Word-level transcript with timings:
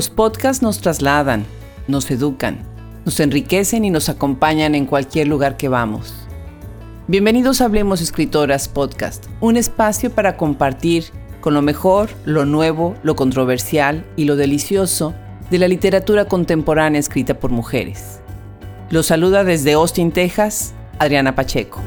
Los 0.00 0.08
podcasts 0.08 0.62
nos 0.62 0.80
trasladan, 0.80 1.44
nos 1.86 2.10
educan, 2.10 2.60
nos 3.04 3.20
enriquecen 3.20 3.84
y 3.84 3.90
nos 3.90 4.08
acompañan 4.08 4.74
en 4.74 4.86
cualquier 4.86 5.28
lugar 5.28 5.58
que 5.58 5.68
vamos. 5.68 6.14
Bienvenidos 7.06 7.60
a 7.60 7.66
Hablemos 7.66 8.00
Escritoras 8.00 8.66
Podcast, 8.66 9.26
un 9.42 9.58
espacio 9.58 10.10
para 10.10 10.38
compartir 10.38 11.04
con 11.42 11.52
lo 11.52 11.60
mejor, 11.60 12.08
lo 12.24 12.46
nuevo, 12.46 12.94
lo 13.02 13.14
controversial 13.14 14.06
y 14.16 14.24
lo 14.24 14.36
delicioso 14.36 15.12
de 15.50 15.58
la 15.58 15.68
literatura 15.68 16.24
contemporánea 16.24 16.98
escrita 16.98 17.38
por 17.38 17.50
mujeres. 17.50 18.22
Los 18.88 19.04
saluda 19.04 19.44
desde 19.44 19.74
Austin, 19.74 20.12
Texas, 20.12 20.72
Adriana 20.98 21.34
Pacheco. 21.34 21.82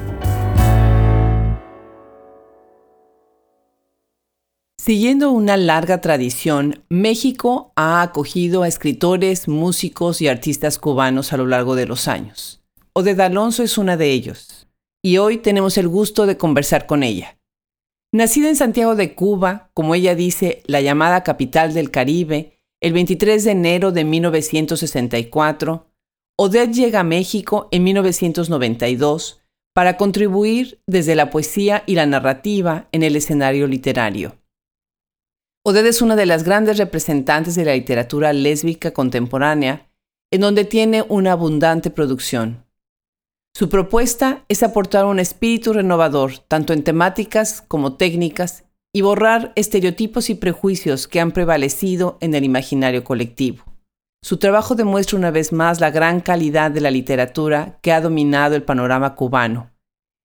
Siguiendo 4.85 5.31
una 5.31 5.55
larga 5.55 6.01
tradición, 6.01 6.83
México 6.89 7.71
ha 7.77 8.01
acogido 8.01 8.63
a 8.63 8.67
escritores, 8.67 9.47
músicos 9.47 10.19
y 10.19 10.27
artistas 10.27 10.77
cubanos 10.77 11.31
a 11.31 11.37
lo 11.37 11.47
largo 11.47 11.75
de 11.75 11.85
los 11.85 12.09
años. 12.09 12.61
Oded 12.91 13.17
Alonso 13.21 13.63
es 13.63 13.77
una 13.77 13.95
de 13.95 14.11
ellos, 14.11 14.67
y 15.01 15.19
hoy 15.19 15.37
tenemos 15.37 15.77
el 15.77 15.87
gusto 15.87 16.25
de 16.25 16.35
conversar 16.35 16.85
con 16.85 17.01
ella. 17.01 17.37
Nacida 18.11 18.49
en 18.49 18.57
Santiago 18.57 18.97
de 18.97 19.15
Cuba, 19.15 19.71
como 19.73 19.95
ella 19.95 20.15
dice, 20.15 20.61
la 20.65 20.81
llamada 20.81 21.23
capital 21.23 21.73
del 21.73 21.89
Caribe, 21.89 22.59
el 22.81 22.91
23 22.91 23.41
de 23.41 23.51
enero 23.51 23.93
de 23.93 24.03
1964, 24.03 25.87
Odette 26.37 26.73
llega 26.73 26.99
a 26.99 27.05
México 27.05 27.69
en 27.71 27.85
1992 27.85 29.39
para 29.73 29.95
contribuir 29.95 30.81
desde 30.87 31.15
la 31.15 31.29
poesía 31.29 31.83
y 31.85 31.95
la 31.95 32.05
narrativa 32.05 32.89
en 32.91 33.03
el 33.03 33.15
escenario 33.15 33.65
literario. 33.67 34.42
Odette 35.65 35.87
es 35.87 36.01
una 36.01 36.17
de 36.17 36.25
las 36.25 36.43
grandes 36.43 36.77
representantes 36.77 37.55
de 37.55 37.63
la 37.63 37.73
literatura 37.73 38.33
lésbica 38.33 38.91
contemporánea, 38.91 39.89
en 40.29 40.41
donde 40.41 40.65
tiene 40.65 41.05
una 41.07 41.31
abundante 41.31 41.89
producción. 41.89 42.65
Su 43.55 43.69
propuesta 43.69 44.43
es 44.49 44.61
aportar 44.61 45.05
un 45.05 45.19
espíritu 45.19 45.71
renovador, 45.71 46.39
tanto 46.49 46.73
en 46.73 46.83
temáticas 46.83 47.61
como 47.61 47.95
técnicas, 47.95 48.65
y 48.93 49.01
borrar 49.01 49.53
estereotipos 49.55 50.29
y 50.29 50.35
prejuicios 50.35 51.07
que 51.07 51.21
han 51.21 51.31
prevalecido 51.31 52.17
en 52.19 52.35
el 52.35 52.43
imaginario 52.43 53.05
colectivo. 53.05 53.63
Su 54.21 54.37
trabajo 54.37 54.75
demuestra 54.75 55.17
una 55.17 55.31
vez 55.31 55.53
más 55.53 55.79
la 55.79 55.91
gran 55.91 56.19
calidad 56.19 56.71
de 56.71 56.81
la 56.81 56.91
literatura 56.91 57.79
que 57.81 57.93
ha 57.93 58.01
dominado 58.01 58.55
el 58.55 58.63
panorama 58.63 59.15
cubano, 59.15 59.71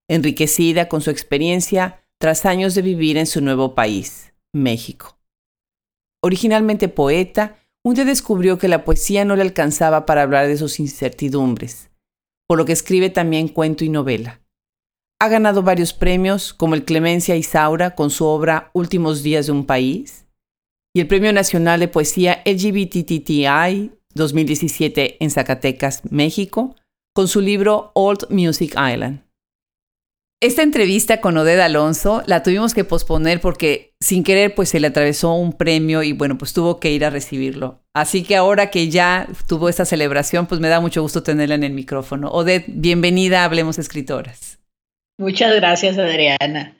enriquecida 0.09 0.89
con 0.89 0.99
su 0.99 1.11
experiencia 1.11 2.03
tras 2.17 2.45
años 2.45 2.75
de 2.75 2.81
vivir 2.81 3.15
en 3.15 3.25
su 3.25 3.39
nuevo 3.39 3.73
país, 3.73 4.33
México. 4.51 5.18
Originalmente 6.21 6.89
poeta, 6.89 7.57
un 7.83 7.95
día 7.95 8.05
descubrió 8.05 8.57
que 8.57 8.67
la 8.67 8.83
poesía 8.83 9.23
no 9.23 9.35
le 9.35 9.41
alcanzaba 9.41 10.05
para 10.05 10.23
hablar 10.23 10.47
de 10.47 10.57
sus 10.57 10.79
incertidumbres, 10.79 11.89
por 12.47 12.57
lo 12.57 12.65
que 12.65 12.73
escribe 12.73 13.09
también 13.09 13.47
cuento 13.47 13.85
y 13.85 13.89
novela. 13.89 14.41
Ha 15.21 15.29
ganado 15.29 15.63
varios 15.63 15.93
premios, 15.93 16.53
como 16.53 16.75
el 16.75 16.85
Clemencia 16.85 17.35
Isaura 17.35 17.95
con 17.95 18.09
su 18.09 18.25
obra 18.25 18.71
Últimos 18.73 19.23
días 19.23 19.45
de 19.45 19.51
un 19.53 19.65
país, 19.65 20.27
y 20.93 21.01
el 21.01 21.07
Premio 21.07 21.31
Nacional 21.31 21.79
de 21.79 21.87
Poesía 21.87 22.41
LGBTTI 22.45 23.91
2017 24.13 25.23
en 25.23 25.29
Zacatecas, 25.29 26.01
México, 26.09 26.75
con 27.13 27.27
su 27.27 27.41
libro 27.41 27.91
Old 27.95 28.29
Music 28.29 28.71
Island. 28.71 29.28
Esta 30.41 30.61
entrevista 30.63 31.19
con 31.19 31.35
Oded 31.35 31.59
Alonso 31.59 32.23
la 32.25 32.43
tuvimos 32.43 32.73
que 32.73 32.85
posponer 32.85 33.41
porque 33.41 33.93
sin 33.99 34.23
querer 34.23 34.55
pues 34.55 34.69
se 34.69 34.79
le 34.79 34.87
atravesó 34.87 35.33
un 35.33 35.51
premio 35.51 36.01
y 36.01 36.13
bueno 36.13 36.37
pues 36.37 36.53
tuvo 36.53 36.79
que 36.79 36.93
ir 36.93 37.03
a 37.03 37.09
recibirlo. 37.09 37.81
Así 37.93 38.23
que 38.23 38.37
ahora 38.37 38.69
que 38.69 38.87
ya 38.87 39.27
tuvo 39.49 39.67
esta 39.67 39.83
celebración 39.83 40.45
pues 40.45 40.61
me 40.61 40.69
da 40.69 40.79
mucho 40.79 41.01
gusto 41.01 41.23
tenerla 41.23 41.55
en 41.55 41.65
el 41.65 41.73
micrófono. 41.73 42.29
Oded, 42.29 42.63
bienvenida 42.67 43.41
a 43.41 43.45
Hablemos 43.45 43.79
Escritoras. 43.79 44.59
Muchas 45.17 45.53
gracias 45.57 45.97
Adriana 45.97 46.78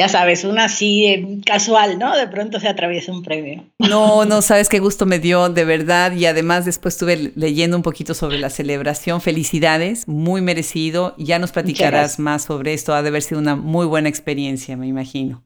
ya 0.00 0.08
sabes, 0.08 0.44
una 0.44 0.64
así 0.64 1.42
casual, 1.44 1.98
¿no? 1.98 2.16
De 2.16 2.26
pronto 2.26 2.58
se 2.58 2.68
atraviesa 2.68 3.12
un 3.12 3.22
premio. 3.22 3.66
No, 3.78 4.24
no 4.24 4.40
sabes 4.40 4.70
qué 4.70 4.78
gusto 4.78 5.04
me 5.04 5.18
dio, 5.18 5.50
de 5.50 5.66
verdad. 5.66 6.12
Y 6.12 6.24
además 6.24 6.64
después 6.64 6.94
estuve 6.94 7.32
leyendo 7.36 7.76
un 7.76 7.82
poquito 7.82 8.14
sobre 8.14 8.38
la 8.38 8.48
celebración. 8.48 9.20
Felicidades, 9.20 10.08
muy 10.08 10.40
merecido. 10.40 11.14
Ya 11.18 11.38
nos 11.38 11.52
platicarás 11.52 12.18
más 12.18 12.44
sobre 12.44 12.72
esto. 12.72 12.94
Ha 12.94 13.02
de 13.02 13.08
haber 13.08 13.20
sido 13.20 13.42
una 13.42 13.56
muy 13.56 13.84
buena 13.84 14.08
experiencia, 14.08 14.74
me 14.74 14.86
imagino. 14.86 15.44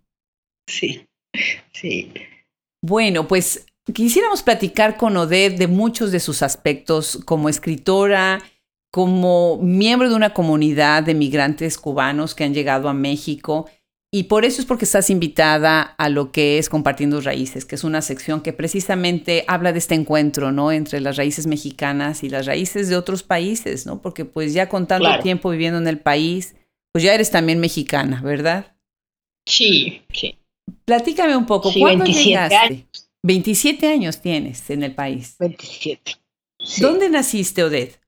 Sí, 0.68 1.04
sí. 1.72 2.12
Bueno, 2.80 3.26
pues 3.26 3.66
quisiéramos 3.92 4.44
platicar 4.44 4.96
con 4.96 5.16
Odette 5.16 5.58
de 5.58 5.66
muchos 5.66 6.12
de 6.12 6.20
sus 6.20 6.44
aspectos 6.44 7.18
como 7.24 7.48
escritora, 7.48 8.40
como 8.92 9.58
miembro 9.60 10.08
de 10.08 10.14
una 10.14 10.32
comunidad 10.32 11.02
de 11.02 11.14
migrantes 11.14 11.76
cubanos 11.76 12.36
que 12.36 12.44
han 12.44 12.54
llegado 12.54 12.88
a 12.88 12.94
México 12.94 13.68
y 14.14 14.22
por 14.22 14.44
eso 14.44 14.60
es 14.60 14.66
porque 14.66 14.84
estás 14.84 15.10
invitada 15.10 15.82
a 15.82 16.08
lo 16.08 16.30
que 16.30 16.58
es 16.58 16.68
Compartiendo 16.68 17.20
Raíces, 17.20 17.64
que 17.64 17.74
es 17.74 17.82
una 17.82 18.00
sección 18.00 18.42
que 18.42 18.52
precisamente 18.52 19.44
habla 19.48 19.72
de 19.72 19.80
este 19.80 19.96
encuentro, 19.96 20.52
¿no? 20.52 20.70
Entre 20.70 21.00
las 21.00 21.16
raíces 21.16 21.48
mexicanas 21.48 22.22
y 22.22 22.28
las 22.28 22.46
raíces 22.46 22.88
de 22.88 22.94
otros 22.94 23.24
países, 23.24 23.86
¿no? 23.86 24.00
Porque 24.00 24.24
pues 24.24 24.54
ya 24.54 24.68
con 24.68 24.86
tanto 24.86 25.08
tiempo 25.20 25.50
viviendo 25.50 25.80
en 25.80 25.88
el 25.88 25.98
país, 25.98 26.54
pues 26.92 27.02
ya 27.02 27.12
eres 27.12 27.32
también 27.32 27.58
mexicana, 27.58 28.22
¿verdad? 28.22 28.76
Sí, 29.48 30.02
sí. 30.12 30.38
Platícame 30.84 31.36
un 31.36 31.46
poco, 31.46 31.72
¿cuándo 31.76 32.04
llegaste? 32.04 32.56
Años. 32.56 33.10
27 33.24 33.88
años 33.88 34.20
tienes 34.20 34.70
en 34.70 34.84
el 34.84 34.94
país. 34.94 35.34
27. 35.40 36.18
¿Dónde 36.78 37.10
naciste, 37.10 37.64
Odette? 37.64 37.98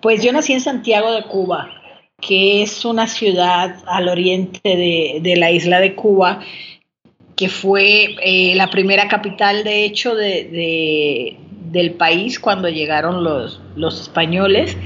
Pues 0.00 0.22
yo 0.22 0.30
nací 0.30 0.52
en 0.52 0.60
Santiago 0.60 1.10
de 1.10 1.24
Cuba 1.24 1.81
que 2.22 2.62
es 2.62 2.84
una 2.84 3.08
ciudad 3.08 3.82
al 3.86 4.08
oriente 4.08 4.60
de, 4.64 5.36
la 5.36 5.50
isla 5.50 5.80
de 5.80 5.94
Cuba, 5.94 6.40
que 7.36 7.48
fue 7.48 8.14
eh, 8.22 8.54
la 8.54 8.70
primera 8.70 9.08
capital, 9.08 9.64
de 9.64 9.84
hecho, 9.84 10.14
de, 10.14 11.36
del 11.70 11.94
país 11.94 12.38
cuando 12.38 12.68
llegaron 12.68 13.24
los, 13.24 13.60
los 13.74 14.00
españoles 14.00 14.76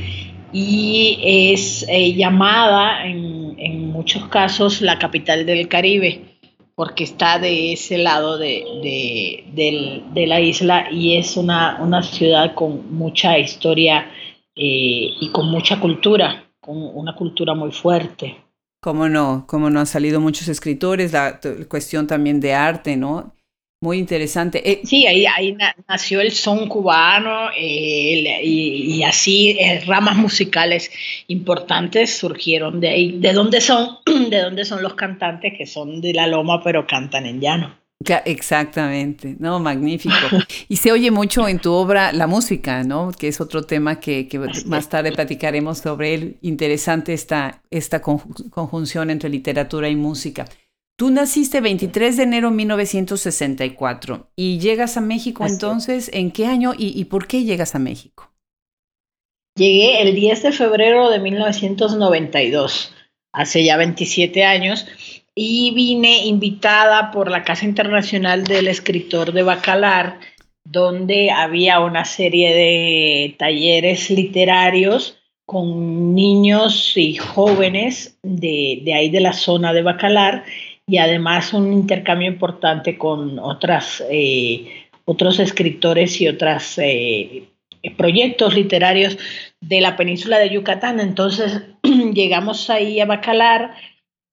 y 0.53 1.19
es 1.53 1.85
eh, 1.89 2.15
llamada 2.15 3.07
en, 3.07 3.55
en, 3.59 3.89
muchos 3.89 4.27
casos 4.29 4.81
la 4.81 4.99
capital 4.99 5.45
del 5.45 5.69
Caribe 5.69 6.23
porque 6.75 7.05
está 7.05 7.39
de 7.39 7.73
ese 7.73 7.99
lado 7.99 8.39
de, 8.39 9.45
la 10.15 10.41
isla 10.41 10.89
y 10.91 11.17
es 11.17 11.37
una, 11.37 11.79
una 11.81 12.03
ciudad 12.03 12.55
con 12.55 12.95
mucha 12.95 13.39
historia 13.39 14.11
eh, 14.55 15.11
y 15.21 15.31
con 15.33 15.51
mucha 15.51 15.81
cultura 15.81 16.46
con 16.67 16.77
una 16.95 17.15
cultura 17.15 17.55
muy 17.55 17.73
fuerte. 17.73 18.37
Cómo 18.83 19.09
no, 19.09 19.47
cómo 19.49 19.71
no 19.71 19.81
han 19.81 19.87
salido 19.87 20.21
muchos 20.21 20.49
escritores, 20.49 21.13
la 21.13 21.41
cuestión 21.69 22.07
también 22.07 22.41
de 22.41 22.55
arte, 22.55 22.97
¿no? 22.97 23.37
Muy 23.83 23.99
interesante. 23.99 24.71
Eh, 24.71 24.81
sí, 24.85 25.07
ahí, 25.07 25.27
ahí 25.27 25.57
nació 25.87 26.21
el 26.21 26.33
son 26.33 26.67
cubano 26.69 27.51
eh, 27.57 28.41
y, 28.43 29.03
así 29.03 29.51
eh, 29.61 29.83
ramas 29.87 30.17
musicales 30.17 30.91
importantes 31.27 32.17
surgieron 32.17 32.81
de 32.81 32.89
ahí. 32.89 33.19
¿De 33.19 33.33
dónde 33.33 33.61
son? 33.61 33.99
¿De 34.31 34.41
dónde 34.41 34.65
son 34.65 34.83
los 34.83 34.95
cantantes 34.95 35.53
que 35.57 35.67
son 35.67 36.01
de 36.01 36.15
la 36.15 36.27
loma 36.27 36.63
pero 36.65 36.87
cantan 36.87 37.27
en 37.27 37.41
llano? 37.41 37.86
Exactamente, 38.25 39.37
no, 39.39 39.59
magnífico. 39.59 40.15
Y 40.69 40.77
se 40.77 40.93
oye 40.93 41.11
mucho 41.11 41.49
en 41.49 41.59
tu 41.59 41.73
obra 41.73 42.13
la 42.13 42.27
música, 42.27 42.85
¿no? 42.85 43.11
Que 43.13 43.29
es 43.29 43.41
otro 43.41 43.63
tema 43.63 44.01
que, 44.01 44.29
más 44.67 44.89
tarde 44.89 45.13
platicaremos 45.13 45.79
sobre 45.79 46.15
él. 46.15 46.37
Interesante 46.43 47.13
esta, 47.13 47.63
esta 47.71 48.01
conjunción 48.01 49.11
entre 49.11 49.29
literatura 49.29 49.89
y 49.89 49.97
música. 49.97 50.45
Tú 50.99 51.11
naciste 51.11 51.61
23 51.61 52.17
de 52.17 52.23
enero 52.23 52.51
de 52.51 52.57
1964 52.57 54.31
y 54.35 54.59
llegas 54.59 54.97
a 54.97 55.03
México 55.03 55.45
entonces, 55.47 56.11
¿en 56.15 56.31
qué 56.31 56.47
año 56.47 56.73
y, 56.77 56.99
y 56.99 57.05
por 57.05 57.27
qué 57.27 57.45
llegas 57.45 57.75
a 57.75 57.79
México? 57.79 58.33
Llegué 59.57 60.03
el 60.03 60.15
10 60.15 60.43
de 60.43 60.53
febrero 60.53 61.11
de 61.11 61.19
1992, 61.19 62.95
hace 63.33 63.65
ya 63.65 63.77
27 63.77 64.45
años 64.45 64.87
y 65.39 65.71
vine 65.73 66.25
invitada 66.25 67.11
por 67.11 67.31
la 67.31 67.45
Casa 67.45 67.67
Internacional 67.67 68.45
del 68.45 68.69
Escritor 68.69 69.33
de 69.33 69.43
Bacalar, 69.43 70.19
donde 70.65 71.31
había 71.31 71.81
una 71.81 72.07
serie 72.07 72.55
de 72.55 73.37
talleres 73.39 74.11
literarios 74.11 75.19
con 75.45 76.15
niños 76.15 76.97
y 76.97 77.17
jóvenes 77.17 78.19
de, 78.23 78.83
ahí 78.97 79.11
de 79.11 79.21
la 79.21 79.35
zona 79.35 79.75
de 79.75 79.83
Bacalar 79.83 80.45
y 80.87 80.97
además 80.97 81.53
un 81.53 81.71
intercambio 81.71 82.29
importante 82.29 82.97
con 82.97 83.39
otras, 83.39 84.03
eh, 84.11 84.87
otros 85.05 85.39
escritores 85.39 86.19
y 86.19 86.29
otros 86.29 86.79
eh, 86.79 87.45
proyectos 87.99 88.55
literarios 88.55 89.19
de 89.61 89.83
la 89.83 89.97
península 89.97 90.39
de 90.39 90.49
Yucatán. 90.49 90.99
Entonces 90.99 91.63
llegamos 92.15 92.71
ahí 92.71 93.01
a 93.01 93.07
Bacalar 93.07 93.75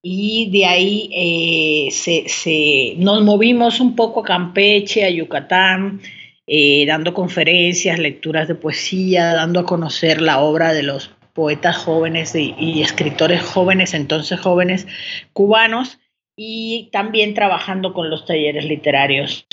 y 0.06 0.50
de 0.52 0.66
ahí 0.66 1.10
eh, 1.14 1.92
se, 1.92 2.96
nos 2.98 3.24
movimos 3.24 3.80
un 3.80 3.96
poco 3.96 4.20
a 4.20 4.26
Campeche, 4.26 5.06
a 5.06 5.10
Yucatán, 5.10 6.02
eh, 6.46 6.86
dando 6.86 7.14
conferencias, 7.14 7.98
lecturas 8.00 8.50
de 8.50 8.56
poesía, 8.56 9.34
dando 9.34 9.62
a 9.62 9.66
conocer 9.66 10.22
la 10.22 10.42
obra 10.42 10.74
de 10.74 10.84
los 10.84 11.10
poetas 11.32 11.78
jóvenes 11.78 12.36
y, 12.36 12.82
escritores 12.82 13.42
jóvenes, 13.44 13.94
entonces 13.94 14.42
jóvenes 14.42 14.86
cubanos, 15.32 16.00
y 16.36 16.90
también 16.92 17.34
trabajando 17.34 17.94
con 17.94 18.10
los 18.10 18.26
talleres 18.26 18.66
literarios, 18.66 19.48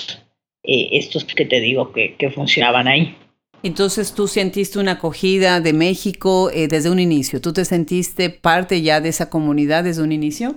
eh, 0.65 0.89
estos 0.93 1.25
que 1.25 1.45
te 1.45 1.61
digo 1.61 1.93
que, 1.93 2.33
funcionaban 2.35 2.89
ahí. 2.89 3.15
Entonces 3.63 4.15
tú 4.15 4.27
sentiste 4.27 4.79
una 4.79 4.93
acogida 4.93 5.61
de 5.61 5.73
México 5.73 6.51
eh, 6.51 6.67
desde 6.67 6.91
un 6.91 6.99
inicio, 6.99 7.41
¿tú 7.41 7.53
te 7.53 7.65
sentiste 7.65 8.31
parte 8.31 8.81
ya 8.81 9.01
de 9.01 9.11
esa 9.11 9.29
comunidad 9.29 9.85
desde 9.85 10.03
un 10.03 10.13
inicio? 10.13 10.57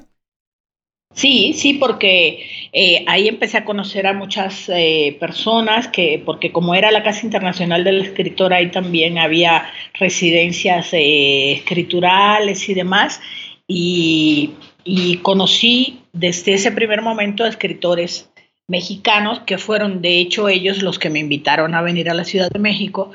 Sí, 1.14 1.54
sí, 1.54 1.74
porque 1.74 2.44
eh, 2.72 3.04
ahí 3.06 3.28
empecé 3.28 3.58
a 3.58 3.66
conocer 3.66 4.08
a 4.08 4.14
muchas 4.14 4.68
eh, 4.70 5.16
personas, 5.20 5.88
que, 5.88 6.20
porque 6.26 6.52
como 6.52 6.74
era 6.74 6.92
la 6.92 7.04
Casa 7.04 7.26
Internacional 7.26 7.84
del 7.84 8.02
Escritor, 8.02 8.52
ahí 8.52 8.72
también 8.72 9.20
había 9.20 9.68
residencias 9.94 10.90
escriturales 10.92 12.68
y 12.68 12.74
demás, 12.74 13.22
y, 13.68 14.54
y, 14.84 15.18
conocí 15.18 16.00
desde 16.14 16.56
ese 16.56 16.72
primer 16.72 17.04
momento 17.04 17.44
a 17.44 17.50
escritores 17.50 18.33
mexicanos, 18.68 19.42
que 19.42 19.58
fueron 19.58 20.02
de 20.02 20.20
hecho 20.20 20.50
ellos 20.50 20.82
los 20.82 21.00
que 21.00 21.10
me 21.10 21.20
invitaron 21.20 21.76
a 21.76 21.82
venir 21.82 22.10
a 22.10 22.14
la 22.14 22.24
Ciudad 22.24 22.50
de 22.50 22.60
México, 22.60 23.12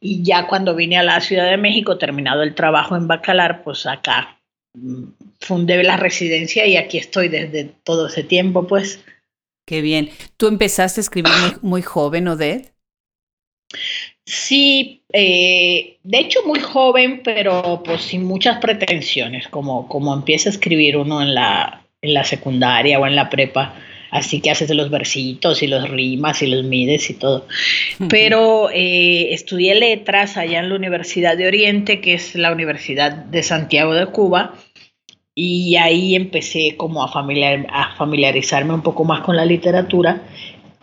y 0.00 0.22
ya 0.22 0.46
cuando 0.46 0.74
vine 0.74 0.98
a 0.98 1.02
la 1.02 1.20
Ciudad 1.20 1.48
de 1.48 1.56
México, 1.56 1.98
terminado 1.98 2.42
el 2.42 2.54
trabajo 2.54 2.96
en 2.96 3.08
Bacalar, 3.08 3.62
pues 3.62 3.86
acá 3.86 4.38
fundé 5.40 5.82
la 5.82 5.96
residencia 5.96 6.66
y 6.66 6.76
aquí 6.76 6.98
estoy 6.98 7.28
desde 7.28 7.64
todo 7.64 8.08
ese 8.08 8.22
tiempo, 8.22 8.66
pues. 8.66 9.04
Qué 9.66 9.80
bien. 9.82 10.10
¿Tú 10.36 10.46
empezaste 10.46 11.00
a 11.00 11.02
escribir 11.02 11.32
muy, 11.62 11.82
joven, 11.82 12.28
Odette? 12.28 12.72
Sí, 14.24 15.02
eh, 15.12 15.98
de 16.02 16.18
hecho 16.18 16.40
muy 16.46 16.60
joven, 16.60 17.22
pero 17.22 17.82
pues 17.84 18.02
sin 18.02 18.24
muchas 18.24 18.58
pretensiones, 18.58 19.48
como, 19.48 19.88
como 19.88 20.14
empieza 20.14 20.48
a 20.48 20.52
escribir 20.52 20.96
uno 20.96 21.22
en 21.22 21.34
la, 21.34 21.86
en 22.02 22.14
la 22.14 22.24
secundaria 22.24 22.98
o 22.98 23.06
en 23.06 23.16
la 23.16 23.30
prepa, 23.30 23.74
así 24.10 24.40
que 24.40 24.50
haces 24.50 24.70
los 24.70 24.90
versitos 24.90 25.62
y 25.62 25.66
los 25.66 25.88
rimas 25.88 26.42
y 26.42 26.46
los 26.46 26.64
mides 26.64 27.10
y 27.10 27.14
todo. 27.14 27.46
Pero 28.08 28.70
eh, 28.70 29.32
estudié 29.32 29.74
letras 29.74 30.36
allá 30.36 30.60
en 30.60 30.68
la 30.68 30.76
Universidad 30.76 31.36
de 31.36 31.46
Oriente, 31.46 32.00
que 32.00 32.14
es 32.14 32.34
la 32.34 32.52
Universidad 32.52 33.12
de 33.12 33.42
Santiago 33.42 33.94
de 33.94 34.06
Cuba, 34.06 34.54
y 35.34 35.76
ahí 35.76 36.16
empecé 36.16 36.74
como 36.76 37.04
a, 37.04 37.08
familiar, 37.12 37.66
a 37.70 37.94
familiarizarme 37.96 38.74
un 38.74 38.82
poco 38.82 39.04
más 39.04 39.20
con 39.20 39.36
la 39.36 39.44
literatura 39.44 40.22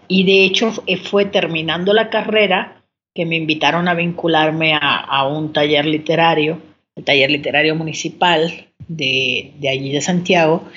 y 0.07 0.23
de 0.23 0.45
hecho 0.45 0.71
eh, 0.87 0.97
fue 0.97 1.25
terminando 1.25 1.93
la 1.93 2.09
carrera 2.09 2.81
que 3.13 3.25
me 3.25 3.35
invitaron 3.35 3.87
a 3.87 3.93
vincularme 3.93 4.77
a, 4.79 5.25
un 5.27 5.53
taller 5.53 5.85
literario, 5.85 6.59
el 6.95 7.05
taller 7.05 7.31
literario 7.31 7.73
municipal 7.75 8.67
de, 8.89 9.53
de 9.57 9.69
allí 9.69 9.91
de 9.91 10.01
Santiago, 10.01 10.67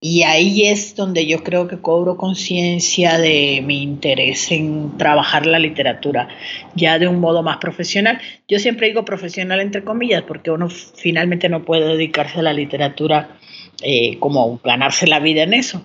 y 0.00 0.22
ahí 0.22 0.66
es 0.66 0.94
donde 0.94 1.26
yo 1.26 1.42
creo 1.42 1.66
que 1.66 1.78
cobro 1.78 2.16
conciencia 2.16 3.18
de 3.18 3.62
mi 3.64 3.82
interés 3.82 4.52
en 4.52 4.96
trabajar 4.96 5.44
la 5.44 5.58
literatura 5.58 6.28
ya 6.76 7.00
de 7.00 7.08
un 7.08 7.18
modo 7.18 7.42
más 7.42 7.56
profesional. 7.56 8.20
Yo 8.46 8.60
siempre 8.60 8.86
digo 8.86 9.04
profesional 9.04 9.60
entre 9.60 9.82
comillas 9.82 10.22
porque 10.22 10.52
uno 10.52 10.68
finalmente 10.70 11.48
no 11.48 11.64
puede 11.64 11.88
dedicarse 11.88 12.38
a 12.38 12.42
la 12.42 12.52
literatura 12.52 13.38
eh, 13.82 14.18
como 14.20 14.60
ganarse 14.62 15.08
la 15.08 15.18
vida 15.18 15.42
en 15.42 15.54
eso, 15.54 15.84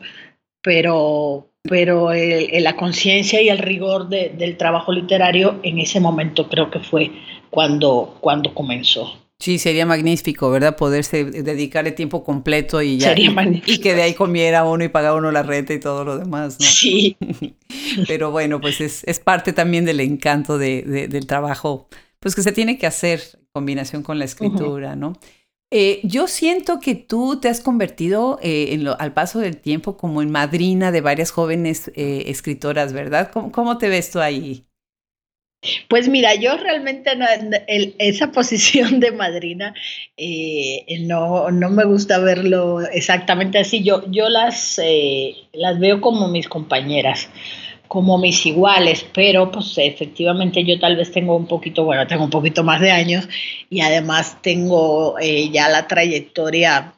pero, 0.62 1.50
pero 1.64 2.12
la 2.14 2.76
conciencia 2.76 3.42
y 3.42 3.50
el 3.50 3.58
rigor 3.58 4.10
del 4.10 4.58
trabajo 4.58 4.92
literario 4.92 5.60
en 5.64 5.80
ese 5.80 6.00
momento 6.00 6.50
creo 6.50 6.70
que 6.70 6.80
fue 6.80 7.12
cuando, 7.50 8.18
cuando 8.22 8.54
comenzó. 8.54 9.23
Sí, 9.44 9.60
sería 9.60 9.86
magnífico, 9.86 10.50
¿verdad? 10.50 10.78
Poderse 10.78 11.26
dedicarle 11.26 11.92
tiempo 11.92 12.24
completo 12.24 12.82
y 12.82 12.98
ya. 12.98 13.10
Sería 13.10 13.30
magnífico. 13.30 13.74
Y 13.74 13.80
que 13.80 13.94
de 13.94 14.04
ahí 14.04 14.14
comiera 14.14 14.64
uno 14.64 14.86
y 14.86 14.88
pagara 14.88 15.16
uno 15.16 15.34
la 15.34 15.44
renta 15.44 15.74
y 15.74 15.82
todo 15.82 16.06
lo 16.06 16.18
demás, 16.18 16.62
¿no? 16.62 16.66
Sí. 16.66 17.18
Pero 18.08 18.32
bueno, 18.32 18.62
pues 18.62 18.80
es, 18.80 19.04
es 19.04 19.20
parte 19.20 19.52
también 19.52 19.84
del 19.84 20.00
encanto 20.00 20.58
de, 20.58 21.10
del 21.10 21.28
trabajo, 21.28 21.90
pues 22.22 22.36
que 22.36 22.42
se 22.42 22.54
tiene 22.54 22.78
que 22.78 22.88
hacer 22.88 23.20
en 23.34 23.46
combinación 23.52 24.02
con 24.02 24.18
la 24.18 24.24
escritura, 24.24 24.96
¿no? 24.96 25.12
Eh, 25.72 26.00
yo 26.04 26.28
siento 26.28 26.80
que 26.80 26.96
tú 26.96 27.42
te 27.42 27.50
has 27.50 27.60
convertido 27.60 28.40
eh, 28.42 28.68
en 28.70 28.86
lo, 28.86 28.98
al 28.98 29.12
paso 29.12 29.40
del 29.40 29.58
tiempo 29.58 29.98
como 29.98 30.22
en 30.22 30.32
madrina 30.32 30.94
de 30.94 31.02
varias 31.02 31.32
jóvenes 31.32 31.92
eh, 31.96 32.24
escritoras, 32.28 32.94
¿verdad? 32.94 33.30
¿Cómo, 33.34 33.52
¿Cómo 33.52 33.78
te 33.78 33.90
ves 33.90 34.10
tú 34.10 34.22
ahí? 34.22 34.66
Pues 35.88 36.10
mira, 36.10 36.36
yo 36.36 36.58
realmente 36.58 37.12
esa 37.98 38.32
posición 38.32 39.00
de 39.00 39.12
madrina 39.12 39.74
eh, 40.18 40.86
no, 41.02 41.52
no, 41.52 41.70
me 41.70 41.86
gusta 41.86 42.20
verlo 42.20 42.82
exactamente 42.82 43.60
así. 43.60 43.84
Yo, 43.84 44.04
yo 44.12 44.30
las, 44.30 44.80
eh, 44.84 45.36
las 45.54 45.80
veo 45.80 46.02
como 46.02 46.28
mis 46.28 46.48
compañeras, 46.48 47.30
como 47.88 48.18
mis 48.18 48.46
iguales, 48.46 49.06
pero 49.14 49.52
pues 49.52 49.78
efectivamente 49.78 50.64
yo 50.66 50.80
tal 50.80 50.96
vez 50.96 51.12
tengo 51.12 51.36
un 51.36 51.48
poquito, 51.48 51.86
bueno, 51.86 52.08
tengo 52.08 52.24
un 52.24 52.30
poquito 52.30 52.64
más 52.64 52.82
de 52.82 52.92
años 52.92 53.28
y 53.70 53.82
además 53.82 54.42
tengo 54.42 55.18
eh, 55.20 55.50
ya 55.52 55.70
la 55.70 55.88
trayectoria 55.88 56.94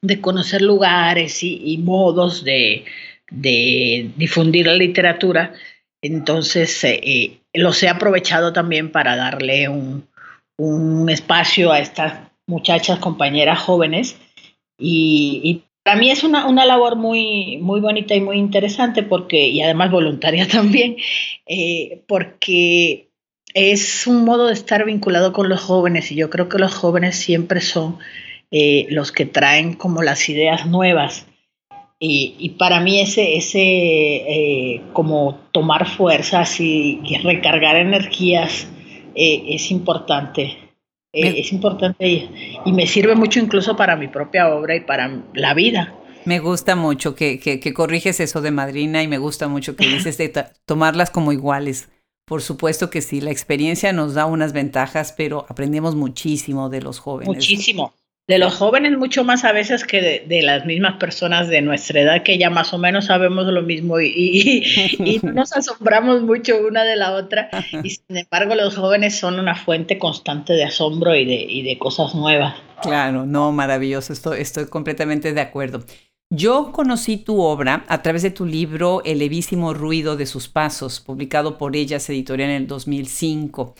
de 0.00 0.20
conocer 0.20 0.62
lugares 0.62 1.42
y, 1.42 1.76
modos 1.78 2.44
de, 2.44 2.84
de 3.30 4.10
difundir 4.16 4.66
la 4.66 4.74
literatura. 4.74 5.52
Entonces, 6.02 6.84
los 7.52 7.82
he 7.82 7.88
aprovechado 7.88 8.52
también 8.52 8.90
para 8.90 9.16
darle 9.16 9.68
un, 9.68 10.06
espacio 11.08 11.72
a 11.72 11.78
estas 11.78 12.30
muchachas, 12.46 12.98
compañeras 12.98 13.60
jóvenes. 13.60 14.16
Y, 14.78 15.62
para 15.84 15.98
mí 15.98 16.10
es 16.10 16.22
una, 16.22 16.66
labor 16.66 16.96
muy, 16.96 17.58
muy 17.58 17.80
bonita 17.80 18.14
y 18.14 18.20
muy 18.20 18.36
interesante 18.36 19.02
porque, 19.02 19.48
y 19.48 19.62
además 19.62 19.90
voluntaria 19.90 20.46
también, 20.52 20.96
eh, 21.46 22.02
porque 22.06 23.08
es 23.54 24.06
un 24.06 24.24
modo 24.24 24.48
de 24.48 24.52
estar 24.52 24.84
vinculado 24.84 25.32
con 25.32 25.48
los 25.48 25.60
jóvenes 25.60 26.12
y 26.12 26.16
yo 26.16 26.28
creo 26.28 26.48
que 26.48 26.58
los 26.58 26.74
jóvenes 26.74 27.16
siempre 27.16 27.60
son 27.60 27.98
eh, 28.50 28.86
los 28.90 29.12
que 29.12 29.26
traen 29.26 29.74
como 29.74 30.02
las 30.02 30.28
ideas 30.28 30.66
nuevas 30.66 31.26
y, 32.00 32.50
para 32.58 32.80
mí 32.80 33.00
ese, 33.00 33.36
ese 33.36 33.58
eh, 33.60 34.82
como 34.92 35.40
tomar 35.52 35.88
fuerzas 35.88 36.60
y, 36.60 37.00
recargar 37.22 37.76
energías 37.76 38.68
eh, 39.14 39.44
es 39.48 39.70
importante. 39.70 40.56
Eh, 41.12 41.40
es 41.40 41.52
importante 41.52 42.06
y, 42.64 42.72
me 42.72 42.86
sirve 42.86 43.14
mucho 43.14 43.40
incluso 43.40 43.76
para 43.76 43.96
mi 43.96 44.08
propia 44.08 44.48
obra 44.48 44.76
y 44.76 44.80
para 44.80 45.22
la 45.34 45.54
vida. 45.54 45.94
Me 46.24 46.38
gusta 46.38 46.76
mucho 46.76 47.14
que, 47.14 47.40
que, 47.40 47.74
corriges 47.74 48.20
eso 48.20 48.42
de 48.42 48.50
madrina 48.50 49.02
y 49.02 49.08
me 49.08 49.18
gusta 49.18 49.48
mucho 49.48 49.74
que 49.74 49.86
dices 49.86 50.18
de 50.18 50.32
tomarlas 50.66 51.10
como 51.10 51.32
iguales. 51.32 51.88
Por 52.26 52.42
supuesto 52.42 52.90
que 52.90 53.00
sí, 53.00 53.22
la 53.22 53.30
experiencia 53.30 53.92
nos 53.94 54.12
da 54.12 54.26
unas 54.26 54.52
ventajas, 54.52 55.14
pero 55.16 55.46
aprendemos 55.48 55.94
muchísimo 55.94 56.68
de 56.68 56.82
los 56.82 56.98
jóvenes. 56.98 57.34
Muchísimo 57.34 57.94
de 58.28 58.38
los 58.38 58.54
jóvenes 58.54 58.96
mucho 58.98 59.24
más 59.24 59.44
a 59.44 59.52
veces 59.52 59.84
que 59.84 60.22
de, 60.28 60.42
las 60.42 60.66
mismas 60.66 60.98
personas 60.98 61.48
de 61.48 61.62
nuestra 61.62 62.02
edad 62.02 62.22
que 62.22 62.36
ya 62.36 62.50
más 62.50 62.74
o 62.74 62.78
menos 62.78 63.06
sabemos 63.06 63.46
lo 63.46 63.62
mismo 63.62 63.98
y, 64.00 65.20
nos 65.22 65.54
asombramos 65.54 66.20
mucho 66.22 66.58
una 66.58 66.84
de 66.84 66.96
la 66.96 67.12
otra 67.12 67.48
y 67.82 67.90
sin 67.90 68.18
embargo 68.18 68.54
los 68.54 68.76
jóvenes 68.76 69.18
son 69.18 69.40
una 69.40 69.56
fuente 69.56 69.98
constante 69.98 70.52
de 70.52 70.64
asombro 70.64 71.16
y 71.16 71.24
de, 71.24 71.68
de 71.68 71.78
cosas 71.78 72.14
nuevas. 72.14 72.54
Claro, 72.82 73.24
no, 73.24 73.50
maravilloso, 73.50 74.12
estoy, 74.12 74.40
estoy 74.40 74.66
completamente 74.66 75.32
de 75.32 75.40
acuerdo. 75.40 75.82
Yo 76.30 76.72
conocí 76.72 77.16
tu 77.16 77.40
obra 77.40 77.86
a 77.88 78.02
través 78.02 78.22
de 78.22 78.30
tu 78.30 78.44
libro 78.44 79.00
El 79.06 79.20
levísimo 79.20 79.72
ruido 79.72 80.16
de 80.16 80.26
sus 80.26 80.48
pasos, 80.48 81.00
publicado 81.00 81.56
por 81.56 81.74
Ellas 81.74 82.08
Editorial 82.10 82.50
en 82.50 82.56
el 82.56 82.66
2005. 82.66 83.74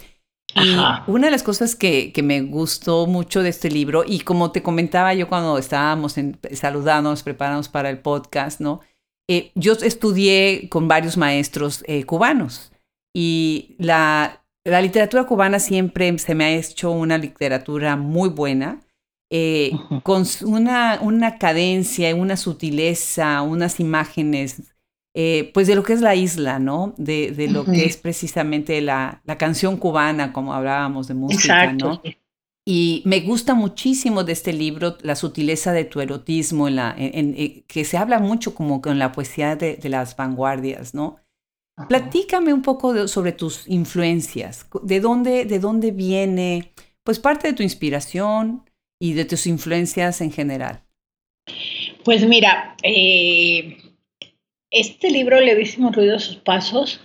Y 0.55 0.77
una 1.07 1.27
de 1.27 1.31
las 1.31 1.43
cosas 1.43 1.77
que, 1.77 2.13
que, 2.13 2.23
me 2.23 2.41
gustó 2.41 3.07
mucho 3.07 3.43
de 3.43 3.51
este 3.51 3.71
libro, 3.71 4.03
y 4.07 4.21
como 4.21 4.51
te 4.51 4.63
comentaba 4.63 5.15
yo 5.15 5.29
cuando 5.29 5.59
estábamos 5.59 6.17
en, 6.19 6.39
saludándonos, 6.53 7.23
preparándonos 7.23 7.69
para 7.69 7.91
el 7.91 7.99
podcast, 7.99 8.61
¿no? 8.61 8.81
Eh, 9.31 9.53
yo 9.55 9.75
estudié 9.75 10.69
con 10.71 10.89
varios 10.89 11.19
maestros 11.19 11.85
eh, 11.87 12.05
cubanos 12.05 12.73
y 13.15 13.77
la, 13.79 14.43
la, 14.65 14.81
literatura 14.81 15.25
cubana 15.25 15.59
siempre 15.59 16.19
se 16.19 16.35
me 16.35 16.45
ha 16.45 16.51
hecho 16.51 16.91
una 16.91 17.19
literatura 17.19 17.97
muy 17.97 18.31
buena, 18.31 18.81
eh, 19.31 19.73
con 20.03 20.25
una, 20.47 20.99
una 21.03 21.37
cadencia, 21.37 22.15
una 22.15 22.39
sutileza, 22.39 23.43
unas 23.43 23.81
imágenes 23.81 24.75
eh, 25.15 25.51
pues 25.55 25.67
de 25.67 25.75
lo 25.75 25.83
que 25.83 25.95
es 25.95 26.01
la 26.01 26.15
isla, 26.15 26.59
¿no? 26.59 26.95
De, 26.97 27.49
lo 27.51 27.65
que 27.65 27.85
es 27.85 27.97
precisamente 27.97 28.81
la, 28.81 29.23
canción 29.39 29.77
cubana, 29.77 30.33
como 30.33 30.55
hablábamos 30.55 31.09
de 31.09 31.15
música, 31.15 31.73
¿no? 31.73 32.01
Y 32.71 33.01
me 33.07 33.21
gusta 33.21 33.55
muchísimo 33.55 34.25
de 34.25 34.33
este 34.33 34.53
libro 34.53 34.99
la 35.01 35.17
sutileza 35.17 35.73
de 35.73 35.87
tu 35.87 36.03
erotismo, 36.03 36.69
en 36.69 36.77
la, 36.77 36.95
en, 36.99 37.65
que 37.67 37.87
se 37.87 37.97
habla 37.97 38.19
mucho 38.19 38.55
como 38.55 38.83
con 38.83 38.99
la 38.99 39.11
poesía 39.11 39.57
de, 39.57 39.81
las 39.85 40.15
vanguardias, 40.15 40.93
¿no? 40.93 41.17
Platícame 41.89 42.53
un 42.53 42.61
poco 42.61 43.09
sobre 43.09 43.33
tus 43.33 43.67
influencias, 43.69 44.67
de 44.83 45.01
dónde, 45.01 45.47
de 45.47 45.59
dónde 45.61 45.93
viene, 45.93 46.73
pues 47.05 47.19
parte 47.19 47.49
de 47.49 47.55
tu 47.55 47.63
inspiración 47.63 48.69
y 49.01 49.15
de 49.15 49.25
tus 49.25 49.47
influencias 49.47 50.21
en 50.21 50.31
general. 50.31 50.85
Pues 52.05 52.27
mira, 52.27 52.77
eh, 52.83 53.79
este 54.71 55.11
libro, 55.11 55.41
Levísimo 55.41 55.91
Ruido 55.91 56.15
de 56.15 56.21
sus 56.21 56.37
Pasos, 56.37 57.01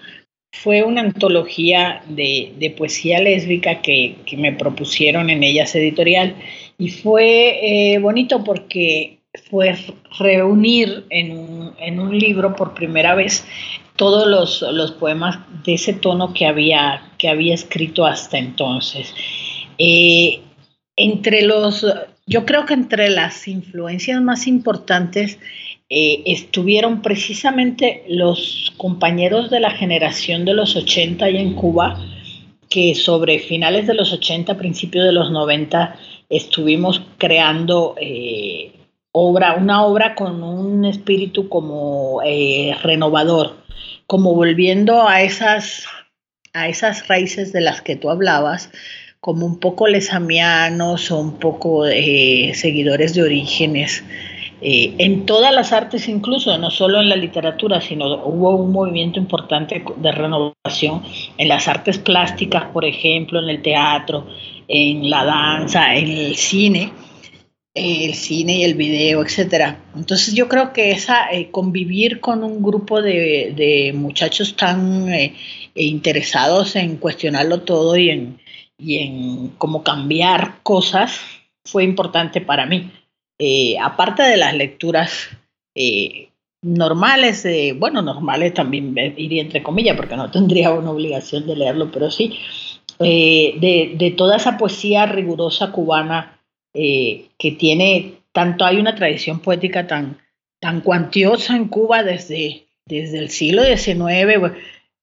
fue 0.54 0.84
una 0.84 1.02
antología 1.02 2.04
de, 2.08 2.74
poesía 2.78 3.20
lésbica 3.20 3.82
que, 3.82 4.18
me 4.38 4.54
propusieron 4.54 5.30
en 5.30 5.44
ellas 5.44 5.76
editorial 5.76 6.36
y 6.78 6.90
fue 6.90 7.94
eh, 7.94 8.00
bonito 8.00 8.44
porque 8.44 9.20
fue 9.50 9.76
reunir 10.20 11.06
en 11.10 12.00
un, 12.00 12.20
libro 12.20 12.56
por 12.56 12.76
primera 12.76 13.16
vez 13.16 13.46
todos 13.96 14.28
los, 14.62 14.92
poemas 14.92 15.40
de 15.66 15.74
ese 15.74 15.94
tono 15.94 16.34
que 16.34 16.46
había, 16.46 17.12
que 17.18 17.30
había 17.30 17.56
escrito 17.56 18.06
hasta 18.06 18.38
entonces. 18.38 19.14
Eh, 19.80 20.42
entre 20.96 21.42
los, 21.42 21.86
yo 22.28 22.46
creo 22.46 22.68
que 22.68 22.76
entre 22.76 23.10
las 23.10 23.48
influencias 23.48 24.22
más 24.22 24.46
importantes 24.46 25.40
eh, 25.96 26.24
estuvieron 26.26 27.04
precisamente 27.04 28.04
los 28.08 28.74
compañeros 28.78 29.52
de 29.52 29.60
la 29.60 29.70
generación 29.70 30.44
de 30.44 30.56
los 30.56 30.76
80 30.76 31.30
y 31.30 31.38
en 31.38 31.54
Cuba, 31.54 32.04
que 32.68 32.96
sobre 32.96 33.38
finales 33.38 33.86
de 33.86 33.94
los 33.94 34.12
80, 34.12 34.58
principios 34.58 35.06
de 35.06 35.12
los 35.12 35.30
90, 35.30 35.96
estuvimos 36.30 37.04
creando 37.20 37.94
eh, 38.02 38.72
obra, 39.12 39.54
una 39.54 39.86
obra 39.86 40.16
con 40.16 40.42
un 40.42 40.84
espíritu 40.86 41.48
como 41.48 42.24
eh, 42.26 42.76
renovador, 42.82 43.58
como 44.08 44.34
volviendo 44.34 45.08
a 45.08 45.22
esas, 45.22 45.86
a 46.54 46.70
esas 46.70 47.08
raíces 47.08 47.54
de 47.54 47.62
las 47.62 47.84
que 47.84 47.96
tú 47.98 48.10
hablabas, 48.10 48.72
como 49.20 49.46
un 49.46 49.60
poco 49.60 49.88
lesamianos 49.88 51.12
o 51.12 51.20
un 51.20 51.38
poco 51.38 51.86
seguidores 51.86 53.14
de 53.14 53.22
orígenes 53.22 54.04
eh, 54.66 54.96
en 54.98 55.26
todas 55.26 55.54
las 55.54 55.74
artes 55.74 56.08
incluso, 56.08 56.58
no 56.58 56.72
solo 56.72 57.02
en 57.02 57.10
la 57.10 57.18
literatura, 57.18 57.82
sino 57.82 58.06
hubo 58.24 58.56
un 58.56 58.72
movimiento 58.72 59.20
importante 59.20 59.84
de 59.98 60.12
renovación 60.14 61.04
en 61.38 61.50
las 61.50 61.68
artes 61.68 61.98
plásticas, 61.98 62.68
por 62.72 62.86
ejemplo, 62.86 63.44
en 63.44 63.50
el 63.50 63.62
teatro, 63.62 64.26
en 64.70 65.10
la 65.10 65.26
danza, 65.26 65.94
en 65.96 66.10
el 66.10 66.38
cine, 66.38 66.94
el 67.74 68.14
cine 68.14 68.60
y 68.60 68.64
el 68.64 68.76
video, 68.76 69.22
etcétera. 69.22 69.84
Entonces 69.98 70.34
yo 70.34 70.48
creo 70.48 70.72
que 70.72 70.92
esa 70.92 71.30
eh, 71.30 71.52
convivir 71.52 72.22
con 72.22 72.42
un 72.42 72.64
grupo 72.64 73.02
de, 73.02 73.92
muchachos 73.94 74.56
tan 74.56 75.10
eh, 75.10 75.36
interesados 75.76 76.78
en 76.78 76.96
cuestionarlo 76.96 77.64
todo 77.64 77.98
y 77.98 78.12
en, 78.12 78.40
y 78.78 79.00
en 79.00 79.50
cómo 79.58 79.84
cambiar 79.84 80.62
cosas 80.64 81.20
fue 81.66 81.84
importante 81.84 82.40
para 82.40 82.66
mí. 82.66 82.90
Eh, 83.40 83.78
aparte 83.82 84.24
de 84.24 84.38
las 84.38 84.54
lecturas 84.54 85.30
eh, 85.76 86.30
normales, 86.62 87.46
bueno, 87.78 88.02
normales 88.02 88.54
también 88.54 88.96
iría 89.18 89.42
entre 89.42 89.64
comillas, 89.64 89.98
porque 89.98 90.16
no 90.16 90.32
tendría 90.32 90.72
una 90.72 90.92
obligación 90.92 91.48
de 91.48 91.56
leerlo, 91.56 91.92
pero 91.92 92.12
sí, 92.12 92.38
eh, 93.00 93.96
de, 93.98 94.12
toda 94.12 94.38
esa 94.38 94.58
poesía 94.58 95.06
rigurosa 95.06 95.72
cubana 95.72 96.40
que 96.74 97.52
tiene, 97.60 98.14
tanto 98.32 98.66
hay 98.66 98.78
una 98.78 98.96
tradición 98.96 99.40
poética 99.40 99.86
tan, 99.86 100.18
tan 100.60 100.82
cuantiosa 100.82 101.56
en 101.56 101.68
Cuba 101.68 102.02
desde, 102.02 102.66
desde 102.86 103.20
el 103.20 103.30
siglo 103.30 103.64
XIX 103.64 104.54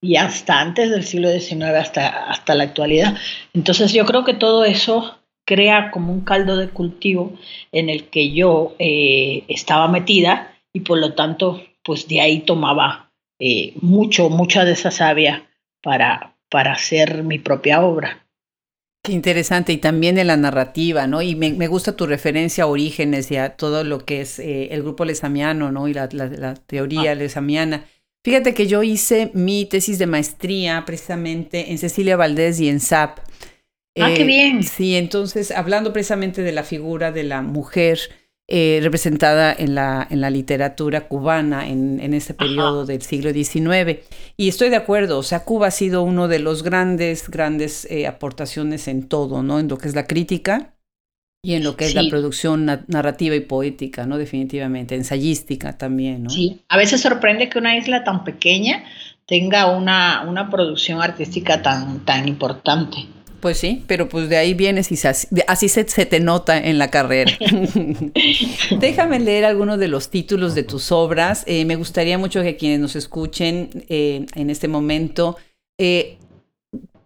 y 0.00 0.16
hasta 0.16 0.60
antes 0.60 0.90
del 0.90 1.04
siglo 1.04 1.30
XIX, 1.30 1.62
hasta, 1.62 2.08
hasta 2.30 2.54
la 2.56 2.64
actualidad. 2.64 3.16
Entonces 3.54 3.92
yo 3.92 4.04
creo 4.04 4.24
que 4.24 4.34
todo 4.34 4.64
eso 4.64 5.19
crea 5.50 5.90
como 5.90 6.12
un 6.12 6.20
caldo 6.20 6.56
de 6.56 6.68
cultivo 6.68 7.32
en 7.72 7.90
el 7.90 8.04
que 8.04 8.30
yo 8.30 8.76
eh, 8.78 9.42
estaba 9.48 9.88
metida 9.88 10.54
y 10.72 10.80
por 10.80 10.98
lo 11.00 11.14
tanto, 11.14 11.60
pues 11.82 12.06
de 12.06 12.20
ahí 12.20 12.38
tomaba 12.42 13.10
eh, 13.40 13.72
mucho, 13.80 14.30
mucha 14.30 14.64
de 14.64 14.74
esa 14.74 14.92
savia 14.92 15.50
para, 15.82 16.36
para 16.48 16.74
hacer 16.74 17.24
mi 17.24 17.40
propia 17.40 17.82
obra. 17.82 18.24
Qué 19.02 19.10
interesante, 19.10 19.72
y 19.72 19.78
también 19.78 20.14
de 20.14 20.22
la 20.22 20.36
narrativa, 20.36 21.08
¿no? 21.08 21.20
Y 21.20 21.34
me, 21.34 21.66
gusta 21.66 21.96
tu 21.96 22.06
referencia 22.06 22.64
a 22.64 22.66
orígenes 22.68 23.28
y 23.32 23.36
a 23.36 23.56
todo 23.56 23.82
lo 23.82 24.04
que 24.04 24.20
es 24.20 24.38
eh, 24.38 24.68
el 24.70 24.82
grupo 24.82 25.04
lesamiano, 25.04 25.72
¿no? 25.72 25.88
Y 25.88 25.94
la, 25.94 26.08
teoría 26.66 27.10
ah. 27.10 27.14
lesamiana. 27.16 27.86
Fíjate 28.22 28.54
que 28.54 28.68
yo 28.68 28.84
hice 28.84 29.32
mi 29.34 29.64
tesis 29.64 29.98
de 29.98 30.06
maestría 30.06 30.84
precisamente 30.86 31.72
en 31.72 31.78
Cecilia 31.78 32.16
Valdés 32.16 32.60
y 32.60 32.68
en 32.68 32.78
SAP. 32.78 33.18
Ah, 33.98 34.12
qué 34.14 34.22
eh, 34.22 34.26
bien. 34.26 34.62
Sí, 34.62 34.96
entonces, 34.96 35.50
hablando 35.50 35.92
precisamente 35.92 36.42
de 36.42 36.52
la 36.52 36.62
figura 36.62 37.12
de 37.12 37.24
la 37.24 37.42
mujer 37.42 37.98
eh, 38.52 38.80
representada 38.82 39.54
en 39.56 39.76
la, 39.76 40.04
en 40.10 40.20
la 40.20 40.28
literatura 40.28 41.06
cubana 41.06 41.68
en, 41.68 42.00
en 42.00 42.14
ese 42.14 42.34
periodo 42.34 42.84
del 42.84 43.00
siglo 43.00 43.32
XIX. 43.32 44.00
Y 44.36 44.48
estoy 44.48 44.70
de 44.70 44.76
acuerdo, 44.76 45.18
o 45.18 45.22
sea, 45.22 45.44
Cuba 45.44 45.68
ha 45.68 45.70
sido 45.70 46.02
uno 46.02 46.26
de 46.26 46.40
los 46.40 46.64
grandes, 46.64 47.28
grandes 47.28 47.86
eh, 47.88 48.08
aportaciones 48.08 48.88
en 48.88 49.08
todo, 49.08 49.44
¿no? 49.44 49.60
En 49.60 49.68
lo 49.68 49.78
que 49.78 49.86
es 49.86 49.94
la 49.94 50.08
crítica 50.08 50.74
y 51.44 51.54
en 51.54 51.62
lo 51.62 51.76
que 51.76 51.86
es 51.86 51.94
la 51.94 52.02
producción 52.10 52.66
narrativa 52.88 53.36
y 53.36 53.40
poética, 53.40 54.04
¿no? 54.04 54.18
Definitivamente, 54.18 54.96
ensayística 54.96 55.78
también, 55.78 56.24
¿no? 56.24 56.30
Sí, 56.30 56.62
a 56.68 56.76
veces 56.76 57.00
sorprende 57.00 57.48
que 57.48 57.58
una 57.60 57.76
isla 57.76 58.02
tan 58.02 58.24
pequeña 58.24 58.82
tenga 59.26 59.70
una, 59.70 60.24
una 60.28 60.50
producción 60.50 61.00
artística 61.00 61.62
tan, 61.62 62.04
tan 62.04 62.26
importante. 62.26 63.06
Pues 63.40 63.56
sí, 63.56 63.84
pero 63.86 64.08
pues 64.08 64.28
de 64.28 64.36
ahí 64.36 64.52
vienes 64.52 64.92
y 64.92 64.98
así 65.46 65.68
se, 65.68 65.84
te 65.84 66.20
nota 66.20 66.58
en 66.58 66.78
la 66.78 66.90
carrera. 66.90 67.32
Déjame 68.80 69.18
leer 69.18 69.46
algunos 69.46 69.78
de 69.78 69.88
los 69.88 70.10
títulos 70.10 70.54
de 70.54 70.62
tus 70.62 70.92
obras. 70.92 71.44
Eh, 71.46 71.64
me 71.64 71.76
gustaría 71.76 72.18
mucho 72.18 72.42
que 72.42 72.56
quienes 72.56 72.80
nos 72.80 72.96
escuchen 72.96 73.70
eh, 73.88 74.26
en 74.34 74.50
este 74.50 74.68
momento 74.68 75.38
eh, 75.78 76.18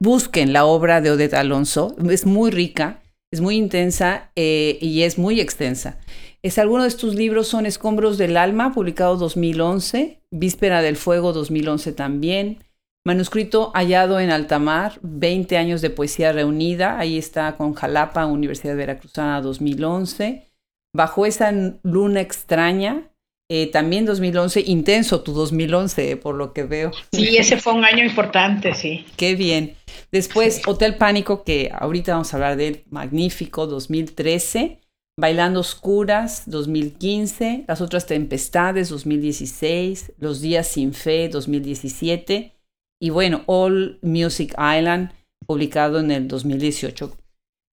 busquen 0.01 0.53
la 0.53 0.65
obra 0.65 1.01
de 1.01 1.13
Odette 1.13 1.35
Alonso. 1.35 1.95
Es 2.11 2.27
muy 2.27 2.51
rica, 2.51 3.01
es 3.31 3.41
muy 3.41 3.57
intensa 3.57 4.33
y 4.35 5.03
es 5.03 5.19
muy 5.19 5.41
extensa. 5.41 6.01
Es, 6.43 6.59
algunos 6.59 6.93
de 6.93 6.99
tus 6.99 7.15
libros 7.15 7.47
son 7.47 7.65
Escombros 7.65 8.19
del 8.19 8.37
Alma, 8.37 8.75
publicado 8.75 9.17
2011, 9.17 10.21
Víspera 10.31 10.83
del 10.83 10.97
Fuego 10.97 11.33
2011 11.33 11.93
también. 11.93 12.59
Manuscrito 13.07 13.71
hallado 13.75 14.19
en 14.19 14.31
altamar, 14.31 14.99
20 15.03 15.59
años 15.59 15.83
de 15.83 15.91
poesía 15.91 16.33
reunida, 16.33 16.99
ahí 16.99 17.19
está 17.19 17.55
con 17.55 17.75
Jalapa, 17.75 18.25
Universidad 18.25 18.77
Veracruzana 18.77 19.43
2011. 19.43 20.51
Bajo 20.97 21.27
esa 21.27 21.53
luna 21.83 22.23
extraña, 22.23 23.11
eh, 23.51 23.71
también 23.71 24.07
2011, 24.07 24.63
intenso 24.67 25.21
tu 25.21 25.35
2011, 25.35 26.17
por 26.17 26.35
lo 26.35 26.55
que 26.55 26.63
veo. 26.63 26.93
Sí, 27.13 27.37
ese 27.37 27.59
fue 27.59 27.75
un 27.75 27.85
año 27.85 28.03
importante, 28.03 28.73
sí. 28.73 29.05
Qué 29.19 29.35
bien. 29.35 29.77
Después, 30.11 30.63
Hotel 30.67 30.97
Pánico, 30.97 31.45
que 31.45 31.71
ahorita 31.75 32.13
vamos 32.13 32.33
a 32.33 32.39
hablar 32.39 32.57
de 32.57 32.69
él, 32.69 32.85
magnífico, 32.89 33.67
2013. 33.67 34.81
Bailando 35.21 35.61
Oscuras, 35.61 36.45
2015. 36.47 37.67
Las 37.69 37.83
otras 37.83 38.07
tempestades, 38.07 38.89
2016. 38.89 40.13
Los 40.17 40.41
días 40.41 40.67
sin 40.69 40.95
fe, 40.95 41.29
2017 41.29 42.54
y 43.01 43.11
bueno, 43.11 43.43
All 43.47 43.99
Music 44.03 44.55
Island, 44.59 45.11
publicado 45.47 46.01
en 46.01 46.11
el 46.11 46.29
2018. 46.29 47.17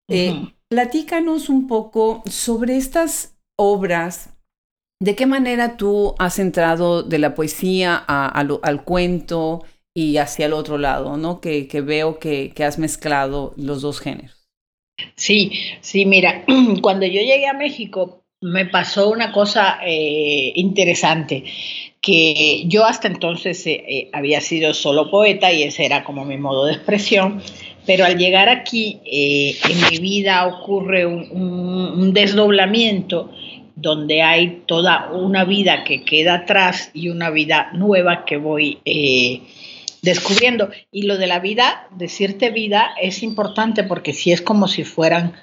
Eh, 0.10 0.54
platícanos 0.68 1.50
un 1.50 1.68
poco 1.68 2.24
sobre 2.30 2.78
estas 2.78 3.38
obras, 3.58 4.34
de 5.00 5.16
qué 5.16 5.25
manera 5.25 5.78
tú 5.78 6.16
has 6.20 6.38
entrado 6.40 7.04
de 7.04 7.18
la 7.18 7.34
poesía 7.34 7.96
al 7.96 8.84
cuento 8.84 9.63
y 9.94 10.18
hacia 10.18 10.46
el 10.46 10.54
otro 10.54 10.78
lado, 10.78 11.18
¿no? 11.18 11.42
Que, 11.42 11.68
veo 11.84 12.20
que, 12.20 12.54
has 12.66 12.78
mezclado 12.78 13.54
los 13.58 13.82
dos 13.82 14.00
géneros. 14.00 14.48
Sí, 15.16 15.51
sí, 15.82 16.06
mira, 16.06 16.46
cuando 16.82 17.06
yo 17.06 17.22
llegué 17.22 17.48
a 17.48 17.54
México 17.54 18.22
me 18.42 18.66
pasó 18.66 19.10
una 19.10 19.32
cosa 19.32 19.80
eh, 19.86 20.51
interesante 20.56 21.44
que 22.01 22.63
yo 22.65 22.84
hasta 22.84 23.08
entonces 23.08 23.65
eh, 23.67 23.84
eh, 23.88 24.10
había 24.12 24.41
sido 24.41 24.74
solo 24.74 25.12
poeta 25.12 25.53
y 25.53 25.63
ese 25.63 25.86
era 25.86 26.03
como 26.03 26.25
mi 26.25 26.38
modo 26.38 26.65
de 26.65 26.74
expresión, 26.74 27.41
pero 27.86 28.05
al 28.05 28.17
llegar 28.17 28.50
aquí 28.50 29.00
eh, 29.05 29.55
en 29.70 29.91
mi 29.91 30.00
vida 30.00 30.48
ocurre 30.48 31.05
un, 31.05 32.12
desdoblamiento 32.13 33.31
donde 33.75 34.22
hay 34.22 34.63
toda 34.65 35.12
una 35.12 35.46
vida 35.46 35.84
que 35.84 36.03
queda 36.03 36.36
atrás 36.36 36.89
y 36.93 37.10
una 37.10 37.29
vida 37.29 37.70
nueva 37.74 38.25
que 38.25 38.38
voy 38.38 38.79
descubriendo. 40.01 40.70
Y 40.91 41.03
lo 41.03 41.17
de 41.17 41.27
la 41.27 41.39
vida, 41.39 41.88
decirte 41.96 42.50
vida, 42.50 42.91
es 43.01 43.24
importante 43.24 43.84
porque 43.84 44.13
si 44.13 44.31
es 44.31 44.41
como 44.41 44.67
si 44.67 44.84
fueran 44.84 45.34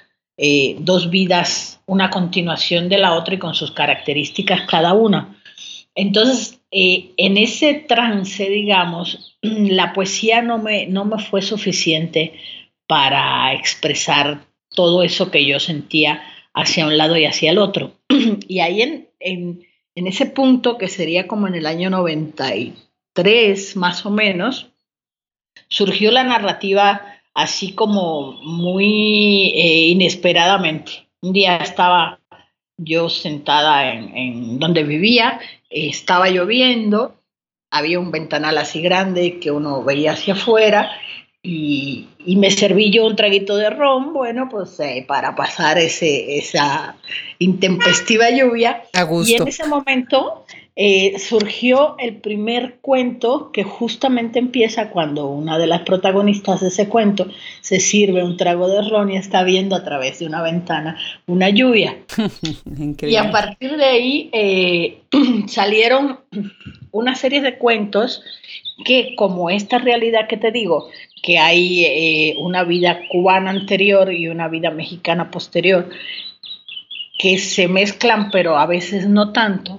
dos 0.77 1.09
vidas, 1.09 1.81
una 1.87 2.11
continuación 2.11 2.87
de 2.87 2.99
la 2.99 3.13
otra 3.13 3.33
y 3.33 3.39
con 3.39 3.55
sus 3.55 3.71
características 3.71 4.61
cada 4.69 4.93
una. 4.93 5.38
Entonces, 5.99 6.61
eh, 6.71 7.11
en 7.17 7.35
ese 7.35 7.73
trance, 7.73 8.49
digamos, 8.49 9.37
la 9.41 9.91
poesía 9.91 10.41
no 10.41 10.57
me, 10.57 10.87
no 10.87 11.03
me 11.03 11.21
fue 11.21 11.41
suficiente 11.41 12.39
para 12.87 13.53
expresar 13.53 14.45
todo 14.69 15.03
eso 15.03 15.29
que 15.29 15.45
yo 15.45 15.59
sentía 15.59 16.23
hacia 16.53 16.87
un 16.87 16.97
lado 16.97 17.17
y 17.17 17.25
hacia 17.25 17.51
el 17.51 17.57
otro. 17.57 17.97
y 18.47 18.61
ahí 18.61 18.81
en, 18.81 19.09
en, 19.19 20.07
ese 20.07 20.25
punto, 20.25 20.77
que 20.77 20.87
sería 20.87 21.27
como 21.27 21.47
en 21.49 21.55
el 21.55 21.65
año 21.65 21.89
93 21.89 23.75
más 23.75 24.05
o 24.05 24.09
menos, 24.09 24.67
surgió 25.67 26.11
la 26.11 26.23
narrativa 26.23 27.01
así 27.33 27.73
como 27.73 28.39
muy 28.41 29.51
eh, 29.53 29.87
inesperadamente. 29.89 31.09
Un 31.21 31.33
día 31.33 31.57
estaba 31.57 32.18
yo 32.79 33.09
sentada 33.09 33.93
en, 33.93 34.59
donde 34.59 34.83
vivía, 34.83 35.39
estaba 35.69 36.29
lloviendo, 36.29 37.15
había 37.71 37.99
un 37.99 38.11
ventanal 38.11 38.57
así 38.57 38.81
grande 38.81 39.39
que 39.39 39.51
uno 39.51 39.83
veía 39.83 40.13
hacia 40.13 40.33
afuera 40.33 40.91
y, 41.41 42.07
me 42.25 42.51
serví 42.51 42.91
yo 42.91 43.05
un 43.05 43.15
traguito 43.15 43.55
de 43.57 43.69
ron, 43.69 44.13
bueno, 44.13 44.49
pues 44.49 44.79
eh, 44.79 45.03
para 45.07 45.35
pasar 45.35 45.77
ese, 45.77 46.37
esa 46.37 46.95
intempestiva 47.39 48.29
lluvia. 48.29 48.83
Y 49.25 49.35
en 49.35 49.47
ese 49.47 49.65
momento 49.67 50.45
eh, 50.81 51.19
surgió 51.19 51.97
el 51.99 52.15
primer 52.15 52.77
cuento 52.79 53.51
que 53.51 53.63
justamente 53.63 54.39
empieza 54.39 54.91
cuando 54.91 55.27
una 55.27 55.57
de 55.57 55.67
las 55.67 55.81
protagonistas 55.81 56.61
de 56.61 56.69
ese 56.69 56.87
cuento 56.87 57.27
se 57.59 57.81
sirve 57.81 58.23
un 58.23 58.37
trago 58.37 58.69
de 58.69 58.87
ron 58.87 59.11
y 59.11 59.17
está 59.17 59.43
viendo 59.43 59.75
a 59.75 59.83
través 59.83 60.19
de 60.19 60.25
una 60.25 60.41
ventana 60.41 60.97
una 61.27 61.49
lluvia. 61.49 61.97
y 63.01 63.15
a 63.17 63.29
partir 63.29 63.75
de 63.75 63.83
ahí 63.83 64.29
eh, 64.31 65.01
salieron 65.47 66.21
una 66.91 67.13
serie 67.15 67.41
de 67.41 67.57
cuentos 67.57 68.23
que 68.85 69.15
como 69.17 69.49
esta 69.49 69.79
realidad 69.79 70.29
que 70.29 70.37
te 70.37 70.53
digo, 70.53 70.87
que 71.21 71.39
hay 71.39 71.83
eh, 71.83 72.35
una 72.39 72.63
vida 72.63 73.01
cubana 73.11 73.51
anterior 73.51 74.13
y 74.13 74.29
una 74.29 74.47
vida 74.47 74.71
mexicana 74.71 75.29
posterior, 75.29 75.89
que 77.17 77.37
se 77.37 77.67
mezclan 77.67 78.31
pero 78.31 78.57
a 78.57 78.65
veces 78.65 79.09
no 79.09 79.33
tanto, 79.33 79.78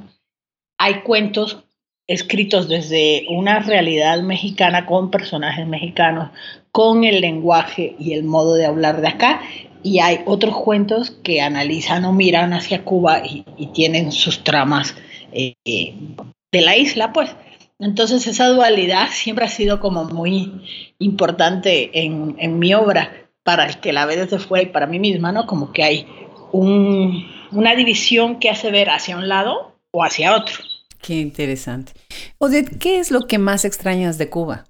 hay 0.81 1.03
cuentos 1.03 1.59
escritos 2.07 2.67
desde 2.67 3.27
una 3.29 3.59
realidad 3.59 4.23
mexicana 4.23 4.87
con 4.87 5.11
personajes 5.11 5.67
mexicanos, 5.67 6.31
con 6.73 7.05
el 7.05 7.21
lenguaje 7.21 7.95
y 7.99 8.15
el 8.15 8.25
modo 8.25 8.55
de 8.55 8.65
hablar 8.65 9.03
de 9.03 9.09
acá, 9.09 9.43
y 9.83 9.99
hay 9.99 10.21
otros 10.25 10.57
cuentos 10.57 11.11
que 11.11 11.43
analizan 11.43 12.07
o 12.07 12.15
miran 12.15 12.55
hacia 12.55 12.83
Cuba 12.83 13.23
y, 13.25 13.45
tienen 13.75 14.11
sus 14.11 14.43
tramas 14.43 14.97
eh, 15.33 15.55
de 15.65 16.61
la 16.63 16.79
isla, 16.79 17.13
pues. 17.13 17.31
Entonces 17.79 18.27
esa 18.27 18.49
dualidad 18.49 19.09
siempre 19.11 19.45
ha 19.45 19.49
sido 19.49 19.81
como 19.81 20.05
muy 20.05 20.63
importante 20.99 21.91
en, 21.93 22.37
en, 22.39 22.59
mi 22.59 22.73
obra, 22.73 23.29
para 23.43 23.67
el 23.67 23.81
que 23.81 23.93
la 23.93 24.07
ve 24.07 24.17
desde 24.17 24.39
fuera 24.39 24.63
y 24.63 24.73
para 24.73 24.87
mí 24.87 24.99
misma, 24.99 25.31
¿no? 25.31 25.47
Como 25.47 25.73
que 25.73 25.85
hay 25.85 26.07
un, 26.53 27.27
una 27.53 27.75
división 27.75 28.39
que 28.39 28.49
hace 28.49 28.71
ver 28.71 28.89
hacia 28.89 29.19
un 29.19 29.29
lado 29.29 29.77
o 29.91 30.05
hacia 30.05 30.35
otro. 30.35 30.70
Qué 31.03 31.15
interesante. 31.15 31.93
Odette, 32.39 32.79
¿qué 32.79 32.99
es 32.99 33.11
lo 33.11 33.27
que 33.27 33.39
más 33.39 33.65
extrañas 33.65 34.19
de 34.19 34.29
Cuba? 34.29 34.67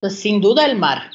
Pues 0.00 0.16
sin 0.16 0.40
duda 0.40 0.66
el 0.66 0.76
mar. 0.76 1.10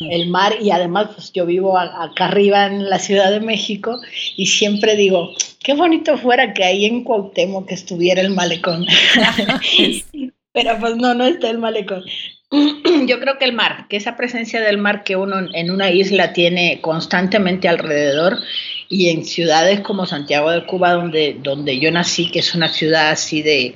El 0.00 0.28
mar 0.28 0.54
y 0.60 0.70
además 0.70 1.08
pues 1.14 1.32
yo 1.32 1.44
vivo 1.44 1.76
acá 1.76 2.26
arriba 2.26 2.66
en 2.66 2.88
la 2.88 2.98
Ciudad 2.98 3.30
de 3.30 3.40
México 3.40 4.00
y 4.36 4.46
siempre 4.46 4.96
digo, 4.96 5.32
qué 5.62 5.74
bonito 5.74 6.16
fuera 6.16 6.54
que 6.54 6.64
ahí 6.64 6.86
en 6.86 7.04
Cuauhtémoc 7.04 7.68
que 7.68 7.74
estuviera 7.74 8.20
el 8.20 8.30
malecón. 8.30 8.86
Pero 10.52 10.78
pues 10.80 10.96
no, 10.96 11.12
no 11.12 11.26
está 11.26 11.50
el 11.50 11.58
malecón. 11.58 12.04
Yo 13.06 13.20
creo 13.20 13.38
que 13.38 13.44
el 13.44 13.52
mar, 13.52 13.86
que 13.88 13.96
esa 13.96 14.16
presencia 14.16 14.60
del 14.60 14.78
mar 14.78 15.04
que 15.04 15.16
uno 15.16 15.36
en 15.52 15.70
una 15.70 15.90
isla 15.90 16.32
tiene 16.32 16.80
constantemente 16.80 17.68
alrededor 17.68 18.38
y 18.88 19.08
en 19.10 19.24
ciudades 19.24 19.80
como 19.80 20.06
Santiago 20.06 20.50
de 20.50 20.64
Cuba, 20.66 20.92
donde, 20.92 21.36
donde 21.42 21.78
yo 21.78 21.90
nací, 21.90 22.30
que 22.30 22.40
es 22.40 22.54
una 22.54 22.68
ciudad 22.68 23.10
así 23.10 23.42
de, 23.42 23.74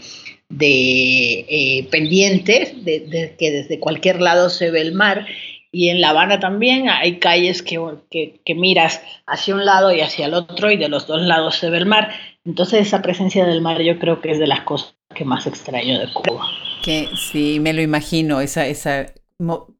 de 0.49 1.47
eh, 1.49 1.89
pendientes, 1.91 2.85
de, 2.85 3.35
que 3.39 3.51
desde 3.51 3.81
cualquier 3.81 4.21
lado 4.21 4.51
se 4.51 4.71
ve 4.71 4.81
el 4.81 4.93
mar, 4.93 5.27
y 5.73 5.89
en 5.89 6.01
La 6.01 6.11
Habana 6.11 6.41
también 6.41 6.89
hay 6.89 7.19
calles 7.19 7.63
que, 7.63 7.79
que, 8.11 8.41
que, 8.45 8.55
miras 8.57 9.03
hacia 9.27 9.55
un 9.55 9.65
lado 9.65 9.95
y 9.95 10.01
hacia 10.01 10.27
el 10.27 10.35
otro, 10.35 10.71
y 10.71 10.77
de 10.77 10.89
los 10.89 11.07
dos 11.07 11.23
lados 11.23 11.57
se 11.57 11.71
ve 11.71 11.79
el 11.79 11.87
mar. 11.87 12.11
Entonces 12.45 12.87
esa 12.87 13.03
presencia 13.03 13.47
del 13.47 13.61
mar 13.61 13.81
yo 13.81 13.99
creo 13.99 14.21
que 14.21 14.33
es 14.33 14.39
de 14.39 14.49
las 14.49 14.63
cosas 14.63 14.95
que 15.15 15.25
más 15.25 15.47
extraño 15.47 15.99
de 15.99 16.13
Cuba. 16.13 16.47
Que 16.83 17.09
sí, 17.31 17.59
me 17.61 17.73
lo 17.73 17.83
imagino, 17.83 18.41
esa, 18.41 18.67
esa 18.67 19.13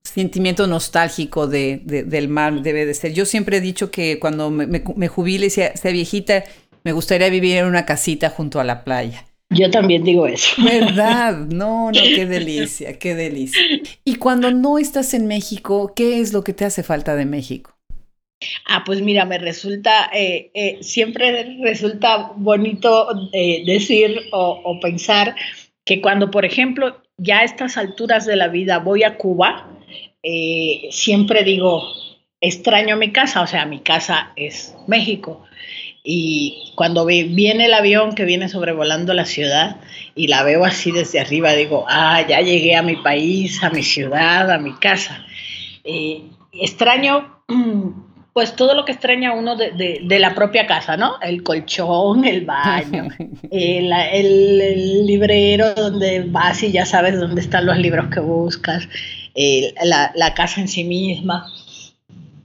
sentimiento 0.03 0.67
nostálgico 0.67 1.47
de, 1.47 1.83
del 1.85 2.29
mar 2.29 2.63
debe 2.63 2.87
de 2.87 2.95
ser. 2.95 3.13
Yo 3.13 3.27
siempre 3.27 3.59
he 3.59 3.61
dicho 3.61 3.91
que 3.91 4.19
cuando 4.19 4.51
me, 4.51 5.09
jubile 5.09 5.47
y 5.47 5.51
sea, 5.51 5.73
viejita, 5.85 6.45
me 6.85 6.93
gustaría 6.93 7.29
vivir 7.29 7.57
en 7.57 7.67
una 7.67 7.85
casita 7.87 8.31
junto 8.31 8.61
a 8.61 8.65
la 8.65 8.85
playa. 8.85 9.27
Yo 9.51 9.71
también 9.71 10.05
digo 10.05 10.27
eso. 10.27 10.63
¿Verdad? 10.63 11.37
No, 11.51 11.87
no, 11.87 11.93
qué 11.93 12.27
delicia, 12.27 12.99
qué 12.99 13.15
delicia. 13.15 13.61
Y 14.05 14.17
cuando 14.17 14.51
no 14.51 14.79
estás 14.79 15.13
en 15.15 15.27
México, 15.27 15.93
¿qué 15.95 16.21
es 16.21 16.33
lo 16.33 16.45
que 16.45 16.53
te 16.53 16.65
hace 16.65 16.83
falta 16.83 17.17
de 17.17 17.27
México? 17.27 17.77
Ah, 18.67 18.85
pues 18.87 19.03
mira, 19.03 19.27
me 19.27 19.39
resulta, 19.39 20.11
eh, 20.15 20.51
eh, 20.55 20.79
siempre 20.81 21.59
resulta 21.61 22.33
bonito 22.37 23.09
eh, 23.33 23.63
decir 23.67 24.19
o, 24.33 24.63
o 24.65 24.81
pensar 24.81 25.35
que 25.85 26.01
cuando, 26.01 26.31
por 26.31 26.45
ejemplo, 26.45 27.03
ya 27.21 27.41
a 27.41 27.45
estas 27.45 27.77
alturas 27.77 28.25
de 28.25 28.37
la 28.37 28.49
vida 28.49 28.79
voy 28.79 29.05
a 29.05 29.17
Cuba, 29.17 29.69
eh, 30.23 30.89
siempre 30.91 31.45
digo, 31.45 31.83
extraño 32.41 32.97
mi 32.97 33.13
casa, 33.13 33.43
o 33.43 33.47
sea, 33.47 33.67
mi 33.67 33.81
casa 33.81 34.33
es 34.37 34.75
México. 34.87 35.45
Y 36.03 36.73
cuando 36.77 37.05
viene 37.05 37.67
el 37.67 37.75
avión 37.75 38.15
que 38.15 38.25
viene 38.25 38.49
sobrevolando 38.49 39.13
la 39.13 39.27
ciudad 39.27 39.77
y 40.15 40.29
la 40.29 40.43
veo 40.43 40.65
así 40.65 40.93
desde 40.93 41.21
arriba, 41.21 41.53
digo, 41.53 41.85
ah, 41.89 42.25
ya 42.27 42.41
llegué 42.41 42.75
a 42.75 42.83
mi 42.83 42.97
país, 42.97 43.63
a 43.63 43.69
mi 43.69 43.83
ciudad, 43.83 44.51
a 44.51 44.59
mi 44.59 44.73
casa. 44.77 45.23
Eh, 45.85 46.23
extraño 46.53 47.43
pues 48.41 48.57
todo 48.57 48.75
lo 48.75 48.87
que 48.87 48.93
extraña 48.93 49.35
uno 49.35 49.55
de, 49.55 50.19
la 50.19 50.35
propia 50.35 50.67
casa, 50.67 50.97
¿no? 50.97 51.21
El 51.21 51.43
colchón, 51.43 52.25
el 52.25 52.47
baño, 52.47 53.09
el, 53.51 55.07
librero 55.07 55.75
donde 55.75 56.25
vas 56.27 56.63
y 56.63 56.73
ya 56.73 56.87
sabes 56.87 57.21
dónde 57.21 57.43
están 57.43 57.67
los 57.67 57.77
libros 57.77 58.07
que 58.07 58.21
buscas, 58.21 58.89
la, 59.85 60.33
casa 60.33 60.63
en 60.63 60.69
sí 60.69 60.85
misma. 60.85 61.53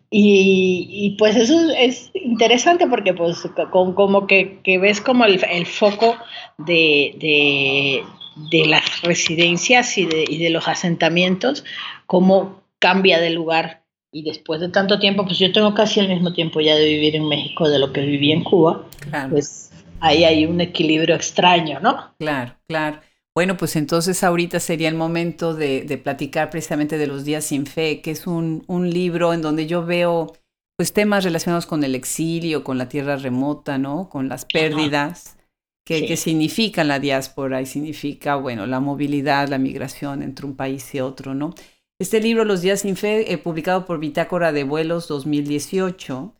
Y, 0.09 1.15
pues 1.17 1.37
eso 1.37 1.57
es 1.77 2.11
interesante 2.13 2.87
porque 2.87 3.13
pues 3.13 3.47
como 3.63 4.27
que, 4.27 4.59
ves 4.65 4.99
como 4.99 5.23
el, 5.23 5.65
foco 5.65 6.17
de, 6.57 8.03
las 8.51 9.01
residencias 9.01 9.97
y 9.97 10.05
de, 10.07 10.25
y 10.27 10.43
de 10.43 10.49
los 10.49 10.67
asentamientos, 10.67 11.63
cómo 12.05 12.63
cambia 12.79 13.21
de 13.21 13.29
lugar 13.29 13.84
y 14.15 14.21
después 14.21 14.61
de 14.61 14.69
tanto 14.69 14.97
tiempo, 14.97 15.25
pues 15.25 15.37
yo 15.37 15.51
tengo 15.51 15.73
casi 15.73 15.99
el 15.99 16.07
mismo 16.07 16.31
tiempo 16.31 16.61
ya 16.61 16.73
de 16.75 16.85
vivir 16.85 17.17
en 17.17 17.27
México 17.27 17.67
de 17.67 17.79
lo 17.79 17.91
que 17.91 17.99
viví 17.99 18.31
en 18.31 18.45
Cuba, 18.45 18.87
pues 19.29 19.71
ahí 19.99 20.23
hay 20.23 20.45
un 20.45 20.61
equilibrio 20.61 21.15
extraño, 21.15 21.81
¿no? 21.81 22.13
Claro, 22.17 22.55
claro. 22.65 23.01
Bueno, 23.35 23.57
pues 23.57 23.75
entonces 23.75 24.23
ahorita 24.23 24.61
sería 24.61 24.87
el 24.87 24.95
momento 24.95 25.53
de, 25.53 25.99
platicar 26.01 26.49
precisamente 26.49 26.97
de 26.97 27.07
Los 27.07 27.25
días 27.25 27.43
sin 27.43 27.65
fe, 27.65 27.99
que 27.99 28.11
es 28.11 28.25
un, 28.25 28.63
un, 28.67 28.89
libro 28.89 29.33
en 29.33 29.41
donde 29.41 29.67
yo 29.67 29.85
veo 29.85 30.31
pues 30.77 30.93
temas 30.93 31.25
relacionados 31.25 31.65
con 31.65 31.83
el 31.83 31.93
exilio, 31.93 32.63
con 32.63 32.77
la 32.77 32.87
tierra 32.87 33.17
remota, 33.17 33.77
¿no? 33.77 34.07
Con 34.07 34.29
las 34.29 34.45
pérdidas. 34.45 35.35
Que, 35.85 36.07
que, 36.07 36.17
significan 36.17 36.87
la 36.87 36.97
diáspora 36.99 37.61
y 37.61 37.67
significa, 37.67 38.37
bueno, 38.37 38.65
la 38.65 38.79
movilidad, 38.79 39.49
la 39.49 39.59
migración 39.59 40.23
entre 40.23 40.47
un 40.47 40.55
país 40.55 40.95
y 40.95 40.99
otro, 40.99 41.35
¿no? 41.35 41.53
Este 41.97 42.19
libro, 42.19 42.43
Los 42.43 42.61
días 42.61 42.81
sin 42.81 42.97
fe, 42.97 43.31
eh, 43.31 43.37
publicado 43.37 43.85
por 43.85 43.99
Bitácora 43.99 44.51
de 44.51 44.65
Vuelos 44.65 45.07
2018, 45.07 46.35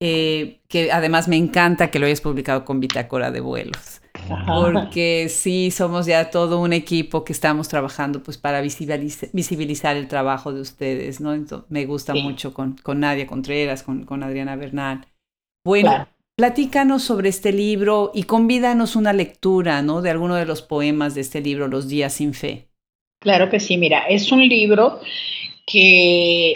eh, 0.00 0.60
que 0.68 0.92
además 0.92 1.28
me 1.28 1.36
encanta 1.36 1.90
que 1.90 1.98
lo 1.98 2.04
hayas 2.04 2.20
publicado 2.20 2.66
con 2.66 2.78
Bitácora 2.78 3.30
de 3.30 3.40
Vuelos. 3.40 4.02
Porque 4.46 5.28
sí, 5.30 5.70
somos 5.70 6.04
ya 6.04 6.30
todo 6.30 6.60
un 6.60 6.74
equipo 6.74 7.24
que 7.24 7.32
estamos 7.32 7.68
trabajando 7.68 8.22
pues 8.22 8.36
para 8.36 8.60
visibilizar, 8.60 9.96
el 9.96 10.08
trabajo 10.08 10.52
de 10.52 10.60
ustedes, 10.60 11.20
¿no? 11.20 11.34
me 11.70 11.86
gusta 11.86 12.14
mucho 12.14 12.52
con, 12.52 12.76
con, 12.82 13.00
Nadia 13.00 13.26
Contreras, 13.26 13.82
con, 13.82 14.04
con 14.04 14.22
Adriana 14.22 14.56
Bernal. 14.56 15.06
Bueno, 15.64 16.06
platícanos 16.36 17.02
sobre 17.02 17.30
este 17.30 17.52
libro 17.52 18.10
y 18.12 18.24
convídanos 18.24 18.96
una 18.96 19.14
lectura, 19.14 19.80
¿no? 19.80 20.02
De 20.02 20.10
alguno 20.10 20.34
de 20.34 20.44
los 20.44 20.60
poemas 20.60 21.14
de 21.14 21.22
este 21.22 21.40
libro, 21.40 21.66
Los 21.68 21.88
días 21.88 22.12
sin 22.12 22.34
fe. 22.34 22.67
Claro 23.20 23.50
que 23.50 23.60
sí, 23.60 23.76
mira, 23.76 24.06
es 24.08 24.30
un 24.30 24.46
libro 24.46 25.00
que 25.66 26.54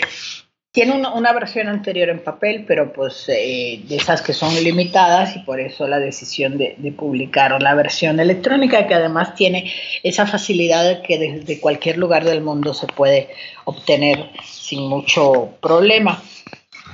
tiene 0.73 0.93
una, 0.93 1.33
versión 1.35 1.69
anterior 1.69 2.09
en 2.09 2.25
papel, 2.25 2.65
pero 2.67 2.95
pues 2.95 3.29
eh, 3.29 3.83
de 3.85 3.97
esas 3.97 4.23
que 4.23 4.33
son 4.33 4.55
limitadas 4.65 5.37
y 5.37 5.41
por 5.41 5.61
eso 5.61 5.87
la 5.87 5.99
decisión 5.99 6.57
de, 6.57 6.95
publicar 6.97 7.61
la 7.61 7.75
versión 7.75 8.19
electrónica 8.21 8.87
que 8.87 8.95
además 8.95 9.35
tiene 9.35 9.71
esa 10.03 10.27
facilidad 10.27 10.85
de 10.85 11.03
que 11.03 11.19
desde 11.19 11.61
cualquier 11.61 11.99
lugar 11.99 12.25
del 12.25 12.41
mundo 12.41 12.73
se 12.73 12.87
puede 12.87 13.29
obtener 13.65 14.31
sin 14.43 14.89
mucho 14.89 15.51
problema. 15.61 16.23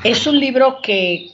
Es 0.04 0.26
un 0.26 0.38
libro 0.38 0.78
que, 0.80 1.32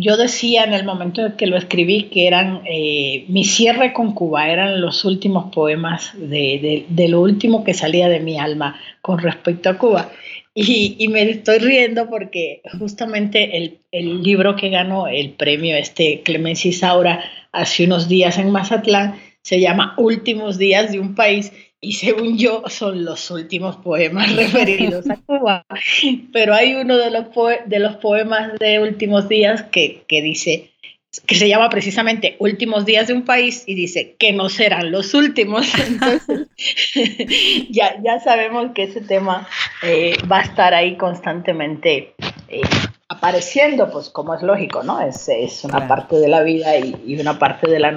yo 0.00 0.16
decía 0.16 0.64
en 0.64 0.74
el 0.74 0.84
momento 0.84 1.24
en 1.24 1.32
que 1.32 1.46
lo 1.46 1.56
escribí 1.56 2.04
que 2.04 2.26
eran 2.26 2.62
eh, 2.64 3.24
mi 3.28 3.44
cierre 3.44 3.92
con 3.92 4.14
Cuba, 4.14 4.48
eran 4.48 4.80
los 4.80 5.04
últimos 5.04 5.52
poemas 5.54 6.10
de, 6.14 6.86
de 6.88 7.08
lo 7.08 7.20
último 7.20 7.62
que 7.62 7.72
salía 7.72 8.08
de 8.08 8.20
mi 8.20 8.38
alma 8.38 8.80
con 9.00 9.18
respecto 9.18 9.70
a 9.70 9.78
Cuba. 9.78 10.10
Y, 10.52 11.06
me 11.08 11.22
estoy 11.22 11.58
riendo 11.58 12.10
porque 12.10 12.60
justamente 12.78 13.56
el, 13.56 13.78
el, 13.92 14.22
libro 14.22 14.56
que 14.56 14.68
ganó 14.68 15.06
el 15.06 15.30
premio 15.30 15.76
este 15.76 16.22
Clemencia 16.22 16.72
Saura 16.72 17.24
hace 17.52 17.84
unos 17.84 18.08
días 18.08 18.36
en 18.36 18.50
Mazatlán 18.50 19.14
se 19.42 19.60
llama 19.60 19.94
Últimos 19.96 20.58
días 20.58 20.90
de 20.90 20.98
un 20.98 21.14
país 21.14 21.52
y 21.80 21.92
según 21.94 22.36
yo 22.36 22.64
son 22.68 23.04
los 23.04 23.30
últimos 23.30 23.76
poemas 23.76 24.34
referidos 24.36 25.08
a 25.08 25.16
Cuba. 25.16 25.64
Pero 26.32 26.54
hay 26.54 26.74
uno 26.74 26.96
de 26.96 27.10
los, 27.10 27.26
de 27.66 27.78
los 27.78 27.96
poemas 27.96 28.58
de 28.58 28.80
Últimos 28.80 29.28
días 29.28 29.62
que, 29.62 30.04
que 30.06 30.20
dice, 30.20 30.70
que 31.26 31.34
se 31.34 31.48
llama 31.48 31.70
precisamente 31.70 32.36
Últimos 32.38 32.84
días 32.84 33.08
de 33.08 33.14
un 33.14 33.24
país 33.24 33.64
y 33.66 33.74
dice 33.74 34.14
que 34.18 34.32
no 34.32 34.48
serán 34.50 34.92
los 34.92 35.14
últimos. 35.14 35.72
Entonces, 35.86 36.48
ya, 37.70 37.96
ya 38.02 38.20
sabemos 38.20 38.72
que 38.74 38.84
ese 38.84 39.00
tema 39.00 39.48
eh, 39.82 40.16
va 40.30 40.40
a 40.40 40.42
estar 40.42 40.74
ahí 40.74 40.96
constantemente 40.96 42.14
eh, 42.48 42.60
apareciendo, 43.08 43.90
pues 43.90 44.10
como 44.10 44.34
es 44.34 44.42
lógico, 44.42 44.82
¿no? 44.82 45.00
Es, 45.00 45.28
es 45.28 45.64
una 45.64 45.88
parte 45.88 46.16
de 46.16 46.28
la 46.28 46.42
vida 46.42 46.76
y, 46.78 47.18
una 47.18 47.38
parte 47.38 47.70
de 47.70 47.80
la, 47.80 47.90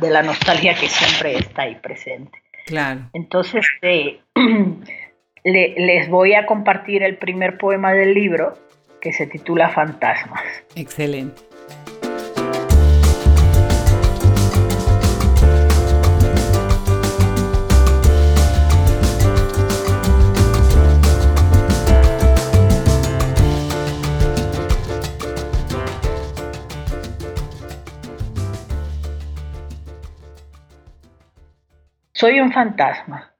de 0.00 0.10
la 0.10 0.22
nostalgia 0.22 0.74
que 0.74 0.88
siempre 0.88 1.36
está 1.36 1.62
ahí 1.62 1.76
presente. 1.76 2.42
Claro. 2.66 3.10
Entonces, 3.12 3.66
eh, 3.82 4.20
les 5.44 6.08
voy 6.08 6.34
a 6.34 6.46
compartir 6.46 7.02
el 7.02 7.16
primer 7.16 7.58
poema 7.58 7.92
del 7.92 8.14
libro 8.14 8.54
que 9.00 9.12
se 9.12 9.26
titula 9.26 9.68
Fantasmas. 9.68 10.42
Excelente. 10.76 11.51
Soy 32.22 32.38
un 32.38 32.52
fantasma. 32.52 33.34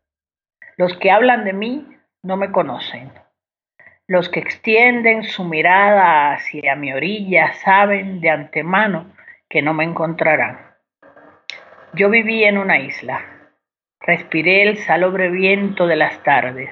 Los 0.77 0.99
que 0.99 1.12
hablan 1.12 1.45
de 1.45 1.53
mí 1.53 1.87
no 2.25 2.37
me 2.37 2.51
conocen. 2.51 3.12
Los 4.09 4.29
que 4.29 4.40
extienden 4.40 5.23
su 5.23 5.45
mirada 5.45 6.33
hacia 6.33 6.75
mi 6.75 6.92
orilla 6.92 7.53
saben 7.53 8.21
de 8.21 8.31
antemano 8.31 9.14
que 9.49 9.62
no 9.62 9.73
me 9.73 9.85
encontrarán. 9.85 10.59
Yo 11.92 12.11
viví 12.11 12.42
en 12.42 12.59
una 12.59 12.81
isla. 12.81 13.25
Respiré 14.01 14.64
el 14.64 14.79
salobre 14.79 15.31
viento 15.31 15.87
de 15.87 15.95
las 15.95 16.21
tardes. 16.25 16.71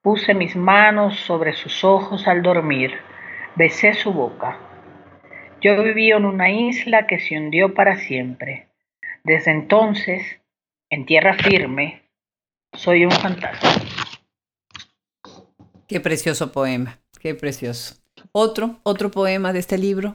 Puse 0.00 0.34
mis 0.34 0.54
manos 0.54 1.18
sobre 1.18 1.52
sus 1.52 1.82
ojos 1.82 2.28
al 2.28 2.42
dormir. 2.42 2.96
Besé 3.56 3.94
su 3.94 4.12
boca. 4.12 4.56
Yo 5.60 5.82
viví 5.82 6.12
en 6.12 6.24
una 6.24 6.48
isla 6.50 7.08
que 7.08 7.18
se 7.18 7.36
hundió 7.36 7.74
para 7.74 7.96
siempre. 7.96 8.68
Desde 9.24 9.50
entonces 9.50 10.40
en 10.90 11.06
tierra 11.06 11.34
firme, 11.34 12.02
soy 12.72 13.04
un 13.04 13.12
fantasma. 13.12 13.74
Qué 15.86 16.00
precioso 16.00 16.52
poema, 16.52 17.00
qué 17.20 17.34
precioso. 17.34 17.96
Otro, 18.32 18.80
otro 18.82 19.10
poema 19.10 19.52
de 19.52 19.58
este 19.58 19.78
libro. 19.78 20.14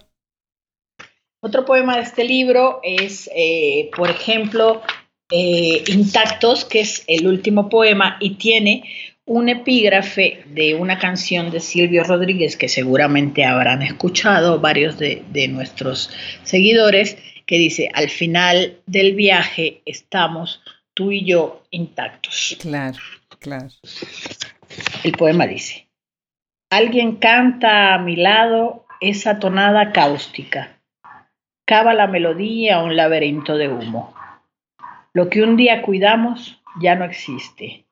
Otro 1.42 1.66
poema 1.66 1.98
de 1.98 2.04
este 2.04 2.24
libro 2.24 2.80
es, 2.84 3.30
eh, 3.36 3.90
por 3.96 4.10
ejemplo, 4.10 4.82
eh, 5.32 5.84
Intactos, 5.88 6.64
que 6.64 6.82
es 6.82 7.04
el 7.08 7.28
último 7.28 7.70
poema 7.70 8.18
y 8.20 8.36
tiene 8.36 8.84
un 9.26 9.50
epígrafe 9.50 10.44
de 10.48 10.76
una 10.76 11.00
canción 11.00 11.50
de 11.50 11.60
Silvio 11.60 12.04
Rodríguez 12.04 12.56
que 12.58 12.70
seguramente 12.70 13.46
habrán 13.46 13.82
escuchado 13.82 14.60
varios 14.60 15.00
de, 15.00 15.24
de 15.32 15.48
nuestros 15.48 16.10
seguidores, 16.44 17.18
que 17.46 17.58
dice, 17.58 17.90
al 17.94 18.10
final 18.10 18.78
del 18.86 19.16
viaje 19.16 19.82
estamos 19.86 20.62
tú 20.93 21.12
y 21.12 21.25
yo 21.25 21.63
intactos. 21.71 22.58
Claro, 22.60 22.97
claro. 23.39 23.69
El 25.03 25.12
poema 25.13 25.45
dice, 25.47 25.88
alguien 26.69 27.17
canta 27.17 27.93
a 27.93 27.99
mi 27.99 28.15
lado 28.15 28.86
esa 29.01 29.39
tonada 29.39 29.91
cáustica, 29.91 30.79
cava 31.65 31.93
la 31.93 32.08
melodía 32.08 32.77
a 32.77 32.84
un 32.84 32.95
laberinto 32.95 33.58
de 33.58 33.69
humo. 33.69 34.13
Lo 35.13 35.29
que 35.29 35.43
un 35.43 35.58
día 35.58 35.82
cuidamos 35.82 36.62
ya 36.79 36.95
no 36.95 37.06
existe. 37.06 37.86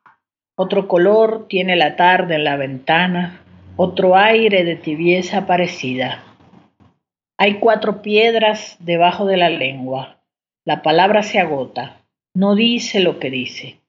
Otro 0.55 0.87
color 0.87 1.47
tiene 1.47 1.75
la 1.75 1.95
tarde 1.95 2.35
en 2.35 2.43
la 2.43 2.55
ventana, 2.55 3.41
otro 3.77 4.15
aire 4.15 4.63
de 4.63 4.75
tibieza 4.75 5.45
parecida. 5.45 6.23
Hay 7.37 7.55
cuatro 7.55 8.01
piedras 8.01 8.77
debajo 8.79 9.25
de 9.25 9.37
la 9.37 9.49
lengua. 9.49 10.17
La 10.65 10.83
palabra 10.83 11.23
se 11.23 11.39
agota, 11.39 12.00
no 12.33 12.55
dice 12.55 12.99
lo 12.99 13.19
que 13.19 13.29
dice. 13.29 13.81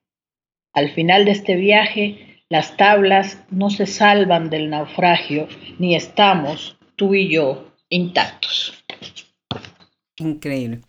Al 0.73 0.91
final 0.91 1.25
de 1.25 1.31
este 1.31 1.55
viaje, 1.55 2.43
las 2.49 2.77
tablas 2.77 3.43
no 3.49 3.69
se 3.69 3.85
salvan 3.85 4.49
del 4.49 4.69
naufragio, 4.69 5.47
ni 5.79 5.95
estamos, 5.95 6.77
tú 6.95 7.13
y 7.13 7.29
yo, 7.29 7.71
intactos. 7.89 8.83
Increíble. 10.17 10.81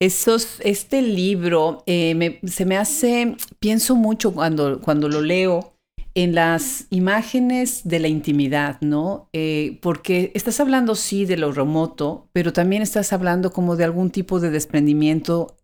Esos, 0.00 0.60
este 0.64 1.00
libro 1.00 1.84
eh, 1.86 2.40
se 2.44 2.64
me 2.64 2.76
hace, 2.76 3.36
pienso 3.60 3.94
mucho 3.94 4.34
cuando, 4.34 4.80
cuando 4.80 5.08
lo 5.08 5.20
leo, 5.20 5.72
en 6.14 6.34
las 6.34 6.86
imágenes 6.90 7.82
de 7.84 7.98
la 7.98 8.08
intimidad, 8.08 8.80
¿no? 8.80 9.28
Eh, 9.32 9.78
porque 9.80 10.30
estás 10.34 10.60
hablando 10.60 10.94
sí 10.94 11.24
de 11.24 11.36
lo 11.36 11.52
remoto, 11.52 12.28
pero 12.32 12.52
también 12.52 12.82
estás 12.82 13.12
hablando 13.12 13.52
como 13.52 13.76
de 13.76 13.84
algún 13.84 14.10
tipo 14.10 14.40
de 14.40 14.50
desprendimiento 14.50 15.56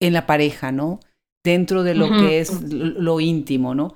en 0.00 0.12
la 0.12 0.26
pareja, 0.26 0.72
¿no? 0.72 1.00
Dentro 1.44 1.82
de 1.82 1.94
lo 1.94 2.08
que 2.10 2.40
es 2.40 2.62
lo, 2.70 3.20
íntimo, 3.20 3.74
¿no? 3.74 3.94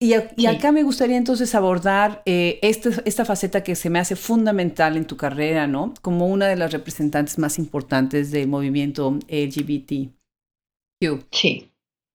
Y, 0.00 0.14
acá 0.14 0.72
me 0.72 0.82
gustaría 0.82 1.16
entonces 1.16 1.54
abordar 1.54 2.22
eh, 2.24 2.58
este, 2.62 2.90
esta 3.04 3.24
faceta 3.24 3.62
que 3.64 3.74
se 3.74 3.90
me 3.90 3.98
hace 3.98 4.16
fundamental 4.16 4.96
en 4.96 5.06
tu 5.06 5.16
carrera, 5.16 5.66
¿no? 5.66 5.94
Como 6.02 6.28
una 6.28 6.46
de 6.46 6.56
las 6.56 6.72
representantes 6.72 7.38
más 7.38 7.58
importantes 7.58 8.30
del 8.30 8.48
movimiento 8.48 9.18
LGBT. 9.28 10.10
Sí. 11.30 11.70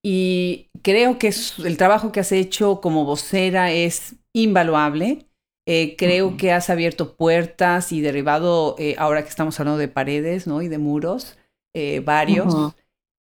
Y 0.05 0.69
creo 0.81 1.17
que 1.17 1.33
el 1.63 1.77
trabajo 1.77 2.11
que 2.11 2.19
has 2.19 2.31
hecho 2.31 2.81
como 2.81 3.05
vocera 3.05 3.71
es 3.71 4.15
invaluable. 4.33 5.25
Eh, 5.65 5.95
creo 5.95 6.35
que 6.35 6.51
has 6.51 6.69
abierto 6.69 7.15
puertas 7.15 7.93
y 7.93 8.01
derribado, 8.01 8.75
eh, 8.77 8.95
ahora 8.97 9.23
que 9.23 9.29
estamos 9.29 9.57
hablando 9.59 9.77
de 9.77 9.87
paredes 9.87 10.45
¿no? 10.45 10.61
y 10.61 10.67
de 10.67 10.77
muros, 10.77 11.37
eh, 11.73 12.01
varios. 12.01 12.75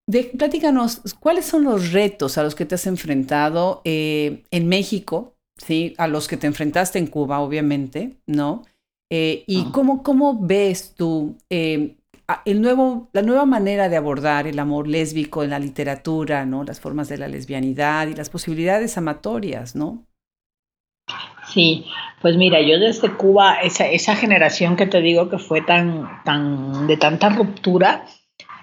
De, 0.07 0.23
platícanos, 0.37 1.01
¿cuáles 1.19 1.45
son 1.45 1.63
los 1.63 1.91
retos 1.91 2.37
a 2.37 2.43
los 2.43 2.55
que 2.55 2.65
te 2.65 2.75
has 2.75 2.87
enfrentado 2.87 3.81
en 3.85 4.67
México? 4.67 5.35
¿sí? 5.57 5.93
A 5.97 6.07
los 6.07 6.27
que 6.27 6.37
te 6.37 6.47
enfrentaste 6.47 6.99
en 6.99 7.07
Cuba, 7.07 7.39
obviamente, 7.39 8.17
¿no? 8.25 8.63
¿Y 9.09 9.65
cómo, 9.71 10.01
cómo 10.01 10.39
ves 10.41 10.95
tú 10.95 11.37
el 12.45 12.61
nuevo, 12.61 13.09
la 13.13 13.21
nueva 13.21 13.45
manera 13.45 13.89
de 13.89 13.97
abordar 13.97 14.47
el 14.47 14.59
amor 14.59 14.87
lésbico 14.87 15.43
en 15.43 15.51
la 15.51 15.59
literatura, 15.59 16.45
¿no? 16.45 16.63
Las 16.63 16.79
formas 16.79 17.09
de 17.09 17.17
la 17.17 17.27
lesbianidad 17.27 18.07
y 18.07 18.15
las 18.15 18.29
posibilidades 18.29 18.97
amatorias, 18.97 19.75
¿no? 19.75 20.05
Sí, 21.53 21.85
pues 22.21 22.37
mira, 22.37 22.61
yo 22.61 22.79
desde 22.79 23.11
Cuba, 23.15 23.59
esa, 23.61 23.87
esa 23.87 24.15
generación 24.15 24.75
que 24.75 24.87
te 24.87 25.01
digo 25.01 25.29
que 25.29 25.37
fue 25.37 25.61
tan, 25.61 26.23
tan 26.23 26.87
de 26.87 26.97
tanta 26.97 27.29
ruptura, 27.29 28.05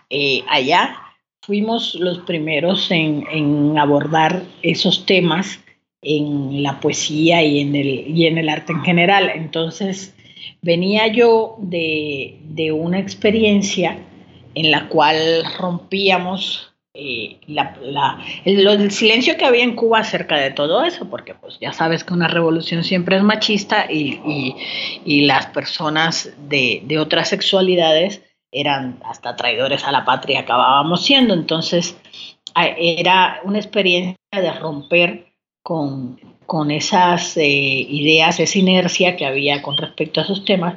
eh, 0.09 0.42
allá 0.48 0.96
fuimos 1.42 1.94
los 1.94 2.18
primeros 2.20 2.90
en, 2.90 3.26
en, 3.31 3.79
abordar 3.79 4.42
esos 4.62 5.07
temas 5.07 5.61
en 6.03 6.62
la 6.62 6.81
poesía 6.81 7.42
y 7.42 7.61
en, 7.61 7.76
el, 7.76 8.09
y 8.09 8.26
en 8.26 8.38
el 8.38 8.48
arte 8.48 8.72
en 8.72 8.83
general. 8.83 9.31
Entonces, 9.35 10.14
Venía 10.62 11.07
yo 11.07 11.57
de, 11.59 12.38
una 12.72 12.98
experiencia 12.98 13.98
en 14.55 14.70
la 14.70 14.88
cual 14.88 15.44
rompíamos 15.59 16.74
eh, 16.92 17.38
el, 18.44 18.90
silencio 18.90 19.37
que 19.38 19.44
había 19.46 19.64
en 19.64 19.74
Cuba 19.74 20.00
acerca 20.00 20.37
de 20.37 20.50
todo 20.50 20.85
eso, 20.85 21.09
porque 21.09 21.35
pues 21.35 21.59
ya 21.61 21.72
sabes 21.72 22.05
que 22.05 22.12
una 22.12 22.29
revolución 22.29 22.85
siempre 22.85 23.16
es 23.16 23.22
machista 23.22 23.87
y, 23.90 25.24
las 25.24 25.46
personas 25.46 26.35
de, 26.48 26.98
otras 26.98 27.31
sexualidades 27.31 28.22
eran 28.53 29.01
hasta 29.05 29.37
traidores 29.37 29.85
a 29.85 29.93
la 29.93 30.05
patria, 30.05 30.41
acabábamos 30.41 31.05
siendo, 31.05 31.35
entonces 31.35 31.97
era 32.55 33.41
una 33.45 33.59
experiencia 33.59 34.17
de 34.33 34.53
romper 34.53 35.33
con, 35.63 36.19
con 36.47 36.71
esas 36.71 37.37
eh, 37.37 37.47
ideas, 37.47 38.41
esa 38.41 38.59
inercia 38.59 39.17
que 39.17 39.27
había 39.27 39.63
con 39.63 39.77
respecto 39.77 40.21
a 40.21 40.25
esos 40.25 40.45
temas, 40.45 40.75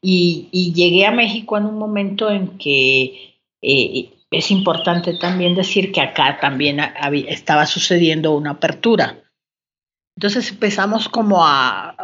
y, 0.00 0.72
llegué 0.72 1.04
a 1.04 1.10
México 1.10 1.56
en 1.56 1.66
un 1.66 1.78
momento 1.78 2.30
en 2.30 2.58
que 2.58 3.34
eh, 3.60 4.10
es 4.30 4.50
importante 4.50 5.14
también 5.14 5.54
decir 5.54 5.90
que 5.90 6.00
acá 6.00 6.38
también 6.40 6.80
estaba 7.28 7.66
sucediendo 7.66 8.32
una 8.36 8.52
apertura. 8.52 9.18
Entonces 10.16 10.50
empezamos 10.50 11.10
como 11.10 11.44
a, 11.44 11.94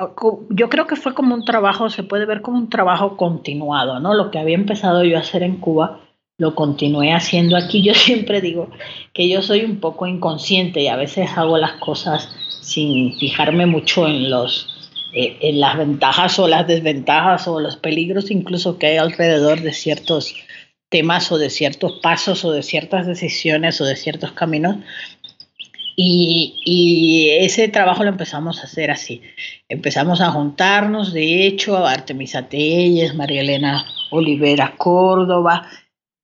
yo 0.50 0.68
creo 0.68 0.86
que 0.86 0.96
fue 0.96 1.14
como 1.14 1.34
un 1.34 1.46
trabajo, 1.46 1.88
se 1.88 2.02
puede 2.02 2.26
ver 2.26 2.42
como 2.42 2.58
un 2.58 2.68
trabajo 2.68 3.16
continuado, 3.16 4.00
¿no? 4.00 4.12
Lo 4.12 4.30
que 4.30 4.38
había 4.38 4.54
empezado 4.54 5.02
yo 5.02 5.16
a 5.16 5.20
hacer 5.20 5.42
en 5.42 5.56
Cuba, 5.56 6.00
lo 6.36 6.54
continué 6.54 7.14
haciendo 7.14 7.56
aquí. 7.56 7.82
Yo 7.82 7.94
siempre 7.94 8.42
digo 8.42 8.68
que 9.14 9.30
yo 9.30 9.40
soy 9.40 9.64
un 9.64 9.80
poco 9.80 10.06
inconsciente 10.06 10.82
y 10.82 10.88
a 10.88 10.96
veces 10.96 11.30
hago 11.36 11.56
las 11.56 11.72
cosas 11.80 12.28
sin 12.60 13.18
fijarme 13.18 13.64
mucho 13.64 14.06
en 14.06 14.30
los 14.30 14.68
eh, 15.14 15.38
en 15.40 15.60
las 15.60 15.78
ventajas 15.78 16.38
o 16.38 16.48
las 16.48 16.66
desventajas 16.66 17.48
o 17.48 17.60
los 17.60 17.76
peligros 17.76 18.30
incluso 18.30 18.78
que 18.78 18.86
hay 18.86 18.96
alrededor 18.96 19.60
de 19.60 19.72
ciertos 19.72 20.34
temas 20.88 21.32
o 21.32 21.38
de 21.38 21.50
ciertos 21.50 22.00
pasos 22.02 22.44
o 22.44 22.52
de 22.52 22.62
ciertas 22.62 23.06
decisiones 23.06 23.80
o 23.80 23.84
de 23.84 23.96
ciertos 23.96 24.32
caminos. 24.32 24.76
Y, 25.96 27.28
ese 27.40 27.68
trabajo 27.68 28.02
lo 28.04 28.10
empezamos 28.10 28.60
a 28.60 28.64
hacer 28.64 28.90
así. 28.90 29.22
Empezamos 29.68 30.20
a 30.20 30.30
juntarnos, 30.30 31.12
de 31.12 31.46
hecho, 31.46 31.86
Artemisa 31.86 32.48
Telles, 32.48 33.14
María 33.14 33.42
Elena 33.42 33.84
Olivera 34.10 34.74
Córdoba 34.76 35.68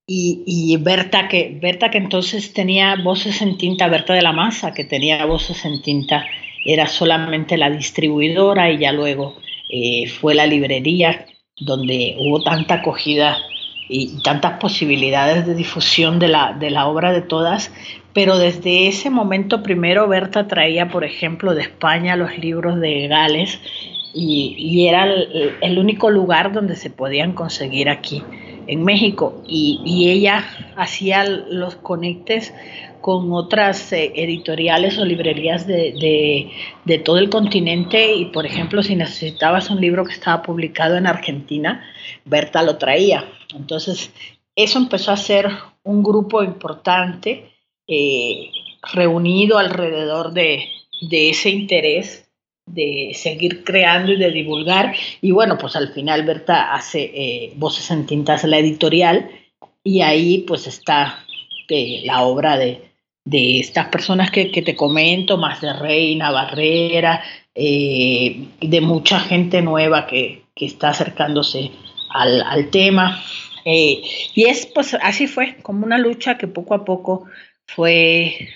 y, 0.06 0.42
y, 0.46 0.76
Berta, 0.78 1.28
que, 1.28 1.58
Berta 1.60 1.90
que 1.90 1.98
entonces 1.98 2.52
tenía 2.52 2.96
voces 2.96 3.42
en 3.42 3.58
tinta, 3.58 3.88
Berta 3.88 4.14
de 4.14 4.22
la 4.22 4.32
Maza, 4.32 4.72
que 4.72 4.84
tenía 4.84 5.24
voces 5.26 5.64
en 5.64 5.82
tinta, 5.82 6.24
era 6.64 6.86
solamente 6.86 7.56
la 7.56 7.70
distribuidora 7.70 8.70
y 8.70 8.78
ya 8.78 8.92
luego 8.92 9.36
eh, 9.68 10.08
fue 10.08 10.34
la 10.34 10.46
librería 10.46 11.26
donde 11.60 12.16
hubo 12.18 12.42
tanta 12.42 12.74
acogida 12.74 13.38
y 13.88 14.20
tantas 14.22 14.58
posibilidades 14.58 15.46
de 15.46 15.54
difusión 15.54 16.18
de 16.18 16.28
la, 16.28 16.52
de 16.52 16.70
la 16.70 16.86
obra 16.86 17.12
de 17.12 17.22
todas, 17.22 17.72
pero 18.18 18.36
desde 18.36 18.88
ese 18.88 19.10
momento 19.10 19.62
primero 19.62 20.08
Berta 20.08 20.48
traía, 20.48 20.88
por 20.88 21.04
ejemplo, 21.04 21.54
de 21.54 21.62
España 21.62 22.16
los 22.16 22.36
libros 22.36 22.80
de 22.80 23.06
Gales 23.06 23.60
y, 24.12 24.88
era 24.88 25.04
el, 25.60 25.78
único 25.78 26.10
lugar 26.10 26.52
donde 26.52 26.74
se 26.74 26.90
podían 26.90 27.32
conseguir 27.32 27.88
aquí 27.88 28.24
en 28.66 28.82
México 28.82 29.40
y, 29.46 30.10
ella 30.10 30.44
hacía 30.74 31.22
los 31.22 31.76
conectes 31.76 32.52
con 33.00 33.32
otras 33.32 33.92
eh, 33.92 34.10
editoriales 34.16 34.98
o 34.98 35.04
librerías 35.04 35.68
de, 35.68 36.50
de, 36.84 36.98
todo 36.98 37.18
el 37.18 37.30
continente 37.30 38.16
y, 38.16 38.24
por 38.24 38.46
ejemplo, 38.46 38.82
si 38.82 38.96
necesitabas 38.96 39.70
un 39.70 39.80
libro 39.80 40.04
que 40.04 40.14
estaba 40.14 40.42
publicado 40.42 40.96
en 40.96 41.06
Argentina, 41.06 41.84
Berta 42.24 42.64
lo 42.64 42.78
traía. 42.78 43.26
Entonces, 43.54 44.10
eso 44.56 44.80
empezó 44.80 45.12
a 45.12 45.16
ser 45.16 45.48
un 45.84 46.02
grupo 46.02 46.42
importante 46.42 47.52
eh, 47.88 48.50
reunido 48.92 49.58
alrededor 49.58 50.32
de, 50.32 50.68
ese 51.10 51.50
interés 51.50 52.28
de 52.66 53.12
seguir 53.14 53.64
creando 53.64 54.12
y 54.12 54.18
de 54.18 54.30
divulgar. 54.30 54.94
Y 55.22 55.30
bueno, 55.30 55.56
pues 55.58 55.74
al 55.74 55.92
final 55.92 56.24
Berta 56.24 56.74
hace 56.74 57.10
eh, 57.14 57.52
Voces 57.56 57.90
en 57.90 58.06
Tintas, 58.06 58.44
la 58.44 58.58
editorial, 58.58 59.30
y 59.82 60.02
ahí 60.02 60.44
pues 60.46 60.66
está 60.66 61.24
la 62.04 62.22
obra 62.22 62.56
de, 62.56 62.84
estas 63.30 63.88
personas 63.88 64.30
que, 64.30 64.46
te 64.46 64.74
comento, 64.74 65.36
más 65.36 65.60
de 65.60 65.72
Reina, 65.72 66.30
Barrera, 66.30 67.22
eh, 67.54 68.48
de 68.60 68.80
mucha 68.80 69.20
gente 69.20 69.60
nueva 69.60 70.06
que, 70.06 70.44
está 70.56 70.88
acercándose 70.88 71.70
al, 72.10 72.70
tema. 72.70 73.22
Eh, 73.64 74.02
y 74.34 74.44
es 74.46 74.66
pues 74.66 74.94
así 74.94 75.26
fue, 75.26 75.56
como 75.62 75.84
una 75.84 75.98
lucha 75.98 76.38
que 76.38 76.48
poco 76.48 76.74
a 76.74 76.84
poco 76.84 77.26
fue 77.68 78.48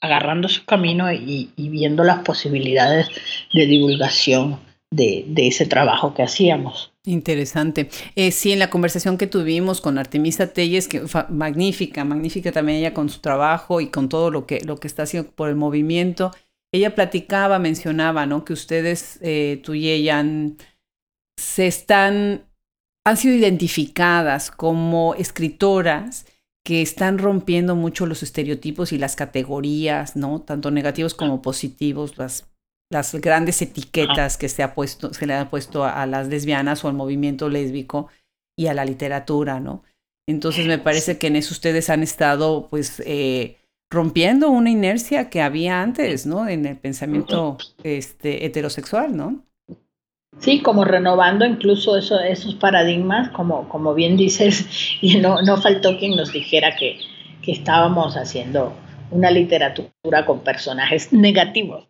agarrando 0.00 0.48
su 0.48 0.64
camino 0.64 1.12
y, 1.12 1.50
viendo 1.56 2.02
las 2.02 2.20
posibilidades 2.20 3.08
de 3.52 3.66
divulgación 3.66 4.58
de, 4.90 5.24
ese 5.36 5.66
trabajo 5.66 6.14
que 6.14 6.22
hacíamos. 6.22 6.92
Interesante. 7.04 7.88
Eh, 8.16 8.32
sí, 8.32 8.52
en 8.52 8.58
la 8.58 8.70
conversación 8.70 9.18
que 9.18 9.26
tuvimos 9.26 9.80
con 9.80 9.98
Artemisa 9.98 10.52
Telles, 10.52 10.88
que 10.88 11.02
magnífica, 11.28 12.04
magnífica 12.04 12.52
también 12.52 12.78
ella 12.78 12.94
con 12.94 13.08
su 13.08 13.20
trabajo 13.20 13.80
y 13.80 13.88
con 13.88 14.08
todo 14.08 14.30
lo 14.30 14.46
que, 14.46 14.60
lo 14.64 14.78
que 14.78 14.88
está 14.88 15.04
haciendo 15.04 15.30
por 15.30 15.48
el 15.48 15.56
movimiento, 15.56 16.32
ella 16.72 16.94
platicaba, 16.94 17.58
mencionaba, 17.58 18.26
¿no? 18.26 18.44
Que 18.44 18.52
ustedes, 18.52 19.18
eh, 19.22 19.60
tú 19.62 19.74
y 19.74 19.88
ella, 19.88 20.24
se 21.38 21.66
están, 21.66 22.44
han 23.04 23.16
sido 23.16 23.34
identificadas 23.34 24.50
como 24.50 25.14
escritoras 25.14 26.26
que 26.68 26.82
están 26.82 27.16
rompiendo 27.16 27.74
mucho 27.76 28.04
los 28.04 28.22
estereotipos 28.22 28.92
y 28.92 28.98
las 28.98 29.16
categorías, 29.16 30.16
¿no? 30.16 30.42
Tanto 30.42 30.70
negativos 30.70 31.14
como 31.14 31.40
positivos, 31.40 32.18
las 32.18 32.46
las 32.90 33.14
grandes 33.14 33.62
etiquetas 33.62 34.36
que 34.36 34.50
se, 34.50 34.62
ha 34.62 34.74
puesto, 34.74 35.14
se 35.14 35.26
le 35.26 35.32
han 35.32 35.48
puesto 35.48 35.84
a, 35.84 36.04
las 36.04 36.28
lesbianas 36.28 36.84
o 36.84 36.88
al 36.88 36.94
movimiento 36.94 37.48
lésbico 37.48 38.08
y 38.54 38.66
a 38.66 38.74
la 38.74 38.84
literatura, 38.84 39.60
¿no? 39.60 39.82
Entonces 40.28 40.66
me 40.66 40.78
parece 40.78 41.16
que 41.16 41.28
en 41.28 41.36
eso 41.36 41.54
ustedes 41.54 41.88
han 41.88 42.02
estado, 42.02 42.68
pues, 42.68 43.02
eh, 43.06 43.56
rompiendo 43.90 44.50
una 44.50 44.68
inercia 44.68 45.30
que 45.30 45.40
había 45.40 45.80
antes, 45.80 46.26
¿no? 46.26 46.48
En 46.48 46.66
el 46.66 46.76
pensamiento 46.76 47.56
este, 47.82 48.44
heterosexual, 48.44 49.16
¿no? 49.16 49.42
Sí, 50.40 50.60
como 50.60 50.84
renovando 50.84 51.44
incluso 51.44 51.96
eso, 51.96 52.20
esos 52.20 52.54
paradigmas, 52.54 53.30
como, 53.30 53.68
como 53.68 53.94
bien 53.94 54.16
dices, 54.16 54.66
y 55.00 55.18
no, 55.18 55.42
no 55.42 55.56
faltó 55.56 55.98
quien 55.98 56.16
nos 56.16 56.32
dijera 56.32 56.76
que, 56.76 56.98
que 57.42 57.52
estábamos 57.52 58.16
haciendo 58.16 58.74
una 59.10 59.30
literatura 59.30 60.26
con 60.26 60.40
personajes 60.40 61.12
negativos, 61.12 61.86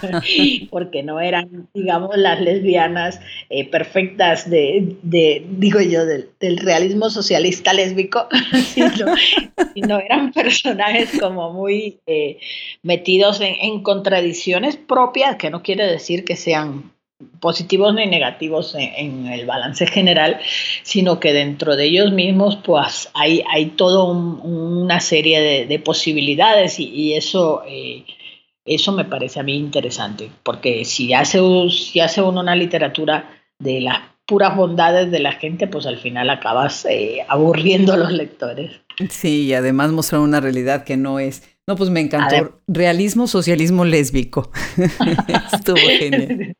porque 0.70 1.02
no 1.02 1.20
eran, 1.20 1.68
digamos, 1.74 2.16
las 2.16 2.40
lesbianas 2.40 3.20
eh, 3.50 3.68
perfectas 3.68 4.48
de, 4.48 4.96
digo 5.02 5.80
yo, 5.80 6.06
del, 6.06 6.30
realismo 6.58 7.10
socialista 7.10 7.72
lésbico, 7.72 8.26
sino, 9.74 9.98
eran 9.98 10.32
personajes 10.32 11.18
como 11.20 11.52
muy 11.52 11.98
eh, 12.06 12.38
metidos 12.82 13.40
en 13.42 13.82
contradicciones 13.82 14.76
propias, 14.76 15.36
que 15.36 15.50
no 15.50 15.62
quiere 15.62 15.86
decir 15.86 16.24
que 16.24 16.36
sean 16.36 16.95
positivos 17.40 17.94
ni 17.94 18.06
negativos 18.06 18.74
en, 18.74 19.26
el 19.26 19.46
balance 19.46 19.86
general, 19.86 20.38
sino 20.82 21.18
que 21.20 21.32
dentro 21.32 21.76
de 21.76 21.84
ellos 21.84 22.12
mismos 22.12 22.56
pues 22.56 23.08
hay, 23.14 23.42
hay 23.50 23.66
toda 23.66 24.04
una 24.04 25.00
serie 25.00 25.66
de, 25.66 25.78
posibilidades 25.78 26.78
y, 26.78 27.14
eso, 27.14 27.62
eh, 27.66 28.04
eso 28.64 28.92
me 28.92 29.04
parece 29.04 29.40
a 29.40 29.42
mí 29.42 29.56
interesante, 29.56 30.30
porque 30.42 30.84
si 30.84 31.12
hace, 31.14 31.40
si 31.70 32.00
hace 32.00 32.22
uno 32.22 32.40
una 32.40 32.56
literatura 32.56 33.30
de 33.58 33.80
las 33.80 34.00
puras 34.26 34.56
bondades 34.56 35.10
de 35.10 35.20
la 35.20 35.32
gente, 35.32 35.66
pues 35.68 35.86
al 35.86 35.98
final 35.98 36.28
acabas 36.30 36.84
eh, 36.86 37.24
aburriendo 37.28 37.92
a 37.92 37.96
los 37.96 38.12
lectores. 38.12 38.72
Sí, 39.10 39.44
y 39.44 39.54
además 39.54 39.92
mostrar 39.92 40.20
una 40.20 40.40
realidad 40.40 40.84
que 40.84 40.96
no 40.96 41.20
es... 41.20 41.42
No, 41.68 41.76
pues 41.76 41.90
me 41.90 42.00
encantó. 42.00 42.60
Realismo, 42.68 43.26
socialismo 43.26 43.84
lésbico. 43.84 44.50
Estuvo 45.52 45.76
genial. 45.76 46.54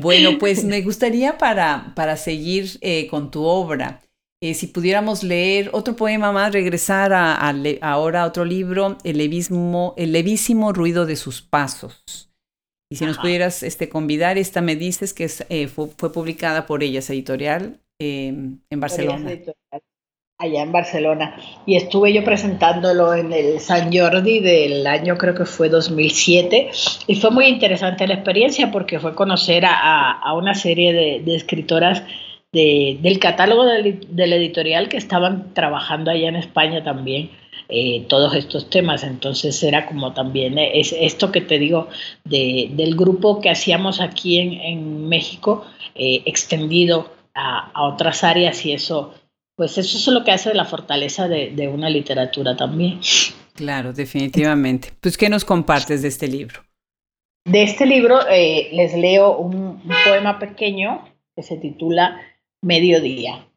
Bueno, 0.00 0.30
pues 0.38 0.64
me 0.64 0.82
gustaría 0.82 1.38
para, 1.38 1.92
para 1.94 2.16
seguir 2.16 2.78
eh, 2.80 3.06
con 3.08 3.30
tu 3.30 3.44
obra, 3.44 4.02
eh, 4.40 4.54
si 4.54 4.68
pudiéramos 4.68 5.24
leer 5.24 5.70
otro 5.72 5.96
poema 5.96 6.30
más, 6.30 6.52
regresar 6.52 7.12
a, 7.12 7.34
ahora 7.82 8.22
a 8.22 8.26
otro 8.26 8.44
libro, 8.44 8.96
El 9.02 9.18
levísimo, 9.18 9.94
el 9.96 10.12
levísimo 10.12 10.72
ruido 10.72 11.06
de 11.06 11.16
sus 11.16 11.42
pasos. 11.42 12.30
Y 12.90 12.96
si 12.96 13.04
nos 13.04 13.18
pudieras 13.18 13.62
este, 13.62 13.88
convidar, 13.88 14.38
esta 14.38 14.62
me 14.62 14.74
dices 14.74 15.12
que 15.12 15.28
eh, 15.50 15.68
fue, 15.68 15.88
publicada 16.12 16.64
por 16.64 16.82
ellas, 16.82 17.10
editorial, 17.10 17.80
en 17.98 18.62
Barcelona 18.70 19.30
allá 20.40 20.62
en 20.62 20.70
Barcelona 20.70 21.34
y 21.66 21.74
estuve 21.74 22.12
yo 22.12 22.22
presentándolo 22.22 23.12
en 23.12 23.32
el 23.32 23.58
San 23.58 23.92
Jordi 23.92 24.38
del 24.38 24.86
año 24.86 25.18
creo 25.18 25.34
que 25.34 25.44
fue 25.44 25.68
2007 25.68 26.70
y 27.08 27.16
fue 27.16 27.32
muy 27.32 27.46
interesante 27.46 28.06
la 28.06 28.14
experiencia 28.14 28.70
porque 28.70 29.00
fue 29.00 29.16
conocer 29.16 29.64
a, 29.66 30.32
una 30.36 30.54
serie 30.54 30.92
de, 30.92 31.34
escritoras 31.34 32.04
del 32.52 33.18
catálogo 33.18 33.64
del, 33.64 34.32
editorial 34.32 34.88
que 34.88 34.96
estaban 34.96 35.54
trabajando 35.54 36.12
allá 36.12 36.28
en 36.28 36.36
España 36.36 36.84
también 36.84 37.30
eh, 37.68 38.06
todos 38.08 38.32
estos 38.34 38.70
temas. 38.70 39.02
Entonces 39.02 39.60
era 39.64 39.86
como 39.86 40.12
también 40.12 40.56
eh, 40.56 40.78
es 40.78 40.94
esto 40.96 41.32
que 41.32 41.40
te 41.40 41.58
digo 41.58 41.88
de, 42.24 42.70
del 42.74 42.94
grupo 42.94 43.40
que 43.40 43.50
hacíamos 43.50 44.00
aquí 44.00 44.38
en, 44.38 45.08
México, 45.08 45.66
eh, 45.96 46.22
extendido 46.26 47.10
a, 47.34 47.72
otras 47.74 48.24
áreas 48.24 48.64
y 48.64 48.72
eso, 48.72 49.14
pues 49.58 49.76
eso 49.76 49.98
es 49.98 50.06
lo 50.06 50.22
que 50.22 50.30
hace 50.30 50.54
la 50.54 50.64
fortaleza 50.64 51.26
de, 51.26 51.68
una 51.68 51.90
literatura 51.90 52.56
también. 52.56 53.00
Claro, 53.54 53.92
definitivamente. 53.92 54.92
Pues, 55.00 55.18
¿qué 55.18 55.28
nos 55.28 55.44
compartes 55.44 56.00
de 56.00 56.06
este 56.06 56.28
libro? 56.28 56.62
De 57.44 57.64
este 57.64 57.84
libro 57.84 58.20
les 58.28 58.96
leo 58.96 59.36
un 59.36 59.82
poema 60.04 60.38
pequeño 60.38 61.04
que 61.34 61.42
se 61.42 61.56
titula 61.56 62.20
Mediodía. 62.62 63.48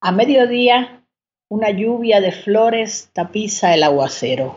A 0.00 0.12
mediodía, 0.12 1.04
una 1.48 1.70
lluvia 1.70 2.20
de 2.20 2.30
flores 2.30 3.10
tapiza 3.12 3.74
el 3.74 3.82
aguacero 3.82 4.54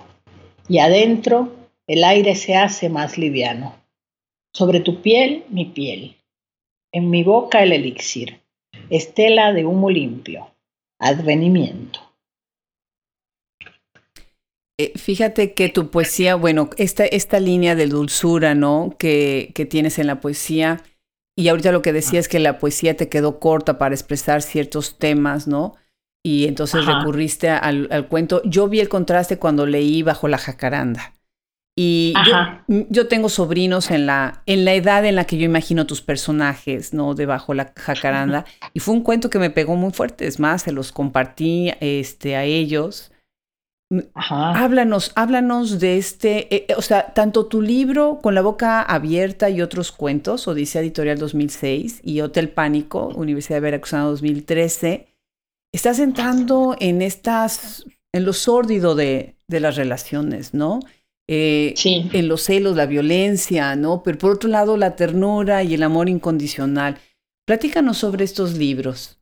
y 0.69 0.77
adentro 0.77 1.55
el 1.87 2.03
aire 2.03 2.35
se 2.35 2.55
hace 2.55 2.87
más 2.87 3.17
liviano. 3.17 3.75
Sobre 4.53 4.79
tu 4.79 5.01
piel, 5.01 5.43
mi 5.49 5.65
piel. 5.65 6.17
En 6.91 7.09
mi 7.09 7.23
boca 7.23 7.63
el 7.63 7.71
elixir, 7.71 8.42
estela 8.89 9.53
de 9.53 9.65
humo 9.65 9.89
limpio, 9.89 10.47
advenimiento. 10.99 11.99
Eh, 14.79 14.93
fíjate 14.97 15.53
que 15.53 15.69
tu 15.69 15.91
poesía, 15.91 16.35
bueno, 16.35 16.69
esta, 16.77 17.05
esta 17.05 17.39
línea 17.39 17.75
de 17.75 17.87
dulzura, 17.87 18.55
¿no? 18.55 18.95
Que, 18.97 19.51
que 19.53 19.65
tienes 19.65 19.99
en 19.99 20.07
la 20.07 20.19
poesía, 20.19 20.83
y 21.35 21.47
ahorita 21.47 21.71
lo 21.71 21.81
que 21.81 21.93
decía 21.93 22.19
es 22.19 22.27
que 22.27 22.39
la 22.39 22.59
poesía 22.59 22.95
te 22.95 23.09
quedó 23.09 23.39
corta 23.39 23.77
para 23.77 23.95
expresar 23.95 24.41
ciertos 24.41 24.97
temas, 24.99 25.47
¿no? 25.47 25.75
Y 26.23 26.45
entonces 26.47 26.85
recurriste 26.85 27.49
al, 27.49 28.07
cuento. 28.07 28.41
Yo 28.45 28.69
vi 28.69 28.79
el 28.79 28.87
contraste 28.87 29.39
cuando 29.39 29.65
leí 29.65 30.03
Bajo 30.03 30.27
la 30.27 30.37
Jacaranda. 30.37 31.13
Y 31.75 32.13
yo, 32.89 33.07
tengo 33.07 33.29
sobrinos 33.29 33.89
en 33.89 34.05
la, 34.05 34.43
en 34.45 34.63
la 34.63 34.75
edad 34.75 35.05
en 35.05 35.15
la 35.15 35.25
que 35.25 35.37
yo 35.37 35.45
imagino 35.45 35.87
tus 35.87 36.01
personajes, 36.01 36.93
¿no? 36.93 37.15
De 37.15 37.25
Bajo 37.25 37.53
la 37.53 37.73
Jacaranda. 37.75 38.45
Y 38.73 38.79
fue 38.79 38.93
un 38.93 39.01
cuento 39.01 39.29
que 39.29 39.39
me 39.39 39.49
pegó 39.49 39.75
muy 39.75 39.91
fuerte. 39.91 40.27
Es 40.27 40.39
más, 40.39 40.63
se 40.63 40.71
los 40.71 40.91
compartí 40.91 41.71
este, 41.79 42.35
a 42.35 42.43
ellos. 42.43 43.11
Háblanos, 44.15 45.11
háblanos 45.15 45.79
de 45.79 45.97
este, 45.97 46.55
eh, 46.55 46.65
eh, 46.67 46.75
o 46.75 46.81
sea, 46.81 47.13
tanto 47.13 47.45
tu 47.45 47.61
libro 47.61 48.19
Con 48.21 48.33
la 48.33 48.41
boca 48.41 48.81
abierta 48.81 49.49
y 49.49 49.61
otros 49.61 49.91
cuentos, 49.91 50.47
Odisea 50.47 50.81
Editorial 50.81 51.19
2006 51.19 52.01
y 52.03 52.21
Hotel 52.21 52.49
Pánico, 52.49 53.09
Universidad 53.09 53.57
de 53.57 53.61
Veracruzana 53.61 54.05
2013, 54.05 55.07
estás 55.73 55.99
entrando 55.99 56.75
en 56.79 57.01
estas, 57.01 57.85
en 58.13 58.25
lo 58.25 58.33
sórdido 58.33 58.95
de, 58.95 59.35
las 59.47 59.75
relaciones, 59.75 60.55
¿no? 60.55 60.79
Eh, 61.27 61.73
sí. 61.75 62.09
En 62.13 62.27
los 62.27 62.43
celos, 62.43 62.75
la 62.75 62.85
violencia, 62.85 63.75
¿no? 63.75 64.03
Pero 64.03 64.17
por 64.17 64.31
otro 64.31 64.49
lado, 64.49 64.77
la 64.77 64.95
ternura 64.95 65.63
y 65.63 65.73
el 65.73 65.83
amor 65.83 66.09
incondicional. 66.09 66.97
Platícanos 67.45 67.97
sobre 67.97 68.23
estos 68.23 68.57
libros. 68.57 69.19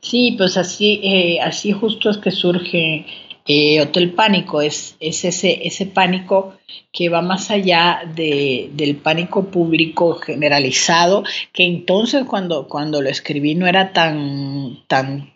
Sí, 0.00 0.34
pues 0.38 0.56
así, 0.56 1.38
así 1.40 1.72
justo 1.72 2.10
es 2.10 2.18
que 2.18 2.30
surge 2.30 3.04
eh, 3.50 3.80
Hotel 3.80 4.12
Pánico 4.12 4.60
es, 4.60 4.98
es 5.00 5.24
ese, 5.24 5.66
ese, 5.66 5.86
pánico 5.86 6.58
que 6.92 7.08
va 7.08 7.22
más 7.22 7.50
allá 7.50 8.02
de, 8.14 8.68
del 8.74 8.96
pánico 8.96 9.46
público 9.46 10.16
generalizado, 10.16 11.24
que 11.54 11.64
entonces 11.64 12.24
cuando, 12.26 12.68
cuando 12.68 13.00
lo 13.00 13.08
escribí 13.08 13.54
no 13.54 13.66
era 13.66 13.94
tan, 13.94 14.84
tan 14.86 15.32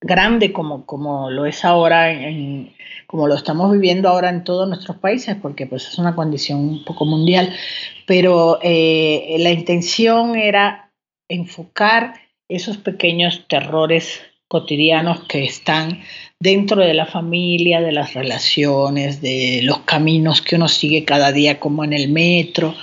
grande 0.00 0.54
como, 0.54 0.86
como 0.86 1.30
lo 1.30 1.44
es 1.44 1.66
ahora, 1.66 2.12
en, 2.12 2.73
como 3.14 3.28
lo 3.28 3.36
estamos 3.36 3.70
viviendo 3.70 4.08
ahora 4.08 4.28
en 4.28 4.42
todos 4.42 4.66
nuestros 4.66 4.96
países, 4.96 5.36
porque 5.40 5.68
pues 5.68 5.86
es 5.86 5.98
una 6.00 6.16
condición 6.16 6.58
un 6.58 6.84
poco 6.84 7.04
mundial, 7.04 7.54
pero 8.06 8.58
eh, 8.60 9.36
la 9.38 9.52
intención 9.52 10.34
era 10.34 10.90
enfocar 11.28 12.14
esos 12.48 12.76
pequeños 12.76 13.44
terrores 13.46 14.20
cotidianos 14.48 15.20
que 15.28 15.44
están 15.44 16.00
dentro 16.40 16.80
de 16.80 16.92
la 16.92 17.06
familia, 17.06 17.80
de 17.80 17.92
las 17.92 18.14
relaciones, 18.14 19.22
de 19.22 19.60
los 19.62 19.78
caminos 19.82 20.42
que 20.42 20.56
uno 20.56 20.66
sigue 20.66 21.04
cada 21.04 21.30
día 21.30 21.60
como 21.60 21.84
en 21.84 21.92
el 21.92 22.08
metro 22.08 22.74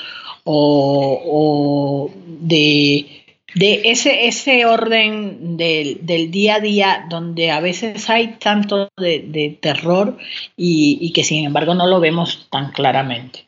o, 0.45 2.09
de, 2.25 3.20
ese, 3.55 4.27
ese 4.27 4.65
orden 4.65 5.57
del, 5.57 6.31
día 6.31 6.55
a 6.55 6.59
día 6.59 7.05
donde 7.09 7.51
a 7.51 7.59
veces 7.59 8.09
hay 8.09 8.35
tanto 8.39 8.89
de, 8.97 9.57
terror 9.61 10.17
y, 10.55 11.11
que 11.13 11.23
sin 11.23 11.45
embargo 11.45 11.73
no 11.73 11.87
lo 11.87 11.99
vemos 11.99 12.47
tan 12.49 12.71
claramente. 12.71 13.47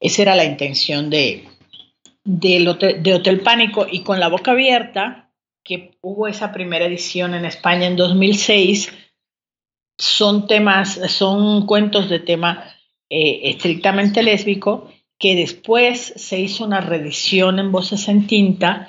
Esa 0.00 0.22
era 0.22 0.34
la 0.34 0.44
intención 0.44 1.10
de, 1.10 1.44
de 2.24 3.14
Hotel 3.14 3.40
Pánico 3.40 3.86
y 3.90 4.00
con 4.02 4.18
la 4.18 4.28
boca 4.28 4.52
abierta, 4.52 5.30
que 5.62 5.92
hubo 6.00 6.26
esa 6.26 6.52
primera 6.52 6.86
edición 6.86 7.34
en 7.34 7.44
España 7.44 7.86
en 7.86 7.96
2006, 7.96 8.92
son 9.98 10.46
temas, 10.46 10.98
son 11.08 11.66
cuentos 11.66 12.08
de 12.08 12.18
tema 12.18 12.74
eh, 13.10 13.50
estrictamente 13.50 14.22
lésbico, 14.22 14.90
que 15.18 15.36
después 15.36 16.14
se 16.16 16.40
hizo 16.40 16.64
una 16.64 16.80
reedición 16.80 17.58
en 17.58 17.70
Voces 17.70 18.08
en 18.08 18.26
Tinta, 18.26 18.88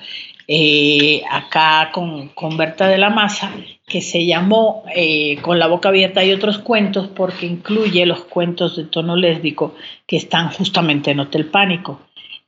eh, 0.53 1.23
acá 1.31 1.91
con, 1.93 2.27
con, 2.27 2.57
Berta 2.57 2.89
de 2.89 2.97
la 2.97 3.09
Maza, 3.09 3.53
que 3.87 4.01
se 4.01 4.25
llamó 4.25 4.83
eh, 4.93 5.37
Con 5.41 5.59
la 5.59 5.67
boca 5.67 5.87
abierta 5.87 6.25
y 6.25 6.33
otros 6.33 6.57
cuentos, 6.57 7.07
porque 7.07 7.45
incluye 7.45 8.05
los 8.05 8.25
cuentos 8.25 8.75
de 8.75 8.83
tono 8.83 9.15
lésbico 9.15 9.75
que 10.05 10.17
están 10.17 10.51
justamente 10.51 11.11
en 11.11 11.21
Hotel 11.21 11.45
Pánico. 11.45 12.01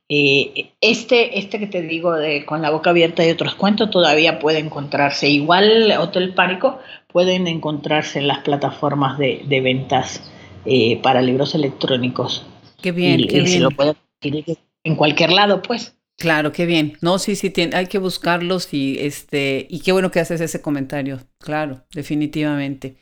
este, 0.06 1.38
este 1.38 1.58
que 1.58 1.66
te 1.66 1.80
digo 1.80 2.12
de 2.12 2.44
Con 2.44 2.60
la 2.60 2.68
boca 2.68 2.90
abierta 2.90 3.24
y 3.26 3.30
otros 3.30 3.54
cuentos 3.54 3.88
todavía 3.88 4.38
puede 4.38 4.58
encontrarse. 4.58 5.30
Igual 5.30 5.94
Hotel 5.98 6.34
Pánico 6.34 6.80
pueden 7.10 7.46
encontrarse 7.46 8.18
en 8.18 8.28
las 8.28 8.40
plataformas 8.40 9.16
de, 9.16 9.60
ventas 9.62 10.30
eh, 10.66 11.00
para 11.02 11.22
libros 11.22 11.54
electrónicos. 11.54 12.44
Qué 12.82 12.92
bien, 12.92 13.26
qué 13.28 13.36
bien. 13.36 13.48
Se 13.48 13.60
lo 13.60 13.70
pueden 13.70 13.96
adquirir 14.18 14.58
en 14.82 14.94
cualquier 14.94 15.32
lado, 15.32 15.62
pues. 15.62 15.93
Claro, 16.16 16.52
qué 16.52 16.66
bien. 16.66 16.96
No, 17.00 17.18
sí, 17.18 17.34
sí, 17.34 17.52
hay 17.72 17.86
que 17.86 17.98
buscarlos 17.98 18.72
y 18.72 18.98
este 19.00 19.66
y 19.68 19.80
qué 19.80 19.92
bueno 19.92 20.10
que 20.10 20.20
haces 20.20 20.40
ese 20.40 20.62
comentario. 20.62 21.20
Claro, 21.38 21.84
definitivamente. 21.92 22.96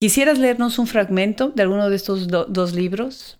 ¿Quisieras 0.00 0.38
leernos 0.38 0.78
un 0.78 0.86
fragmento 0.86 1.50
de 1.50 1.62
alguno 1.62 1.90
de 1.90 1.96
estos 1.96 2.28
dos 2.28 2.72
libros? 2.74 3.38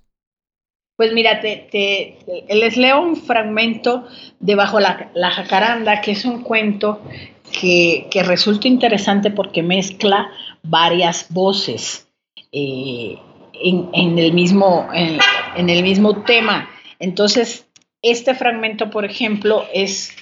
Pues 0.97 1.15
mira, 1.15 1.41
te, 1.41 2.19
les 2.51 2.77
leo 2.77 3.01
un 3.01 3.17
fragmento 3.17 4.07
de 4.39 4.55
Bajo 4.55 4.81
la, 4.81 5.11
la, 5.15 5.31
Jacaranda, 5.31 6.03
que 6.03 6.11
es 6.11 6.27
un 6.27 6.43
cuento 6.43 7.01
que, 7.59 8.11
resulta 8.27 8.69
interesante 8.69 9.31
porque 9.31 9.63
mezcla 9.63 10.31
varias 10.63 11.27
voces 11.31 12.07
eh, 12.53 13.17
en, 13.63 14.19
el 14.19 14.35
mismo, 14.35 14.91
en 14.93 15.71
el 15.71 15.83
mismo 15.83 16.23
tema. 16.25 16.69
Entonces, 16.99 17.67
este 18.03 18.35
fragmento, 18.35 18.91
por 18.91 19.05
ejemplo, 19.05 19.67
es 19.73 20.17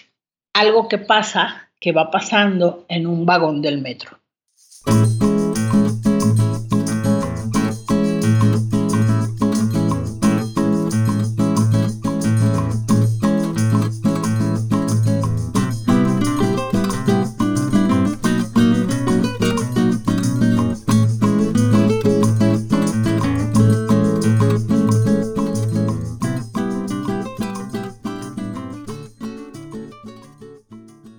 algo 0.55 0.88
que 0.88 0.99
pasa, 0.99 1.71
que 1.81 1.93
va 1.93 2.11
pasando 2.11 2.85
en 2.88 3.07
un 3.07 3.25
vagón 3.25 3.62
del 3.62 3.81
metro. 3.81 4.19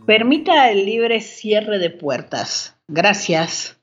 Permita 0.10 0.72
el 0.72 0.88
libre 0.88 1.22
cierre 1.22 1.78
de 1.78 1.92
puertas. 1.92 2.76
Gracias. 2.88 3.80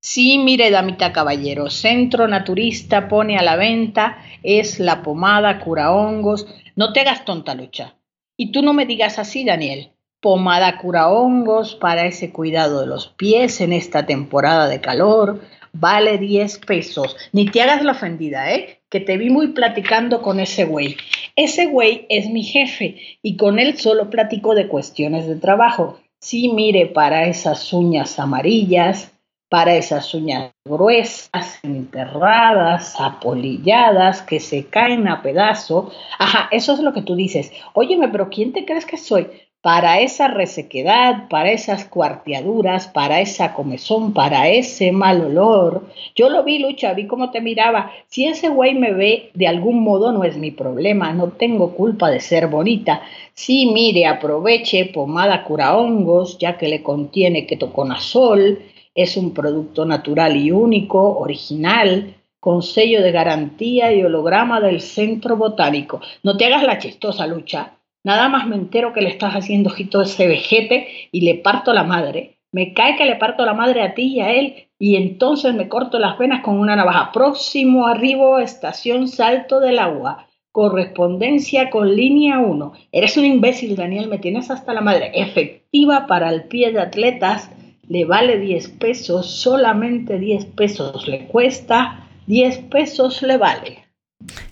Sí, 0.00 0.38
mire, 0.38 0.70
damita 0.70 1.12
caballero, 1.12 1.68
Centro 1.68 2.26
Naturista 2.26 3.06
pone 3.06 3.36
a 3.36 3.42
la 3.42 3.56
venta, 3.56 4.16
es 4.42 4.80
la 4.80 5.02
pomada 5.02 5.60
cura 5.60 5.92
hongos. 5.92 6.46
No 6.74 6.94
te 6.94 7.00
hagas 7.00 7.26
tonta, 7.26 7.54
Lucha. 7.54 7.96
Y 8.34 8.50
tú 8.50 8.62
no 8.62 8.72
me 8.72 8.86
digas 8.86 9.18
así, 9.18 9.44
Daniel. 9.44 9.92
Pomada 10.22 10.78
cura 10.78 11.10
hongos 11.10 11.74
para 11.74 12.06
ese 12.06 12.32
cuidado 12.32 12.80
de 12.80 12.86
los 12.86 13.08
pies 13.08 13.60
en 13.60 13.74
esta 13.74 14.06
temporada 14.06 14.68
de 14.68 14.80
calor. 14.80 15.42
Vale 15.72 16.18
10 16.18 16.58
pesos. 16.60 17.16
Ni 17.32 17.46
te 17.46 17.62
hagas 17.62 17.84
la 17.84 17.92
ofendida, 17.92 18.52
¿eh? 18.52 18.80
Que 18.88 19.00
te 19.00 19.16
vi 19.16 19.30
muy 19.30 19.48
platicando 19.48 20.22
con 20.22 20.40
ese 20.40 20.64
güey. 20.64 20.96
Ese 21.36 21.66
güey 21.66 22.06
es 22.08 22.28
mi 22.30 22.42
jefe 22.42 22.96
y 23.22 23.36
con 23.36 23.58
él 23.58 23.78
solo 23.78 24.10
platico 24.10 24.54
de 24.54 24.68
cuestiones 24.68 25.26
de 25.26 25.36
trabajo. 25.36 26.00
Sí, 26.20 26.52
mire, 26.52 26.86
para 26.86 27.26
esas 27.26 27.72
uñas 27.72 28.18
amarillas, 28.18 29.12
para 29.48 29.76
esas 29.76 30.12
uñas 30.14 30.52
gruesas, 30.64 31.58
enterradas, 31.62 32.94
apolilladas, 33.00 34.22
que 34.22 34.40
se 34.40 34.66
caen 34.66 35.08
a 35.08 35.22
pedazo. 35.22 35.90
Ajá, 36.18 36.48
eso 36.50 36.74
es 36.74 36.80
lo 36.80 36.92
que 36.92 37.02
tú 37.02 37.14
dices. 37.14 37.52
Óyeme, 37.72 38.08
pero 38.08 38.28
¿quién 38.28 38.52
te 38.52 38.64
crees 38.64 38.84
que 38.84 38.98
soy? 38.98 39.28
Para 39.60 40.00
esa 40.00 40.28
resequedad, 40.28 41.28
para 41.28 41.50
esas 41.50 41.84
cuarteaduras, 41.84 42.86
para 42.86 43.20
esa 43.20 43.54
comezón, 43.54 44.12
para 44.12 44.48
ese 44.48 44.92
mal 44.92 45.20
olor. 45.20 45.88
Yo 46.14 46.30
lo 46.30 46.44
vi, 46.44 46.60
Lucha, 46.60 46.94
vi 46.94 47.06
cómo 47.06 47.30
te 47.30 47.40
miraba. 47.40 47.90
Si 48.06 48.24
ese 48.26 48.48
güey 48.48 48.74
me 48.74 48.92
ve, 48.92 49.30
de 49.34 49.48
algún 49.48 49.82
modo 49.82 50.12
no 50.12 50.22
es 50.22 50.36
mi 50.36 50.52
problema, 50.52 51.12
no 51.12 51.28
tengo 51.32 51.74
culpa 51.74 52.08
de 52.08 52.20
ser 52.20 52.46
bonita. 52.46 53.02
Sí, 53.34 53.70
mire, 53.72 54.06
aproveche 54.06 54.86
pomada 54.86 55.42
cura 55.42 55.76
hongos, 55.76 56.38
ya 56.38 56.56
que 56.56 56.68
le 56.68 56.82
contiene 56.82 57.46
ketoconazol 57.46 58.60
es 58.94 59.16
un 59.16 59.32
producto 59.32 59.84
natural 59.84 60.36
y 60.36 60.50
único, 60.50 61.18
original, 61.18 62.16
con 62.40 62.62
sello 62.62 63.00
de 63.00 63.12
garantía 63.12 63.92
y 63.92 64.02
holograma 64.02 64.60
del 64.60 64.80
Centro 64.80 65.36
Botánico. 65.36 66.00
No 66.22 66.36
te 66.36 66.46
hagas 66.46 66.64
la 66.64 66.78
chistosa 66.78 67.26
lucha. 67.26 67.77
Nada 68.04 68.28
más 68.28 68.46
me 68.46 68.56
entero 68.56 68.92
que 68.92 69.00
le 69.00 69.08
estás 69.08 69.34
haciendo 69.34 69.70
ojito 69.70 70.00
a 70.00 70.04
ese 70.04 70.26
vejete 70.26 70.88
y 71.12 71.22
le 71.22 71.34
parto 71.34 71.72
la 71.72 71.84
madre. 71.84 72.38
Me 72.52 72.72
cae 72.72 72.96
que 72.96 73.04
le 73.04 73.16
parto 73.16 73.44
la 73.44 73.54
madre 73.54 73.82
a 73.82 73.94
ti 73.94 74.14
y 74.14 74.20
a 74.20 74.32
él 74.32 74.68
y 74.78 74.96
entonces 74.96 75.54
me 75.54 75.68
corto 75.68 75.98
las 75.98 76.16
venas 76.16 76.42
con 76.42 76.58
una 76.58 76.76
navaja. 76.76 77.12
Próximo 77.12 77.86
arribo, 77.86 78.38
estación 78.38 79.08
Salto 79.08 79.60
del 79.60 79.78
Agua. 79.78 80.26
Correspondencia 80.52 81.68
con 81.70 81.94
línea 81.94 82.38
1. 82.38 82.72
Eres 82.92 83.16
un 83.16 83.24
imbécil, 83.26 83.76
Daniel, 83.76 84.08
me 84.08 84.18
tienes 84.18 84.50
hasta 84.50 84.72
la 84.72 84.80
madre. 84.80 85.10
Efectiva 85.14 86.06
para 86.06 86.30
el 86.30 86.44
pie 86.44 86.72
de 86.72 86.80
atletas 86.80 87.50
le 87.86 88.04
vale 88.04 88.38
10 88.38 88.68
pesos, 88.70 89.26
solamente 89.26 90.18
10 90.18 90.46
pesos 90.46 91.06
le 91.08 91.26
cuesta, 91.26 92.08
10 92.26 92.58
pesos 92.70 93.22
le 93.22 93.36
vale. 93.36 93.84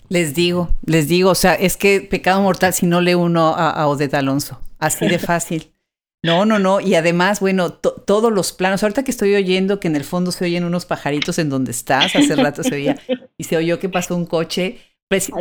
Les 0.08 0.34
digo, 0.34 0.70
les 0.84 1.08
digo, 1.08 1.30
o 1.30 1.34
sea, 1.34 1.54
es 1.54 1.76
que 1.76 2.00
pecado 2.00 2.40
mortal 2.42 2.72
si 2.72 2.86
no 2.86 3.00
lee 3.00 3.14
uno 3.14 3.54
a, 3.56 3.86
Odette 3.86 4.14
Alonso, 4.14 4.60
así 4.78 5.06
de 5.06 5.18
fácil. 5.20 5.72
No, 6.22 6.44
no, 6.44 6.58
no. 6.58 6.80
Y 6.80 6.94
además, 6.94 7.40
bueno, 7.40 7.72
todos 7.72 8.32
los 8.32 8.52
planos. 8.52 8.82
Ahorita 8.82 9.04
que 9.04 9.10
estoy 9.10 9.34
oyendo 9.34 9.78
que 9.78 9.86
en 9.86 9.94
el 9.94 10.02
fondo 10.02 10.32
se 10.32 10.44
oyen 10.44 10.64
unos 10.64 10.84
pajaritos 10.84 11.38
en 11.38 11.50
donde 11.50 11.70
estás, 11.70 12.16
hace 12.16 12.34
rato 12.34 12.64
se 12.64 12.74
oía, 12.74 12.98
y 13.38 13.44
se 13.44 13.56
oyó 13.56 13.78
que 13.78 13.88
pasó 13.88 14.16
un 14.16 14.26
coche. 14.26 14.78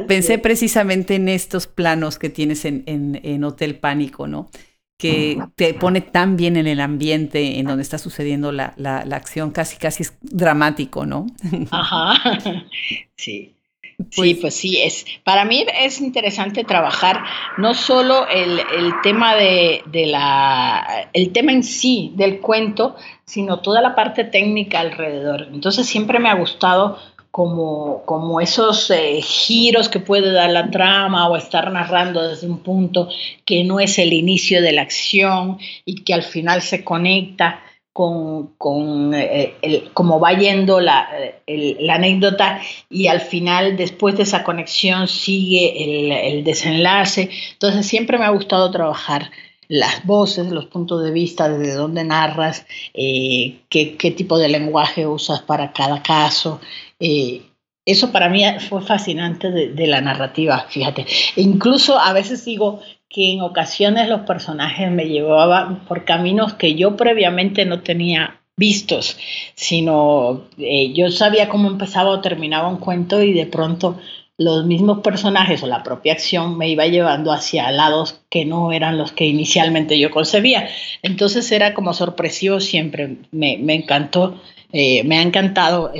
pensé 0.07 0.37
precisamente 0.37 1.15
en 1.15 1.27
estos 1.27 1.65
planos 1.65 2.19
que 2.19 2.29
tienes 2.29 2.65
en, 2.65 2.83
en, 2.85 3.19
en 3.23 3.43
Hotel 3.43 3.79
Pánico, 3.79 4.27
¿no? 4.27 4.51
que 4.97 5.37
te 5.55 5.73
pone 5.73 6.01
tan 6.01 6.37
bien 6.37 6.55
en 6.55 6.67
el 6.67 6.79
ambiente 6.79 7.59
en 7.59 7.65
donde 7.65 7.83
está 7.83 7.97
sucediendo 7.97 8.51
la, 8.51 8.73
la, 8.77 8.99
acción, 9.15 9.51
casi 9.51 9.77
casi 9.77 10.03
es 10.03 10.13
dramático, 10.21 11.05
¿no? 11.05 11.27
Ajá, 11.71 12.39
sí. 13.17 13.54
Sí, 13.97 14.05
pues, 14.15 14.37
pues 14.41 14.55
sí, 14.55 14.81
es, 14.81 15.05
para 15.23 15.45
mí 15.45 15.65
es 15.81 16.01
interesante 16.01 16.63
trabajar 16.63 17.23
no 17.57 17.73
solo 17.73 18.27
el, 18.27 18.59
el 18.59 18.93
tema 19.03 19.35
de, 19.35 19.81
de, 19.87 20.05
la, 20.07 21.09
el 21.13 21.31
tema 21.31 21.51
en 21.51 21.63
sí 21.63 22.13
del 22.15 22.39
cuento, 22.39 22.95
sino 23.25 23.59
toda 23.59 23.81
la 23.81 23.95
parte 23.95 24.23
técnica 24.23 24.79
alrededor. 24.79 25.47
Entonces 25.51 25.87
siempre 25.87 26.19
me 26.19 26.29
ha 26.29 26.35
gustado 26.35 26.97
como, 27.35 28.03
como 28.05 28.39
esos 28.39 28.89
eh, 28.91 29.21
giros 29.21 29.89
que 29.89 29.99
puede 29.99 30.31
dar 30.31 30.49
la 30.51 30.71
trama 30.71 31.27
o 31.27 31.35
estar 31.35 31.69
narrando 31.69 32.25
desde 32.25 32.47
un 32.47 32.59
punto 32.59 33.09
que 33.43 33.65
no 33.65 33.81
es 33.81 33.99
el 33.99 34.13
inicio 34.13 34.61
de 34.61 34.71
la 34.71 34.83
acción 34.83 35.57
y 35.83 36.03
que 36.05 36.13
al 36.13 36.23
final 36.23 36.61
se 36.61 36.85
conecta 36.85 37.59
con, 37.95 38.47
con 38.57 39.13
eh, 39.13 39.55
el, 39.61 39.93
como 39.93 40.19
va 40.19 40.33
yendo 40.33 40.81
la, 40.81 41.07
la, 41.47 41.95
anécdota 41.95 42.59
y 42.89 43.07
al 43.07 43.21
final 43.21 43.77
después 43.77 44.17
de 44.17 44.23
esa 44.23 44.43
conexión 44.43 45.07
sigue 45.07 45.81
el, 45.81 46.11
el 46.11 46.43
desenlace. 46.43 47.29
Entonces 47.53 47.85
siempre 47.85 48.17
me 48.17 48.25
ha 48.25 48.31
gustado 48.31 48.69
trabajar 48.69 49.31
las 49.69 50.05
voces, 50.05 50.51
los 50.51 50.65
puntos 50.65 51.05
de 51.05 51.11
vista, 51.11 51.47
desde 51.47 51.75
dónde 51.75 52.03
narras, 52.03 52.65
eh, 52.93 53.61
qué, 53.69 53.95
qué, 53.95 54.11
tipo 54.11 54.37
de 54.37 54.49
lenguaje 54.49 55.07
usas 55.07 55.41
para 55.43 55.71
cada 55.71 56.03
caso. 56.03 56.59
Eh, 56.99 57.43
eso 57.85 58.11
para 58.11 58.27
mí 58.27 58.43
fue 58.67 58.81
fascinante 58.81 59.51
de, 59.51 59.87
la 59.87 60.01
narrativa, 60.01 60.65
fíjate. 60.67 61.05
incluso 61.37 61.97
a 61.97 62.11
veces 62.11 62.43
digo 62.43 62.81
que 63.15 63.31
en 63.31 63.39
ocasiones 63.39 64.09
los 64.09 64.21
personajes 64.21 64.91
me 64.91 65.05
llevaban 65.05 65.85
por 65.85 66.03
caminos 66.03 66.55
que 66.55 66.75
yo 66.75 66.97
previamente 66.97 67.63
no 67.63 67.79
tenía 67.79 68.41
vistos, 68.57 69.17
sino 69.55 70.49
eh, 70.57 70.91
yo 70.91 71.09
sabía 71.11 71.47
cómo 71.47 71.69
empezaba 71.69 72.09
o 72.09 72.19
terminaba 72.19 72.67
un 72.67 72.75
cuento 72.75 73.23
y 73.23 73.31
de 73.31 73.45
pronto 73.45 73.97
los 74.37 74.65
mismos 74.65 74.99
personajes 74.99 75.63
o 75.63 75.67
la 75.67 75.81
propia 75.81 76.11
acción 76.11 76.57
me 76.57 76.67
iba 76.67 76.87
llevando 76.87 77.31
hacia 77.31 77.71
lados 77.71 78.21
que 78.29 78.43
no 78.43 78.73
eran 78.73 78.97
los 78.97 79.13
que 79.13 79.25
inicialmente 79.27 79.97
yo 79.97 80.11
concebía. 80.11 80.67
Entonces 81.01 81.49
era 81.53 81.73
como 81.73 81.93
sorpresivo 81.93 82.59
siempre, 82.59 83.19
me, 83.31 83.53
encantó, 83.73 84.41
eh, 84.73 85.05
me 85.05 85.19
ha 85.19 85.21
encantado 85.21 85.93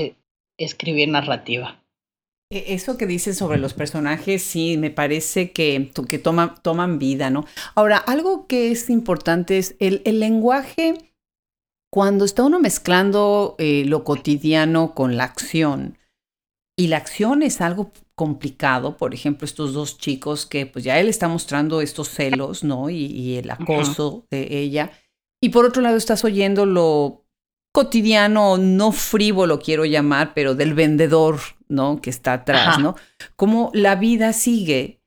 escribir 0.58 1.08
narrativa. 1.08 1.78
E, 2.52 2.74
eso 2.74 2.98
que 2.98 3.08
dices 3.08 3.38
sobre 3.38 3.58
los 3.58 3.74
personajes, 3.74 4.44
sí, 4.44 4.78
me 4.78 4.92
parece 4.92 5.52
que, 5.52 5.92
que 6.08 6.20
toman 6.20 7.00
vida, 7.00 7.30
¿no? 7.30 7.46
Ahora, 7.74 7.98
algo 7.98 8.48
que 8.48 8.72
es 8.72 8.90
importante 8.90 9.58
es 9.58 9.76
el, 9.80 10.02
lenguaje, 10.20 11.12
cuando 11.92 12.26
está 12.26 12.44
uno 12.44 12.60
mezclando 12.60 13.56
eh, 13.58 13.84
lo 13.86 14.04
cotidiano 14.04 14.94
con 14.94 15.18
la 15.18 15.24
acción, 15.24 15.98
y 16.78 16.88
la 16.88 16.98
acción 16.98 17.42
es 17.42 17.62
algo 17.62 17.92
complicado, 18.16 18.98
por 18.98 19.14
ejemplo, 19.14 19.46
estos 19.46 19.74
dos 19.74 19.98
chicos 19.98 20.46
que 20.46 20.66
pues 20.66 20.84
ya 20.84 21.00
él 21.00 21.08
está 21.08 21.28
mostrando 21.28 21.82
estos 21.82 22.10
celos, 22.10 22.64
¿no? 22.64 22.90
Y, 22.90 23.06
y 23.06 23.38
el 23.38 23.50
acoso 23.50 24.26
de 24.30 24.60
ella. 24.60 24.92
Y 25.42 25.50
por 25.50 25.66
otro 25.66 25.82
lado 25.82 25.96
estás 25.96 26.26
oyendo 26.26 26.66
lo 26.66 27.25
cotidiano, 27.76 28.58
no 28.58 28.94
frívolo 28.94 29.60
quiero 29.60 29.84
llamar, 29.84 30.34
pero 30.34 30.56
del 30.56 30.74
vendedor, 30.74 31.42
¿no? 31.68 32.00
Que 32.02 32.10
está 32.10 32.32
atrás, 32.32 32.80
¿no? 32.80 32.96
Cómo 33.36 33.70
la 33.74 33.96
vida 33.96 34.32
sigue 34.32 35.02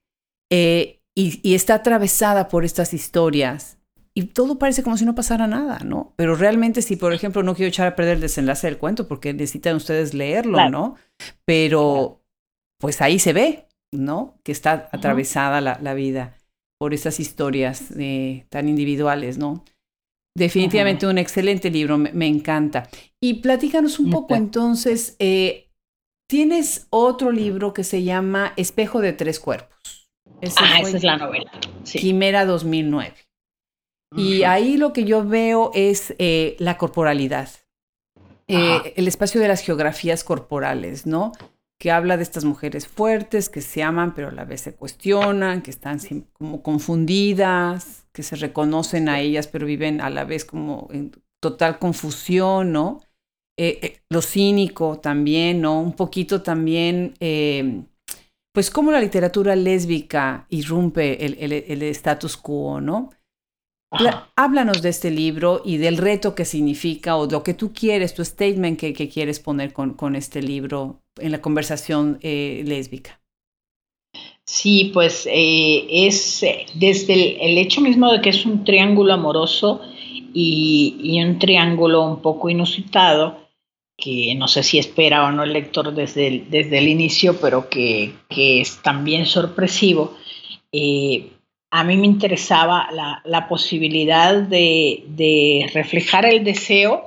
eh, 0.51 1.01
y, 1.15 1.55
está 1.55 1.73
atravesada 1.73 2.47
por 2.47 2.65
estas 2.65 2.93
historias 2.93 3.79
y 4.13 4.25
todo 4.25 4.59
parece 4.59 4.83
como 4.83 4.97
si 4.97 5.05
no 5.05 5.15
pasara 5.15 5.47
nada, 5.47 5.79
¿no? 5.83 6.13
Pero 6.15 6.35
realmente 6.35 6.83
si, 6.83 6.95
por 6.95 7.11
ejemplo, 7.11 7.41
no 7.41 7.55
quiero 7.55 7.69
echar 7.69 7.87
a 7.87 7.95
perder 7.95 8.17
el 8.17 8.21
desenlace 8.21 8.67
del 8.67 8.77
cuento 8.77 9.07
porque 9.07 9.33
necesitan 9.33 9.75
ustedes 9.75 10.13
leerlo, 10.13 10.69
¿no? 10.69 10.95
Pero 11.45 12.21
pues 12.77 13.01
ahí 13.01 13.17
se 13.17 13.33
ve, 13.33 13.67
¿no? 13.91 14.37
Que 14.43 14.51
está 14.51 14.89
atravesada 14.91 15.59
la, 15.59 15.93
vida 15.95 16.35
por 16.77 16.93
estas 16.93 17.19
historias 17.19 17.85
eh, 17.97 18.45
tan 18.49 18.69
individuales, 18.69 19.39
¿no? 19.39 19.63
Definitivamente 20.39 21.05
un 21.05 21.17
excelente 21.17 21.69
libro, 21.69 21.97
me, 21.97 22.27
encanta. 22.27 22.89
Y 23.21 23.35
platícanos 23.35 23.99
un 23.99 24.09
poco 24.09 24.35
entonces, 24.35 25.15
eh, 25.19 25.69
tienes 26.27 26.87
otro 26.89 27.31
libro 27.31 27.73
que 27.73 27.83
se 27.83 28.03
llama 28.03 28.53
Espejo 28.55 29.01
de 29.01 29.13
Tres 29.13 29.39
Cuerpos. 29.39 30.09
ah, 30.57 30.79
esa 30.79 30.97
es 30.97 31.03
la 31.03 31.17
novela. 31.17 31.51
Quimera 31.83 32.45
2009. 32.45 33.15
Y 34.15 34.43
ahí 34.43 34.77
lo 34.77 34.93
que 34.93 35.03
yo 35.03 35.23
veo 35.23 35.71
es 35.75 36.15
eh, 36.17 36.55
la 36.57 36.77
corporalidad, 36.77 37.49
eh, 38.47 38.93
el 38.95 39.07
espacio 39.07 39.39
de 39.39 39.47
las 39.47 39.61
geografías 39.61 40.23
corporales, 40.23 41.05
¿no? 41.05 41.31
Que 41.79 41.91
habla 41.91 42.17
de 42.17 42.23
estas 42.23 42.43
mujeres 42.43 42.87
fuertes 42.87 43.49
que 43.49 43.61
se 43.61 43.81
aman 43.81 44.13
pero 44.13 44.27
a 44.27 44.31
la 44.31 44.45
vez 44.45 44.61
se 44.61 44.75
cuestionan, 44.75 45.61
que 45.61 45.71
están 45.71 45.99
como 46.33 46.61
confundidas, 46.61 48.05
que 48.11 48.21
se 48.21 48.35
reconocen 48.35 49.07
a 49.07 49.21
ellas, 49.21 49.47
pero 49.47 49.65
viven 49.65 50.01
a 50.01 50.09
la 50.09 50.25
vez 50.25 50.43
como 50.43 50.89
en 50.91 51.11
total 51.41 51.79
confusión, 51.79 52.71
¿no? 52.71 52.99
Eh, 53.57 53.79
eh, 53.81 54.01
lo 54.09 54.21
cínico 54.21 54.99
también, 54.99 55.61
¿no? 55.61 55.81
Un 55.81 55.93
poquito 55.93 56.41
también, 56.41 57.13
eh, 57.19 57.83
pues 58.53 58.71
cómo 58.71 58.91
la 58.91 59.01
literatura 59.01 59.55
lésbica 59.55 60.45
irrumpe 60.49 61.25
el, 61.25 61.83
status 61.83 62.37
quo, 62.37 62.79
¿no? 62.79 63.09
Háblanos 64.35 64.81
de 64.81 64.89
este 64.89 65.11
libro 65.11 65.61
y 65.65 65.77
del 65.77 65.97
reto 65.97 66.35
que 66.35 66.45
significa 66.45 67.15
o 67.15 67.25
lo 67.25 67.43
que 67.43 67.53
tú 67.53 67.73
quieres, 67.73 68.13
tu 68.13 68.23
statement 68.23 68.79
que, 68.79 68.93
quieres 68.93 69.39
poner 69.39 69.73
con, 69.73 69.93
con, 69.93 70.15
este 70.15 70.41
libro 70.41 71.01
en 71.17 71.31
la 71.31 71.41
conversación 71.41 72.19
lésbica. 72.21 73.19
Sí, 74.49 74.89
pues 74.95 75.27
eh, 75.31 75.85
es 76.07 76.41
eh, 76.41 76.65
desde 76.73 77.45
el, 77.45 77.59
hecho 77.59 77.81
mismo 77.81 78.11
de 78.11 78.19
que 78.19 78.29
es 78.31 78.47
un 78.47 78.63
triángulo 78.63 79.13
amoroso 79.13 79.79
y, 80.33 81.21
un 81.23 81.37
triángulo 81.37 82.03
un 82.03 82.23
poco 82.23 82.49
inusitado, 82.49 83.47
que 83.95 84.33
no 84.33 84.47
sé 84.47 84.63
si 84.63 84.79
espera 84.79 85.27
o 85.27 85.31
no 85.31 85.43
el 85.43 85.53
lector 85.53 85.93
desde 85.93 86.27
el, 86.27 86.49
desde 86.49 86.79
el 86.79 86.87
inicio, 86.87 87.39
pero 87.39 87.69
que, 87.69 88.15
es 88.31 88.81
también 88.81 89.27
sorpresivo. 89.27 90.15
Eh, 90.71 91.29
a 91.71 91.83
mí 91.83 91.97
me 91.97 92.07
interesaba 92.07 92.89
la, 93.23 93.47
posibilidad 93.47 94.35
de, 94.35 95.69
reflejar 95.73 96.25
el 96.25 96.43
deseo 96.43 97.05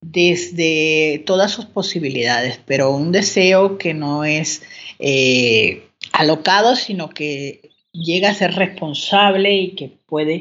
desde 0.00 1.22
todas 1.26 1.52
sus 1.52 1.66
posibilidades, 1.66 2.60
pero 2.66 2.90
un 2.90 3.12
deseo 3.12 3.76
que 3.76 3.92
no 3.92 4.24
es 4.24 4.62
eh, 4.98 5.88
alocado, 6.12 6.76
sino 6.76 7.10
que 7.10 7.70
llega 7.92 8.30
a 8.30 8.34
ser 8.34 8.54
responsable 8.54 9.54
y 9.54 9.74
que 9.74 9.88
puede 10.06 10.34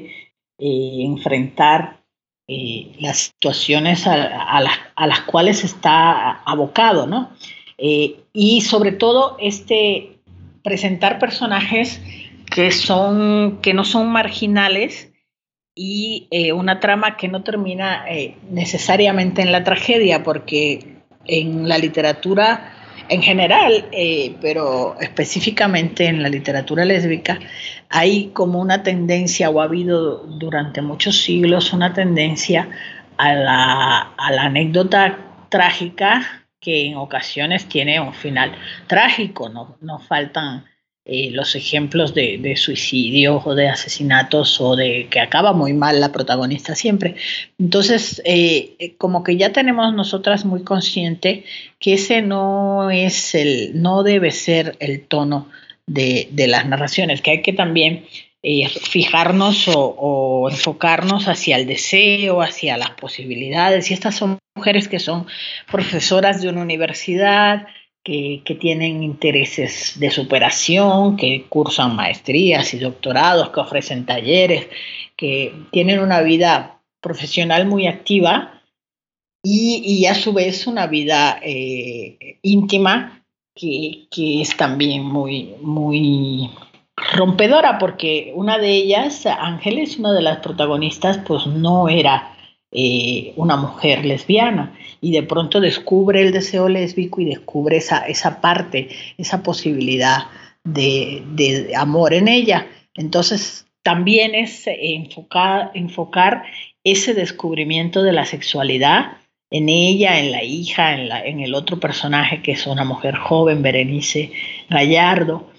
eh, 0.57 1.03
enfrentar 1.03 1.99
eh, 2.47 2.93
las 2.99 3.34
situaciones 3.34 4.07
a, 4.07 4.62
las 4.62 5.22
cuales 5.28 5.66
está 5.66 6.41
abocado, 6.43 7.07
¿no? 7.07 7.32
y 7.82 8.60
sobre 8.60 8.91
todo 8.91 9.38
este 9.39 10.20
presentar 10.64 11.18
personajes 11.18 12.01
que 12.50 12.72
son 12.72 13.60
que 13.62 13.74
no 13.74 13.84
son 13.84 14.10
marginales 14.12 15.12
y 15.76 16.28
eh, 16.32 16.52
una 16.52 16.80
trama 16.80 17.16
que 17.16 17.28
no 17.28 17.43
termina 17.43 18.06
eh, 18.10 18.38
necesariamente 18.50 19.41
en 19.41 19.52
la 19.52 19.64
tragedia, 19.64 20.24
porque 20.24 21.04
en 21.26 21.70
la 21.70 21.78
literatura 21.78 22.74
en 23.08 23.24
general, 23.24 23.88
eh, 23.91 24.36
pero 24.39 24.97
específicamente 25.00 26.06
en 26.06 26.22
la 26.22 26.30
literatura 26.30 26.86
lésbica, 26.86 27.39
hay 27.89 28.28
como 28.34 28.60
una 28.60 28.84
tendencia, 28.84 29.50
o 29.50 29.62
ha 29.62 29.64
habido 29.64 30.18
durante 30.28 30.82
muchos 30.82 31.22
siglos, 31.22 31.74
una 31.74 31.93
tendencia 31.93 32.70
a 33.18 33.34
la, 33.34 34.00
a 34.16 34.32
la 34.32 34.43
anécdota 34.43 35.18
trágica 35.50 36.45
que 36.60 36.86
en 36.86 36.97
ocasiones 36.97 37.68
tiene 37.68 38.00
un 38.00 38.14
final 38.14 38.52
trágico, 38.88 39.50
no, 39.50 39.78
no 39.82 40.00
faltan 40.00 40.66
eh, 41.12 41.32
los 41.32 41.55
ejemplos 41.55 42.14
de, 42.14 42.38
de, 42.38 42.55
suicidios 42.55 43.41
o 43.43 43.55
de 43.55 43.68
asesinatos 43.68 44.62
o 44.62 44.76
de 44.76 45.07
que 45.10 45.20
acaba 45.20 45.53
muy 45.53 45.74
mal 45.74 45.99
la 45.99 46.12
protagonista 46.12 46.76
siempre. 46.76 47.16
Entonces, 47.57 48.22
eh, 48.26 48.76
eh, 48.78 48.93
como 48.95 49.24
que 49.24 49.36
ya 49.36 49.51
tenemos 49.51 49.91
nosotras 49.95 50.45
muy 50.45 50.64
consciente 50.64 51.45
que 51.80 51.93
ese 51.93 52.22
no 52.22 52.91
es 52.91 53.34
el, 53.34 53.82
no 53.82 54.03
debe 54.03 54.30
ser 54.30 54.78
el 54.80 55.01
tono 55.01 55.49
de, 55.88 56.30
las 56.47 56.68
narraciones, 56.68 57.24
que 57.24 57.32
hay 57.32 57.41
que 57.41 57.53
también 57.53 58.05
fijarnos 58.43 59.68
o, 59.68 59.95
o, 59.97 60.49
enfocarnos 60.51 61.28
hacia 61.28 61.57
el 61.57 61.66
deseo, 61.66 62.43
hacia 62.43 62.78
las 62.78 62.91
posibilidades. 62.91 63.89
Y 63.89 63.95
estas 63.95 64.16
son 64.16 64.38
mujeres 64.55 64.88
que 64.88 64.99
son 64.99 65.26
profesoras 65.72 66.39
de 66.39 66.49
una 66.49 66.62
universidad, 66.62 67.66
que, 68.43 68.55
tienen 68.55 69.03
intereses 69.03 69.99
de 69.99 70.10
superación, 70.10 71.16
que 71.16 71.45
cursan 71.47 71.95
maestrías 71.95 72.74
y 72.74 72.80
doctorados, 72.80 73.49
que 73.49 73.60
ofrecen 73.60 74.05
talleres, 74.05 74.68
que 75.16 75.53
tienen 75.72 75.99
una 75.99 76.22
vida 76.22 76.82
profesional 77.01 77.68
muy 77.68 77.86
activa 77.86 78.62
y, 79.43 80.05
a 80.05 80.16
su 80.16 80.34
vez 80.34 80.66
una 80.66 80.88
vida 80.88 81.39
eh, 81.43 82.39
íntima 82.41 83.24
que, 83.53 84.07
que, 84.10 84.41
es 84.41 84.57
también 84.57 85.03
muy, 85.03 85.53
muy 85.62 86.49
rompedora, 87.14 87.78
porque 87.78 88.32
una 88.36 88.57
de 88.57 88.72
ellas, 88.72 89.26
Ángeles, 89.26 89.99
una 89.99 90.14
de 90.14 90.24
las 90.24 90.39
protagonistas, 90.39 91.20
pues 91.20 91.45
no 91.45 91.88
era 91.88 92.38
eh, 92.72 93.34
una 93.36 93.55
mujer 93.55 94.05
lesbiana 94.05 94.78
y 95.01 95.11
de 95.11 95.24
pronto 95.24 95.59
descubre 95.59 96.22
el 96.22 96.32
deseo 96.32 96.70
lésbico 96.70 97.20
y 97.20 97.26
descubre 97.26 97.78
esa, 97.78 97.99
esa 97.99 98.41
parte, 98.41 98.89
esa 99.17 99.41
posibilidad 99.41 100.28
de, 100.63 101.72
amor 101.76 102.13
en 102.13 102.28
ella. 102.28 102.67
Entonces 102.95 103.65
también 103.82 104.36
es 104.36 104.63
enfocar, 104.67 105.72
enfocar 105.74 106.43
ese 106.84 107.13
descubrimiento 107.13 108.03
de 108.03 108.13
la 108.13 108.26
sexualidad 108.26 109.17
en 109.49 109.67
ella, 109.67 110.20
en 110.20 110.32
la 110.32 110.43
hija, 110.43 110.93
en, 110.93 111.09
la, 111.09 111.26
en 111.26 111.39
el 111.39 111.55
otro 111.55 111.80
personaje 111.80 112.43
que 112.43 112.51
es 112.51 112.67
una 112.67 112.84
mujer 112.84 113.15
joven, 113.15 113.63
Berenice 113.63 114.32
Gallardo, 114.70 115.49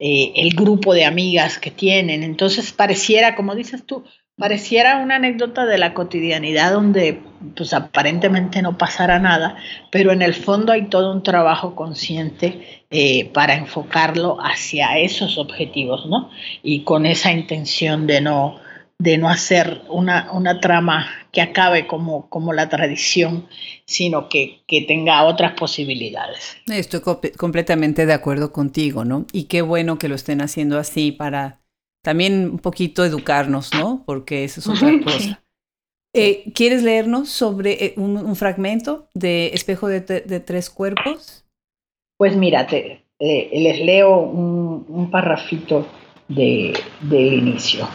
eh, 0.00 0.32
el 0.34 0.50
grupo 0.54 0.94
de 0.94 1.04
amigas 1.04 1.58
que 1.58 1.70
tienen. 1.70 2.24
Entonces 2.24 2.72
pareciera, 2.72 3.36
como 3.36 3.54
dices 3.54 3.86
tú, 3.86 4.04
Pareciera 4.38 4.98
una 4.98 5.16
anécdota 5.16 5.64
de 5.64 5.78
la 5.78 5.94
cotidianidad 5.94 6.72
donde 6.72 7.22
pues 7.56 7.72
aparentemente 7.72 8.60
no 8.60 8.76
pasará 8.76 9.18
nada, 9.18 9.56
pero 9.90 10.12
en 10.12 10.20
el 10.20 10.34
fondo 10.34 10.72
hay 10.72 10.88
todo 10.88 11.10
un 11.10 11.22
trabajo 11.22 11.74
consciente 11.74 12.84
eh, 12.90 13.30
para 13.32 13.54
enfocarlo 13.54 14.36
hacia 14.38 14.98
esos 14.98 15.38
objetivos, 15.38 16.04
¿no? 16.04 16.30
Y 16.62 16.84
con 16.84 17.06
esa 17.06 17.32
intención 17.32 18.06
de 18.06 18.20
no, 18.20 18.60
de 18.98 19.16
no 19.16 19.30
hacer 19.30 19.80
una, 19.88 20.30
una 20.32 20.60
trama 20.60 21.06
que 21.32 21.40
acabe 21.40 21.86
como, 21.86 22.28
como 22.28 22.52
la 22.52 22.68
tradición, 22.68 23.46
sino 23.86 24.28
que, 24.28 24.62
que 24.66 24.82
tenga 24.82 25.24
otras 25.24 25.52
posibilidades. 25.52 26.58
Estoy 26.66 27.00
completamente 27.38 28.04
de 28.04 28.12
acuerdo 28.12 28.52
contigo, 28.52 29.06
¿no? 29.06 29.24
Y 29.32 29.44
qué 29.44 29.62
bueno 29.62 29.98
que 29.98 30.08
lo 30.08 30.14
estén 30.14 30.42
haciendo 30.42 30.78
así 30.78 31.10
para 31.10 31.60
también 32.06 32.50
un 32.50 32.58
poquito 32.60 33.04
educarnos, 33.04 33.74
¿no? 33.74 34.04
Porque 34.06 34.44
eso 34.44 34.60
es 34.60 34.68
otra 34.68 34.92
cosa. 35.02 35.42
Eh, 36.14 36.52
¿Quieres 36.54 36.84
leernos 36.84 37.30
sobre 37.30 37.84
eh, 37.84 37.94
un, 37.96 38.36
fragmento 38.36 39.08
de 39.12 39.48
Espejo 39.48 39.88
de, 39.88 40.00
Tres 40.00 40.70
Cuerpos? 40.70 41.44
Pues 42.16 42.36
mírate, 42.36 43.02
eh, 43.18 43.50
les 43.52 43.80
leo 43.84 44.20
un, 44.20 44.86
un 44.88 45.10
parrafito 45.10 45.88
de, 46.28 46.74
del 47.00 47.34
inicio. 47.34 47.88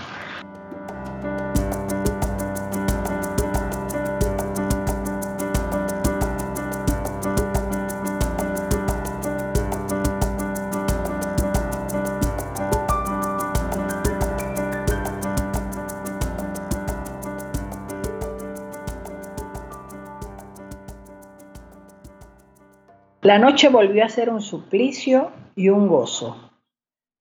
La 23.31 23.39
noche 23.39 23.69
volvió 23.69 24.03
a 24.03 24.09
ser 24.09 24.29
un 24.29 24.41
suplicio 24.41 25.31
y 25.55 25.69
un 25.69 25.87
gozo. 25.87 26.51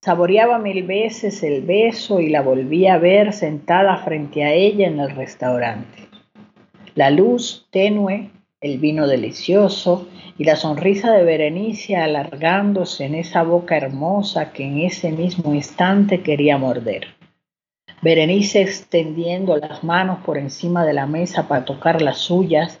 Saboreaba 0.03 0.59
mil 0.59 0.83
veces 0.83 1.41
el 1.41 1.61
beso 1.61 2.19
y 2.19 2.27
la 2.27 2.41
volvía 2.41 2.95
a 2.95 2.97
ver 2.97 3.31
sentada 3.31 3.95
frente 3.95 4.43
a 4.43 4.51
ella 4.51 4.87
en 4.87 4.99
el 4.99 5.11
restaurante. 5.11 6.09
La 6.95 7.11
luz 7.11 7.65
tenue, 7.71 8.29
el 8.59 8.77
vino 8.79 9.07
delicioso 9.07 10.09
y 10.37 10.43
la 10.43 10.57
sonrisa 10.57 11.13
de 11.13 11.23
Berenice 11.23 11.95
alargándose 11.95 13.05
en 13.05 13.15
esa 13.15 13.43
boca 13.43 13.77
hermosa 13.77 14.51
que 14.51 14.65
en 14.65 14.79
ese 14.79 15.13
mismo 15.13 15.53
instante 15.53 16.21
quería 16.21 16.57
morder. 16.57 17.07
Berenice 18.01 18.61
extendiendo 18.61 19.55
las 19.55 19.81
manos 19.81 20.19
por 20.25 20.37
encima 20.37 20.85
de 20.85 20.91
la 20.91 21.05
mesa 21.05 21.47
para 21.47 21.63
tocar 21.63 22.01
las 22.01 22.17
suyas 22.17 22.80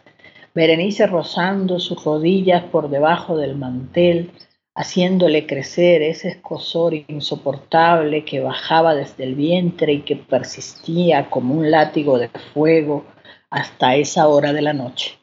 Berenice 0.53 1.07
rozando 1.07 1.79
sus 1.79 2.03
rodillas 2.03 2.63
por 2.63 2.89
debajo 2.89 3.37
del 3.37 3.55
mantel, 3.55 4.31
haciéndole 4.75 5.47
crecer 5.47 6.01
ese 6.01 6.27
escosor 6.27 6.93
insoportable 6.93 8.25
que 8.25 8.41
bajaba 8.41 8.93
desde 8.93 9.23
el 9.23 9.35
vientre 9.35 9.93
y 9.93 10.01
que 10.01 10.17
persistía 10.17 11.29
como 11.29 11.55
un 11.55 11.71
látigo 11.71 12.19
de 12.19 12.27
fuego 12.53 13.05
hasta 13.49 13.95
esa 13.95 14.27
hora 14.27 14.51
de 14.51 14.61
la 14.61 14.73
noche. 14.73 15.19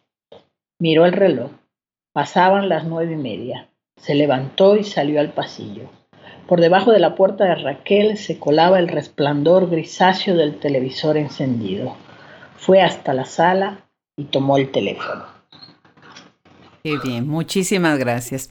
Miró 0.79 1.05
el 1.05 1.13
reloj. 1.13 1.51
Pasaban 2.15 2.71
las 2.71 2.85
nueve 2.85 3.13
y 3.13 3.17
media. 3.17 3.69
Se 3.99 4.15
levantó 4.15 4.77
y 4.77 4.85
salió 4.85 5.21
al 5.21 5.33
pasillo. 5.33 5.91
Por 6.47 6.63
debajo 6.63 6.93
de 6.93 7.01
la 7.01 7.15
puerta 7.15 7.45
de 7.45 7.55
Raquel 7.57 8.17
se 8.17 8.39
colaba 8.39 8.79
el 8.79 8.89
resplandor 8.89 9.69
grisáceo 9.69 10.37
del 10.37 10.59
televisor 10.59 11.19
encendido. 11.19 11.97
Fue 12.57 12.81
hasta 12.81 13.13
la 13.13 13.27
sala 13.27 13.88
y 14.19 14.25
tomó 14.25 14.59
el 14.59 14.71
teléfono. 14.71 15.25
Qué 16.83 16.99
bien, 16.99 17.27
muchísimas 17.27 17.99
gracias. 17.99 18.51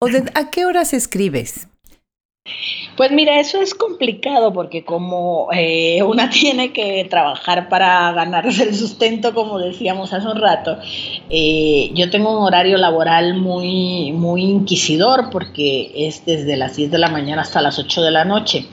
Odette, 0.00 0.30
¿a 0.36 0.50
qué 0.50 0.64
horas 0.64 0.94
escribes? 0.94 1.68
Pues 2.98 3.12
mira, 3.12 3.38
eso 3.38 3.62
es 3.62 3.74
complicado 3.74 4.52
porque 4.52 4.82
como 4.82 5.50
eh, 5.54 6.02
una 6.02 6.28
tiene 6.30 6.72
que 6.72 7.06
trabajar 7.08 7.68
para 7.68 8.10
ganarse 8.10 8.64
el 8.64 8.74
sustento, 8.74 9.34
como 9.34 9.60
decíamos 9.60 10.12
hace 10.12 10.26
un 10.26 10.40
rato, 10.40 10.76
eh, 11.30 11.92
yo 11.94 12.10
tengo 12.10 12.36
un 12.36 12.44
horario 12.44 12.76
laboral 12.76 13.34
muy, 13.34 14.10
muy 14.10 14.42
inquisidor 14.42 15.30
porque 15.30 15.92
es 15.94 16.26
desde 16.26 16.56
las 16.56 16.74
10 16.74 16.90
de 16.90 16.98
la 16.98 17.08
mañana 17.08 17.42
hasta 17.42 17.62
las 17.62 17.78
8 17.78 18.02
de 18.02 18.10
la 18.10 18.24
noche. 18.24 18.66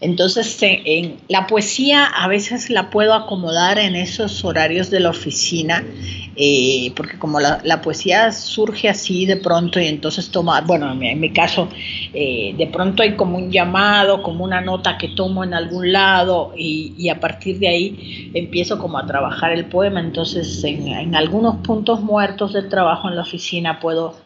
Entonces, 0.00 0.56
en 0.62 1.16
la 1.28 1.46
poesía 1.46 2.06
a 2.06 2.26
veces 2.26 2.70
la 2.70 2.88
puedo 2.88 3.12
acomodar 3.12 3.78
en 3.78 3.96
esos 3.96 4.46
horarios 4.46 4.88
de 4.88 5.00
la 5.00 5.10
oficina, 5.10 5.84
eh, 6.36 6.90
porque 6.96 7.18
como 7.18 7.38
la, 7.38 7.82
poesía 7.82 8.32
surge 8.32 8.88
así 8.88 9.26
de 9.26 9.36
pronto 9.36 9.78
y 9.78 9.88
entonces 9.88 10.30
toma, 10.30 10.62
bueno, 10.62 10.90
en 10.90 11.20
mi, 11.20 11.32
caso, 11.34 11.68
de 12.12 12.70
pronto 12.72 13.02
como 13.16 13.38
un 13.38 13.50
llamado, 13.50 14.22
como 14.22 14.44
una 14.44 14.60
nota 14.60 14.98
que 14.98 15.08
tomo 15.08 15.44
en 15.44 15.54
algún 15.54 15.92
lado 15.92 16.52
y, 16.56 17.08
a 17.08 17.20
partir 17.20 17.58
de 17.58 17.68
ahí 17.68 18.30
empiezo 18.34 18.78
como 18.78 18.98
a 18.98 19.06
trabajar 19.06 19.52
el 19.52 19.66
poema. 19.66 20.00
Entonces 20.00 20.62
en, 20.64 21.14
algunos 21.14 21.56
puntos 21.56 22.00
muertos 22.00 22.52
del 22.52 22.68
trabajo 22.68 23.08
en 23.08 23.16
la 23.16 23.22
oficina 23.22 23.80
puedo 23.80 24.16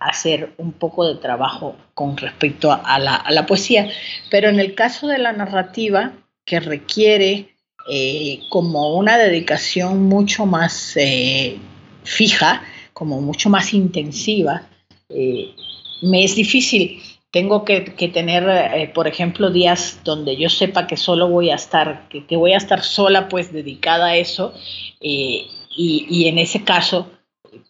hacer 0.00 0.52
un 0.58 0.72
poco 0.72 1.06
de 1.06 1.14
trabajo 1.14 1.76
con 1.94 2.16
respecto 2.16 2.72
a 2.72 2.98
la, 2.98 3.46
poesía. 3.46 3.88
Pero 4.30 4.48
en 4.48 4.60
el 4.60 4.74
caso 4.74 5.06
de 5.06 5.18
la 5.18 5.32
narrativa, 5.32 6.12
que 6.44 6.60
requiere 6.60 7.54
eh, 7.88 8.40
como 8.48 8.96
una 8.96 9.18
dedicación 9.18 10.08
mucho 10.08 10.46
más 10.46 10.96
eh, 10.96 11.58
fija, 12.04 12.62
como 12.92 13.20
mucho 13.20 13.48
más 13.48 13.72
intensiva, 13.74 14.62
eh, 15.08 15.54
me 16.02 16.24
es 16.24 16.34
difícil. 16.34 17.00
Tengo 17.32 17.64
que, 17.64 17.80
tener, 18.12 18.46
eh, 18.46 18.92
por 18.94 19.08
ejemplo, 19.08 19.50
días 19.50 20.00
donde 20.04 20.36
yo 20.36 20.50
sepa 20.50 20.86
que 20.86 20.98
solo 20.98 21.28
voy 21.28 21.48
a 21.48 21.54
estar, 21.54 22.06
que, 22.10 22.36
voy 22.36 22.52
a 22.52 22.58
estar 22.58 22.82
sola, 22.82 23.30
pues 23.30 23.54
dedicada 23.54 24.08
a 24.08 24.16
eso, 24.16 24.52
eh, 25.00 25.46
y, 25.74 26.28
en 26.28 26.36
ese 26.36 26.62
caso, 26.62 27.08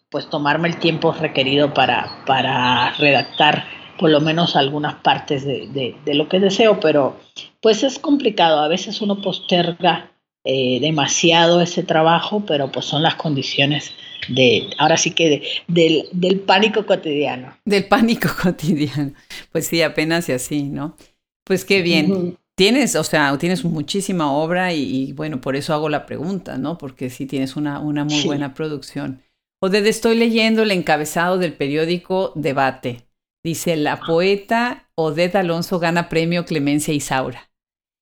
pues 0.09 0.29
tomarme 0.29 0.67
el 0.67 0.79
tiempo 0.79 1.13
requerido 1.13 1.73
para, 1.73 2.25
para 2.25 2.91
redactar 2.97 3.65
por 3.97 4.09
lo 4.09 4.19
menos 4.19 4.57
algunas 4.57 4.95
partes 4.95 5.45
de, 5.45 5.95
lo 6.07 6.27
que 6.27 6.41
deseo, 6.41 6.81
pero 6.81 7.15
pues 7.61 7.83
es 7.83 7.99
complicado. 7.99 8.59
A 8.59 8.67
veces 8.67 8.99
uno 9.01 9.21
posterga 9.21 10.11
demasiado 10.43 11.61
ese 11.61 11.83
trabajo, 11.83 12.43
pero 12.45 12.69
pues 12.69 12.85
son 12.85 13.01
las 13.01 13.15
condiciones 13.15 13.95
de, 14.29 14.69
ahora 14.77 14.97
sí 14.97 15.11
que 15.11 15.43
del, 15.67 16.39
pánico 16.45 16.85
cotidiano. 16.85 17.55
Del 17.65 17.85
pánico 17.85 18.29
cotidiano. 18.41 19.13
Pues 19.51 19.67
sí, 19.67 19.81
apenas 19.81 20.29
y 20.29 20.33
así, 20.33 20.63
¿no? 20.63 20.95
Pues 21.43 21.65
qué 21.65 21.81
bien. 21.81 22.37
Tienes, 22.55 22.95
o 22.95 23.03
sea, 23.03 23.35
tienes 23.39 23.65
muchísima 23.65 24.31
obra 24.31 24.73
y, 24.73 25.11
bueno, 25.13 25.41
por 25.41 25.55
eso 25.55 25.73
hago 25.73 25.89
la 25.89 26.05
pregunta, 26.05 26.57
¿no? 26.57 26.77
Porque 26.77 27.09
sí 27.09 27.25
tienes 27.25 27.55
una, 27.55 27.79
una 27.79 28.05
muy 28.05 28.23
buena 28.23 28.53
producción. 28.53 29.23
O 29.59 29.69
desde 29.69 29.89
estoy 29.89 30.15
leyendo 30.17 30.63
el 30.63 30.71
encabezado 30.71 31.37
del 31.37 31.53
periódico 31.53 32.31
Debate. 32.35 33.07
Dice, 33.43 33.75
la 33.75 33.99
poeta 33.99 34.89
Odette 34.95 35.35
Alonso 35.35 35.79
gana 35.79 36.09
premio 36.09 36.45
Clemencia 36.45 36.93
Isaura. 36.93 37.49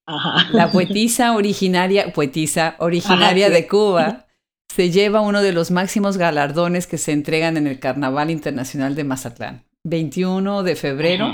Ajá. 0.05 0.49
La 0.51 0.71
poetisa 0.71 1.33
originaria, 1.33 2.11
poetisa 2.13 2.75
originaria 2.79 3.49
de 3.49 3.67
Cuba, 3.67 4.27
se 4.73 4.89
lleva 4.89 5.19
uno 5.19 5.41
de 5.41 5.51
los 5.51 5.69
máximos 5.69 6.17
galardones 6.17 6.87
que 6.87 6.97
se 6.97 7.11
entregan 7.11 7.57
en 7.57 7.67
el 7.67 7.79
Carnaval 7.79 8.31
Internacional 8.31 8.95
de 8.95 9.03
Mazatlán. 9.03 9.65
21 9.83 10.63
de 10.63 10.75
febrero 10.77 11.33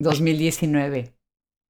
2019. 0.00 1.12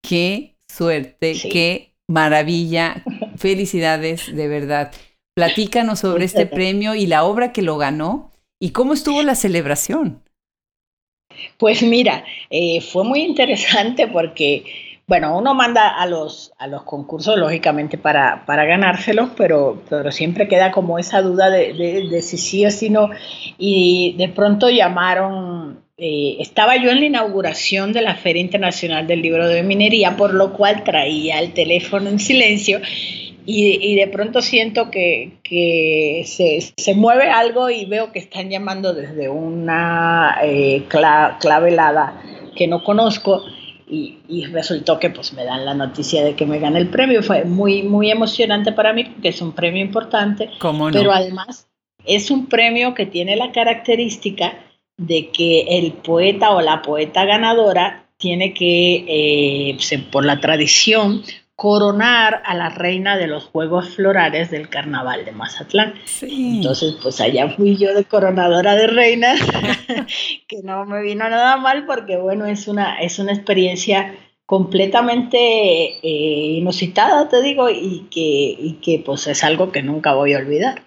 Qué 0.00 0.54
suerte, 0.70 1.32
qué 1.50 1.94
maravilla. 2.08 3.02
Felicidades, 3.36 4.32
de 4.32 4.46
verdad. 4.46 4.92
Platícanos 5.34 6.00
sobre 6.00 6.24
este 6.24 6.46
premio 6.46 6.94
y 6.94 7.06
la 7.06 7.24
obra 7.24 7.52
que 7.52 7.62
lo 7.62 7.78
ganó 7.78 8.30
y 8.60 8.70
cómo 8.70 8.94
estuvo 8.94 9.22
la 9.24 9.34
celebración. 9.34 10.22
Pues 11.56 11.82
mira, 11.82 12.24
eh, 12.50 12.80
fue 12.80 13.02
muy 13.02 13.22
interesante 13.22 14.06
porque 14.06 14.64
bueno, 15.08 15.38
uno 15.38 15.54
manda 15.54 15.88
a 15.88 16.04
los, 16.04 16.52
a 16.58 16.66
los 16.66 16.82
concursos, 16.82 17.38
lógicamente, 17.38 17.96
para, 17.96 18.44
para 18.44 18.66
ganárselos, 18.66 19.30
pero, 19.38 19.82
pero 19.88 20.12
siempre 20.12 20.48
queda 20.48 20.70
como 20.70 20.98
esa 20.98 21.22
duda 21.22 21.48
de, 21.48 22.20
si 22.20 22.36
sí 22.36 22.66
o 22.66 22.70
si 22.70 22.90
no. 22.90 23.08
Y 23.56 24.16
de 24.18 24.28
pronto 24.28 24.68
llamaron, 24.68 25.80
eh, 25.96 26.36
estaba 26.40 26.76
yo 26.76 26.90
en 26.90 27.00
la 27.00 27.06
inauguración 27.06 27.94
de 27.94 28.02
la 28.02 28.16
Feria 28.16 28.42
Internacional 28.42 29.06
del 29.06 29.22
Libro 29.22 29.48
de 29.48 29.62
Minería, 29.62 30.14
por 30.14 30.34
lo 30.34 30.52
cual 30.52 30.84
traía 30.84 31.38
el 31.38 31.54
teléfono 31.54 32.10
en 32.10 32.18
silencio. 32.18 32.78
Y, 33.46 33.96
de 33.96 34.08
pronto 34.08 34.42
siento 34.42 34.90
que, 34.90 35.38
se, 36.26 36.60
se, 36.76 36.94
mueve 36.94 37.30
algo 37.30 37.70
y 37.70 37.86
veo 37.86 38.12
que 38.12 38.18
están 38.18 38.50
llamando 38.50 38.92
desde 38.92 39.30
una 39.30 40.36
eh, 40.42 40.82
clavelada 40.90 42.20
que 42.54 42.66
no 42.66 42.84
conozco 42.84 43.42
y, 43.90 44.44
resultó 44.46 44.98
que 44.98 45.10
pues 45.10 45.32
me 45.32 45.44
dan 45.44 45.64
la 45.64 45.74
noticia 45.74 46.24
de 46.24 46.34
que 46.34 46.46
me 46.46 46.58
gané 46.58 46.78
el 46.78 46.88
premio. 46.88 47.22
Fue 47.22 47.44
muy, 47.44 47.82
muy 47.82 48.10
emocionante 48.10 48.72
para 48.72 48.92
mí 48.92 49.04
porque 49.04 49.28
es 49.28 49.40
un 49.40 49.52
premio 49.52 49.82
importante, 49.82 50.50
pero 50.92 51.12
además 51.12 51.68
es 52.04 52.30
un 52.30 52.46
premio 52.46 52.94
que 52.94 53.06
tiene 53.06 53.36
la 53.36 53.52
característica 53.52 54.58
de 54.96 55.30
que 55.30 55.78
el 55.78 55.92
poeta 55.92 56.50
o 56.50 56.60
la 56.60 56.82
poeta 56.82 57.24
ganadora 57.24 58.08
tiene 58.16 58.52
que, 58.52 59.04
eh, 59.06 59.78
por 60.10 60.24
la 60.24 60.40
tradición, 60.40 61.22
coronar 61.58 62.40
a 62.46 62.54
la 62.54 62.68
reina 62.68 63.16
de 63.16 63.26
los 63.26 63.46
Juegos 63.46 63.96
Florales 63.96 64.48
del 64.48 64.68
Carnaval 64.68 65.24
de 65.24 65.32
Mazatlán. 65.32 65.94
Entonces, 66.22 66.94
pues 67.02 67.20
allá 67.20 67.50
fui 67.50 67.76
yo 67.76 67.92
de 67.94 68.04
coronadora 68.04 68.76
de 68.76 68.86
reina, 68.86 69.34
que 70.48 70.62
no 70.62 70.84
me 70.84 71.02
vino 71.02 71.28
nada 71.28 71.56
mal 71.56 71.84
porque, 71.84 72.16
bueno, 72.16 72.46
es 72.46 72.68
una, 72.68 73.00
es 73.00 73.18
una 73.18 73.32
experiencia 73.32 74.14
completamente 74.46 75.36
eh, 75.36 76.58
inusitada, 76.58 77.28
te 77.28 77.42
digo, 77.42 77.68
y 77.68 78.06
que, 78.08 78.20
y 78.20 78.78
que 78.80 79.02
pues 79.04 79.26
es 79.26 79.42
algo 79.42 79.72
que 79.72 79.82
nunca 79.82 80.14
voy 80.14 80.34
a 80.34 80.38
olvidar. 80.38 80.84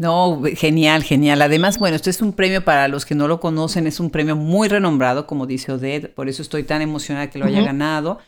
No, 0.00 0.42
genial, 0.56 1.04
genial. 1.04 1.40
Además, 1.42 1.78
bueno, 1.78 1.94
esto 1.94 2.10
es 2.10 2.20
un 2.20 2.32
premio 2.32 2.64
para 2.64 2.88
los 2.88 3.06
que 3.06 3.14
no 3.14 3.28
lo 3.28 3.38
conocen, 3.38 3.86
es 3.86 4.00
un 4.00 4.10
premio 4.10 4.34
muy 4.34 4.66
renombrado, 4.66 5.28
como 5.28 5.46
dice 5.46 5.70
Odette, 5.70 6.12
por 6.12 6.28
eso 6.28 6.42
estoy 6.42 6.64
tan 6.64 6.82
emocionada 6.82 7.30
que 7.30 7.38
lo 7.38 7.46
haya 7.46 7.62
ganado 7.62 8.18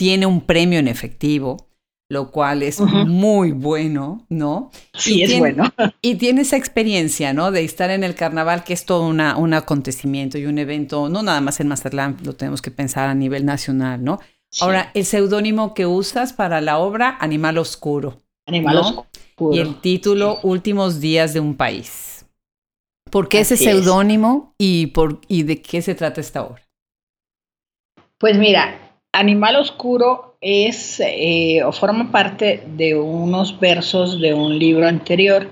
tiene 0.00 0.24
un 0.24 0.40
premio 0.40 0.78
en 0.78 0.88
efectivo, 0.88 1.68
lo 2.08 2.30
cual 2.30 2.62
es 2.62 2.80
muy 2.80 3.52
bueno, 3.52 4.24
¿no? 4.30 4.70
Sí, 4.94 5.22
es 5.22 5.38
bueno. 5.38 5.64
y 6.00 6.14
tiene 6.14 6.40
esa 6.40 6.56
experiencia, 6.56 7.34
¿no? 7.34 7.50
De 7.50 7.62
estar 7.64 7.90
en 7.90 8.02
el 8.02 8.14
carnaval, 8.14 8.64
que 8.64 8.72
es 8.72 8.86
todo 8.86 9.06
una, 9.06 9.36
un 9.36 9.52
acontecimiento 9.52 10.38
y 10.38 10.46
un 10.46 10.58
evento, 10.58 11.10
no 11.10 11.22
nada 11.22 11.42
más 11.42 11.60
en 11.60 11.68
Mazatlán, 11.68 12.16
lo 12.24 12.32
tenemos 12.32 12.62
que 12.62 12.70
pensar 12.70 13.10
a 13.10 13.14
nivel 13.14 13.44
nacional, 13.44 14.02
¿no? 14.02 14.20
Ahora, 14.62 14.90
el 14.94 15.04
seudónimo 15.04 15.74
que 15.74 15.84
usas 15.84 16.32
para 16.32 16.62
la 16.62 16.78
obra, 16.78 17.18
Animal 17.20 17.58
Oscuro. 17.58 18.22
Animal 18.46 18.78
Oscuro. 18.78 19.54
Y 19.54 19.58
el 19.58 19.82
título, 19.82 20.40
Últimos 20.42 20.98
Días 21.00 21.34
de 21.34 21.40
un 21.40 21.58
País. 21.58 22.24
¿Por 23.10 23.28
qué 23.28 23.40
ese 23.40 23.58
seudónimo 23.58 24.54
y, 24.56 24.86
por, 24.86 25.20
y 25.28 25.42
de 25.42 25.60
qué 25.60 25.82
se 25.82 25.94
trata 25.94 26.22
esta 26.22 26.42
obra? 26.42 26.62
Pues 28.16 28.38
mira, 28.38 28.89
Animal 29.12 29.56
Oscuro 29.56 30.36
es 30.40 31.00
eh, 31.00 31.62
o 31.64 31.72
forma 31.72 32.10
parte 32.12 32.62
de 32.76 32.94
unos 32.94 33.58
versos 33.58 34.20
de 34.20 34.32
un 34.34 34.58
libro 34.58 34.86
anterior 34.86 35.50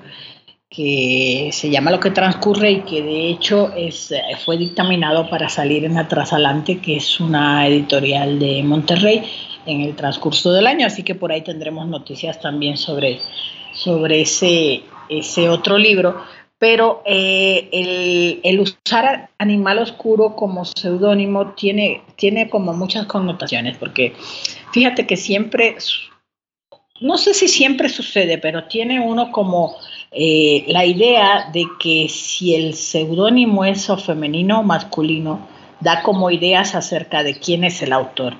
que 0.70 1.50
se 1.52 1.70
llama 1.70 1.90
Lo 1.90 1.98
que 1.98 2.10
transcurre 2.10 2.70
y 2.70 2.80
que 2.82 3.02
de 3.02 3.30
hecho 3.30 3.72
es, 3.74 4.14
fue 4.44 4.58
dictaminado 4.58 5.28
para 5.28 5.48
salir 5.48 5.84
en 5.84 5.96
Atrasalante, 5.96 6.78
que 6.78 6.96
es 6.96 7.20
una 7.20 7.66
editorial 7.66 8.38
de 8.38 8.62
Monterrey, 8.62 9.22
en 9.66 9.80
el 9.80 9.96
transcurso 9.96 10.52
del 10.52 10.66
año. 10.66 10.86
Así 10.86 11.02
que 11.02 11.14
por 11.14 11.32
ahí 11.32 11.42
tendremos 11.42 11.86
noticias 11.88 12.40
también 12.40 12.76
sobre, 12.76 13.20
sobre 13.72 14.22
ese, 14.22 14.82
ese 15.08 15.48
otro 15.48 15.78
libro 15.78 16.22
pero 16.58 17.02
eh, 17.06 18.40
el, 18.42 18.60
usar 18.60 19.30
animal 19.38 19.78
oscuro 19.78 20.34
como 20.34 20.64
seudónimo 20.64 21.52
tiene, 21.52 22.02
tiene 22.16 22.50
como 22.50 22.72
muchas 22.74 23.06
connotaciones, 23.06 23.76
porque 23.78 24.14
fíjate 24.72 25.06
que 25.06 25.16
siempre, 25.16 25.76
no 27.00 27.16
sé 27.16 27.34
si 27.34 27.46
siempre 27.46 27.88
sucede, 27.88 28.38
pero 28.38 28.64
tiene 28.64 28.98
uno 28.98 29.30
como 29.30 29.76
eh, 30.10 30.64
la 30.68 30.84
idea 30.84 31.50
de 31.52 31.64
que 31.78 32.08
si 32.08 32.54
el 32.56 32.74
seudónimo 32.74 33.64
es 33.64 33.88
o 33.88 33.96
femenino 33.96 34.60
o 34.60 34.64
masculino, 34.64 35.46
da 35.80 36.02
como 36.02 36.28
ideas 36.32 36.74
acerca 36.74 37.22
de 37.22 37.38
quién 37.38 37.62
es 37.62 37.82
el 37.82 37.92
autor. 37.92 38.34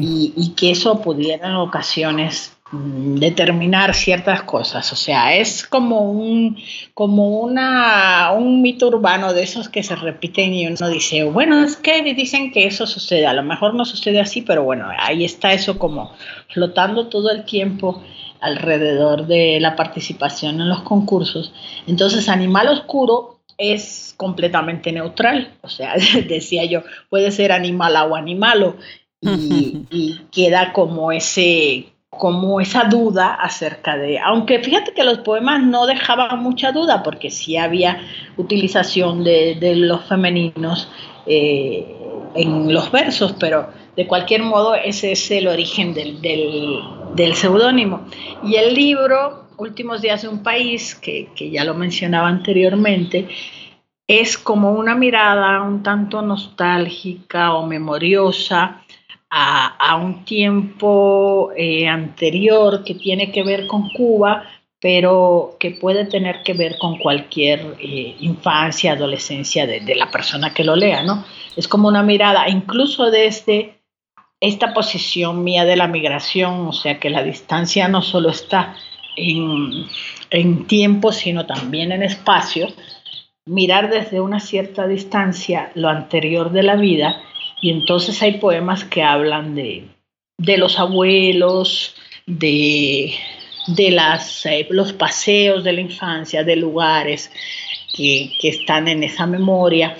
Y, 0.00 0.32
y 0.36 0.50
que 0.50 0.70
eso 0.70 1.02
pudiera 1.02 1.48
en 1.48 1.56
ocasiones 1.56 2.56
determinar 2.70 3.94
ciertas 3.94 4.42
cosas, 4.42 4.92
o 4.92 4.96
sea, 4.96 5.34
es 5.34 5.66
como 5.66 6.10
un 6.10 6.58
como 6.92 7.40
una 7.40 8.32
un 8.32 8.60
mito 8.60 8.88
urbano 8.88 9.32
de 9.32 9.42
esos 9.42 9.70
que 9.70 9.82
se 9.82 9.96
repiten 9.96 10.52
y 10.52 10.66
uno 10.66 10.88
dice, 10.90 11.24
bueno, 11.24 11.64
es 11.64 11.76
que 11.76 12.02
dicen 12.14 12.52
que 12.52 12.66
eso 12.66 12.86
sucede, 12.86 13.26
a 13.26 13.32
lo 13.32 13.42
mejor 13.42 13.74
no 13.74 13.86
sucede 13.86 14.20
así, 14.20 14.42
pero 14.42 14.64
bueno, 14.64 14.86
ahí 14.98 15.24
está 15.24 15.54
eso 15.54 15.78
como 15.78 16.12
flotando 16.52 17.08
todo 17.08 17.30
el 17.30 17.46
tiempo 17.46 18.02
alrededor 18.40 19.26
de 19.26 19.58
la 19.60 19.74
participación 19.74 20.60
en 20.60 20.68
los 20.68 20.82
concursos. 20.82 21.52
Entonces, 21.86 22.28
Animal 22.28 22.68
Oscuro 22.68 23.40
es 23.56 24.14
completamente 24.16 24.92
neutral, 24.92 25.54
o 25.62 25.68
sea, 25.70 25.94
decía 26.28 26.66
yo, 26.66 26.82
puede 27.08 27.30
ser 27.30 27.50
animal 27.50 27.96
o 28.10 28.14
animalo 28.14 28.76
y, 29.22 29.86
y 29.90 30.20
queda 30.30 30.74
como 30.74 31.12
ese 31.12 31.92
como 32.10 32.60
esa 32.60 32.84
duda 32.84 33.34
acerca 33.34 33.96
de, 33.96 34.18
aunque 34.18 34.58
fíjate 34.60 34.92
que 34.92 35.04
los 35.04 35.18
poemas 35.18 35.62
no 35.62 35.86
dejaban 35.86 36.42
mucha 36.42 36.72
duda, 36.72 37.02
porque 37.02 37.30
sí 37.30 37.56
había 37.56 38.00
utilización 38.36 39.24
de, 39.24 39.74
los 39.76 40.04
femeninos, 40.06 40.90
eh, 41.26 41.86
en 42.34 42.72
los 42.72 42.90
versos, 42.90 43.34
pero 43.38 43.68
de 43.96 44.06
cualquier 44.06 44.42
modo 44.42 44.74
ese 44.74 45.12
es 45.12 45.30
el 45.30 45.48
origen 45.48 45.92
del, 45.94 46.20
del, 47.14 47.34
seudónimo. 47.34 48.06
Y 48.42 48.56
el 48.56 48.74
libro, 48.74 49.46
Últimos 49.58 50.00
días 50.00 50.22
de 50.22 50.28
un 50.28 50.44
país, 50.44 50.94
que, 50.94 51.30
que 51.34 51.50
ya 51.50 51.64
lo 51.64 51.74
mencionaba 51.74 52.28
anteriormente, 52.28 53.26
es 54.06 54.38
como 54.38 54.72
una 54.72 54.94
mirada 54.94 55.60
un 55.62 55.82
tanto 55.82 56.22
nostálgica 56.22 57.54
o 57.54 57.66
memoriosa 57.66 58.84
a, 59.30 59.96
un 59.96 60.24
tiempo 60.24 61.50
eh, 61.56 61.86
anterior 61.86 62.84
que 62.84 62.94
tiene 62.94 63.30
que 63.30 63.42
ver 63.42 63.66
con 63.66 63.90
Cuba, 63.90 64.44
pero 64.80 65.56
que 65.58 65.72
puede 65.72 66.04
tener 66.06 66.42
que 66.42 66.54
ver 66.54 66.78
con 66.78 66.98
cualquier 66.98 67.76
eh, 67.80 68.16
infancia, 68.20 68.92
adolescencia 68.92 69.66
de, 69.66 69.94
la 69.94 70.10
persona 70.10 70.54
que 70.54 70.64
lo 70.64 70.76
lea, 70.76 71.02
¿no? 71.02 71.24
Es 71.56 71.66
como 71.66 71.88
una 71.88 72.02
mirada, 72.02 72.48
incluso 72.48 73.10
desde 73.10 73.80
esta 74.40 74.72
posición 74.72 75.42
mía 75.42 75.64
de 75.64 75.76
la 75.76 75.88
migración, 75.88 76.68
o 76.68 76.72
sea 76.72 77.00
que 77.00 77.10
la 77.10 77.24
distancia 77.24 77.88
no 77.88 78.02
solo 78.02 78.30
está 78.30 78.76
en, 79.16 79.86
en 80.30 80.66
tiempo, 80.68 81.10
sino 81.10 81.44
también 81.44 81.90
en 81.90 82.04
espacio, 82.04 82.68
mirar 83.46 83.90
desde 83.90 84.20
una 84.20 84.38
cierta 84.38 84.86
distancia 84.86 85.72
lo 85.74 85.88
anterior 85.88 86.52
de 86.52 86.62
la 86.62 86.76
vida 86.76 87.20
y 87.60 87.70
entonces 87.70 88.20
hay 88.22 88.38
poemas 88.38 88.84
que 88.84 89.02
hablan 89.02 89.54
de, 89.54 89.88
los 90.38 90.78
abuelos, 90.78 91.94
de, 92.26 93.14
de 93.66 93.90
las, 93.90 94.46
eh, 94.46 94.66
los 94.70 94.92
paseos 94.92 95.64
de 95.64 95.72
la 95.72 95.80
infancia, 95.80 96.44
de 96.44 96.56
lugares 96.56 97.30
que, 97.94 98.30
están 98.42 98.88
en 98.88 99.02
esa 99.02 99.26
memoria. 99.26 99.96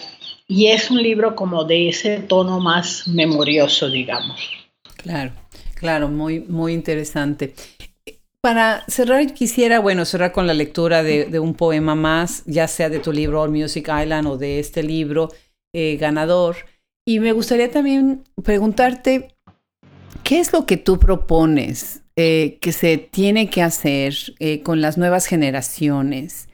Y 0.47 0.69
es 0.69 0.91
un 0.91 1.03
libro 1.03 1.35
como 1.35 1.65
de 1.65 1.89
ese 1.89 2.21
tono 2.21 2.61
más 2.61 3.07
memorioso, 3.09 3.91
digamos. 3.91 4.41
Claro, 4.97 5.33
claro, 5.75 6.09
muy, 6.09 6.41
muy 6.41 6.73
interesante. 6.73 7.55
Para 8.41 8.85
cerrar, 8.87 9.35
quisiera, 9.35 9.81
bueno, 9.81 10.05
cerrar 10.05 10.33
con 10.33 10.47
la 10.47 10.55
lectura 10.55 11.03
de, 11.03 11.39
un 11.39 11.55
poema 11.55 11.95
más, 11.95 12.45
ya 12.47 12.69
sea 12.69 12.89
de 12.89 13.01
tu 13.01 13.13
libro 13.13 13.43
All 13.43 13.51
Music 13.51 13.89
Island 13.89 14.27
o 14.29 14.39
de 14.39 14.61
este 14.61 14.83
libro 14.83 15.29
eh, 15.75 15.97
ganador. 15.97 16.57
Y 17.09 17.21
me 17.21 17.33
gustaría 17.33 17.71
también 17.71 18.25
preguntarte, 18.43 19.35
¿qué 20.25 20.41
es 20.41 20.53
lo 20.53 20.67
que 20.67 20.77
tú 20.77 20.99
propones 20.99 22.03
eh, 22.17 22.59
que 22.61 22.73
se 22.73 22.99
tiene 22.99 23.49
que 23.49 23.63
hacer 23.63 24.15
eh, 24.41 24.63
con 24.63 24.81
las 24.81 24.99
nuevas 24.99 25.27
generaciones 25.27 26.49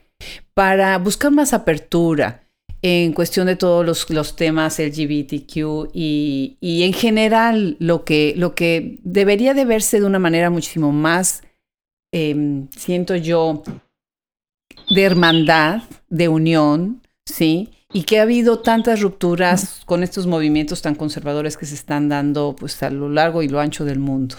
para 0.54 0.96
buscar 0.98 1.32
más 1.32 1.52
apertura 1.54 2.44
en 2.82 3.14
cuestión 3.14 3.46
de 3.46 3.56
todos 3.56 4.06
los, 4.08 4.36
temas 4.36 4.78
LGBTQ 4.78 5.90
y, 5.92 6.58
y, 6.60 6.82
en 6.84 6.92
general 6.92 7.76
lo 7.80 8.04
que, 8.04 8.34
lo 8.36 8.54
que 8.54 8.98
debería 9.02 9.54
de 9.54 9.64
verse 9.64 9.98
de 9.98 10.06
una 10.06 10.18
manera 10.18 10.50
muchísimo 10.50 10.92
más 10.92 11.42
Em, 12.16 12.68
siento 12.70 13.16
yo, 13.16 13.64
de 14.88 15.02
hermandad, 15.02 15.82
de 16.08 16.28
unión, 16.28 17.02
¿sí? 17.26 17.70
Y 17.94 18.02
que 18.02 18.18
ha 18.18 18.22
habido 18.22 18.58
tantas 18.58 19.00
rupturas 19.00 19.80
con 19.86 20.02
estos 20.02 20.26
movimientos 20.26 20.82
tan 20.82 20.96
conservadores 20.96 21.56
que 21.56 21.64
se 21.64 21.76
están 21.76 22.10
dando 22.10 22.54
pues 22.58 22.82
a 22.82 22.90
lo 22.90 23.08
largo 23.08 23.42
y 23.42 23.48
lo 23.48 23.60
ancho 23.60 23.86
del 23.86 24.00
mundo. 24.00 24.36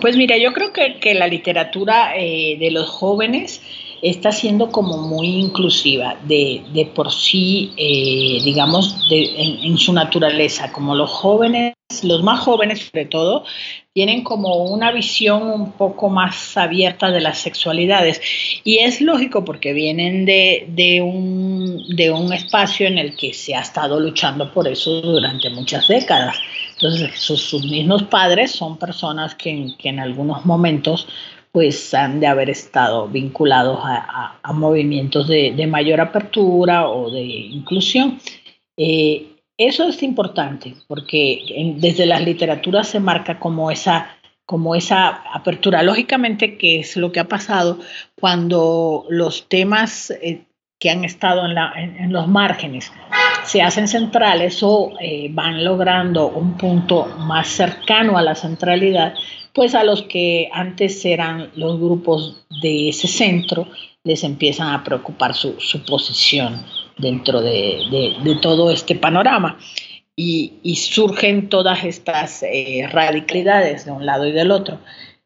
Pues 0.00 0.16
mira, 0.16 0.36
yo 0.38 0.52
creo 0.52 0.72
que, 0.72 1.14
la 1.14 1.28
literatura 1.28 2.16
eh, 2.16 2.56
de 2.58 2.70
los 2.70 2.88
jóvenes 2.88 3.62
está 4.02 4.32
siendo 4.32 4.70
como 4.70 4.98
muy 4.98 5.26
inclusiva 5.26 6.16
de, 6.24 6.90
por 6.94 7.12
sí, 7.12 7.72
eh, 7.76 8.40
digamos, 8.44 8.96
en, 9.10 9.76
su 9.78 9.92
naturaleza, 9.92 10.72
como 10.72 10.94
los 10.94 11.10
jóvenes, 11.10 11.74
los 12.02 12.22
más 12.22 12.40
jóvenes 12.40 12.88
sobre 12.90 13.06
todo, 13.06 13.44
tienen 13.92 14.22
como 14.22 14.64
una 14.64 14.92
visión 14.92 15.42
un 15.42 15.72
poco 15.72 16.08
más 16.08 16.56
abierta 16.56 17.10
de 17.10 17.20
las 17.20 17.38
sexualidades. 17.38 18.20
Y 18.64 18.78
es 18.78 19.00
lógico 19.00 19.44
porque 19.44 19.72
vienen 19.72 20.24
de, 20.24 21.00
un, 21.02 21.82
de 21.96 22.10
un 22.10 22.32
espacio 22.32 22.86
en 22.86 22.98
el 22.98 23.16
que 23.16 23.34
se 23.34 23.54
ha 23.54 23.60
estado 23.60 23.98
luchando 23.98 24.52
por 24.52 24.68
eso 24.68 25.00
durante 25.00 25.50
muchas 25.50 25.88
décadas. 25.88 26.36
Entonces, 26.74 27.10
sus, 27.18 27.64
mismos 27.64 28.04
padres 28.04 28.52
son 28.52 28.78
personas 28.78 29.34
que, 29.34 29.74
que 29.76 29.88
en 29.90 30.00
algunos 30.00 30.46
momentos 30.46 31.06
pues 31.52 31.94
han 31.94 32.20
de 32.20 32.26
haber 32.26 32.50
estado 32.50 33.08
vinculados 33.08 33.80
a, 33.82 34.52
movimientos 34.52 35.28
de, 35.28 35.66
mayor 35.66 36.00
apertura 36.00 36.88
o 36.88 37.10
de 37.10 37.22
inclusión. 37.22 38.18
Eh, 38.76 39.26
eso 39.56 39.88
es 39.88 40.02
importante 40.02 40.74
porque 40.86 41.74
desde 41.76 42.06
las 42.06 42.24
literaturas 42.24 42.88
se 42.88 43.00
marca 43.00 43.38
como 43.38 43.70
esa, 43.70 44.16
como 44.46 44.74
esa 44.74 45.08
apertura. 45.34 45.82
Lógicamente, 45.82 46.56
que 46.56 46.80
es 46.80 46.96
lo 46.96 47.12
que 47.12 47.20
ha 47.20 47.28
pasado 47.28 47.78
cuando 48.18 49.04
los 49.10 49.48
temas 49.48 50.10
eh, 50.10 50.44
que 50.78 50.90
han 50.90 51.04
estado 51.04 51.42
en, 51.44 52.10
los 52.10 52.26
márgenes 52.26 52.90
se 53.44 53.60
hacen 53.60 53.86
centrales 53.86 54.62
o 54.62 54.92
eh, 54.98 55.28
van 55.30 55.62
logrando 55.62 56.28
un 56.28 56.56
punto 56.56 57.04
más 57.18 57.48
cercano 57.48 58.16
a 58.16 58.22
la 58.22 58.34
centralidad, 58.34 59.12
pues 59.54 59.74
a 59.74 59.84
los 59.84 60.02
que 60.02 60.48
antes 60.52 61.04
eran 61.04 61.50
los 61.56 61.78
grupos 61.78 62.46
de 62.62 62.88
ese 62.90 63.08
centro 63.08 63.66
les 64.04 64.24
empiezan 64.24 64.72
a 64.72 64.82
preocupar 64.84 65.34
su, 65.34 65.56
posición 65.86 66.64
dentro 66.98 67.40
de, 67.40 68.38
todo 68.40 68.70
este 68.70 68.94
panorama. 68.94 69.58
Y, 70.16 70.76
surgen 70.76 71.48
todas 71.48 71.84
estas 71.84 72.42
eh, 72.42 72.86
radicalidades 72.90 73.86
de 73.86 73.92
un 73.92 74.04
lado 74.04 74.26
y 74.26 74.32
del 74.32 74.50
otro. 74.50 74.78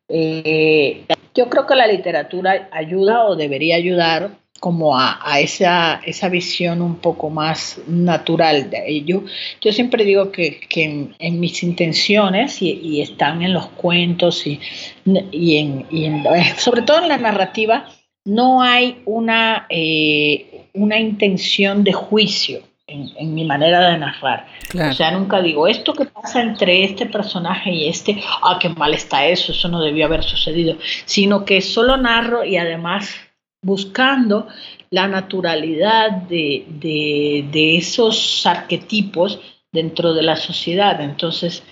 Eh, 0.08 1.04
yo 1.34 1.48
creo 1.48 1.66
que 1.66 1.74
la 1.74 1.86
literatura 1.86 2.68
ayuda 2.72 3.24
o 3.24 3.34
debería 3.34 3.76
ayudar 3.76 4.30
como 4.64 4.98
a, 4.98 5.18
esa, 5.40 6.00
esa, 6.06 6.30
visión 6.30 6.80
un 6.80 6.96
poco 6.96 7.28
más 7.28 7.78
natural 7.86 8.70
de 8.70 8.82
ello. 8.86 9.24
Yo 9.60 9.74
siempre 9.74 10.06
digo 10.06 10.32
que, 10.32 10.58
en, 10.74 11.38
mis 11.38 11.62
intenciones, 11.62 12.62
y, 12.62 13.02
están 13.02 13.42
en 13.42 13.52
los 13.52 13.66
cuentos, 13.66 14.46
y, 14.46 14.58
y, 15.04 15.56
en, 15.58 16.24
sobre 16.56 16.80
todo 16.80 17.02
en 17.02 17.08
la 17.08 17.18
narrativa, 17.18 17.90
no 18.24 18.62
hay 18.62 19.02
una, 19.04 19.66
eh, 19.68 20.70
una 20.72 20.98
intención 20.98 21.84
de 21.84 21.92
juicio. 21.92 22.62
En, 22.86 23.34
mi 23.34 23.44
manera 23.44 23.90
de 23.90 23.98
narrar. 23.98 24.46
O 24.74 24.92
sea, 24.92 25.10
nunca 25.10 25.40
digo, 25.42 25.66
esto 25.66 25.94
que 25.94 26.04
pasa 26.04 26.42
entre 26.42 26.84
este 26.84 27.06
personaje 27.06 27.70
y 27.70 27.88
este, 27.88 28.22
ah, 28.42 28.58
qué 28.60 28.68
mal 28.68 28.92
está 28.92 29.26
eso, 29.26 29.52
eso 29.52 29.68
no 29.68 29.82
debió 29.82 30.04
haber 30.04 30.22
sucedido, 30.22 30.76
sino 31.06 31.46
que 31.46 31.62
solo 31.62 31.96
narro 31.96 32.44
y 32.44 32.58
además 32.58 33.16
buscando 33.64 34.46
la 34.90 35.08
naturalidad 35.08 36.10
de, 36.12 37.76
esos 37.76 38.46
arquetipos 38.46 39.40
dentro 39.72 40.14
de 40.14 40.22
la 40.22 40.36
sociedad. 40.36 41.00
Entonces, 41.00 41.64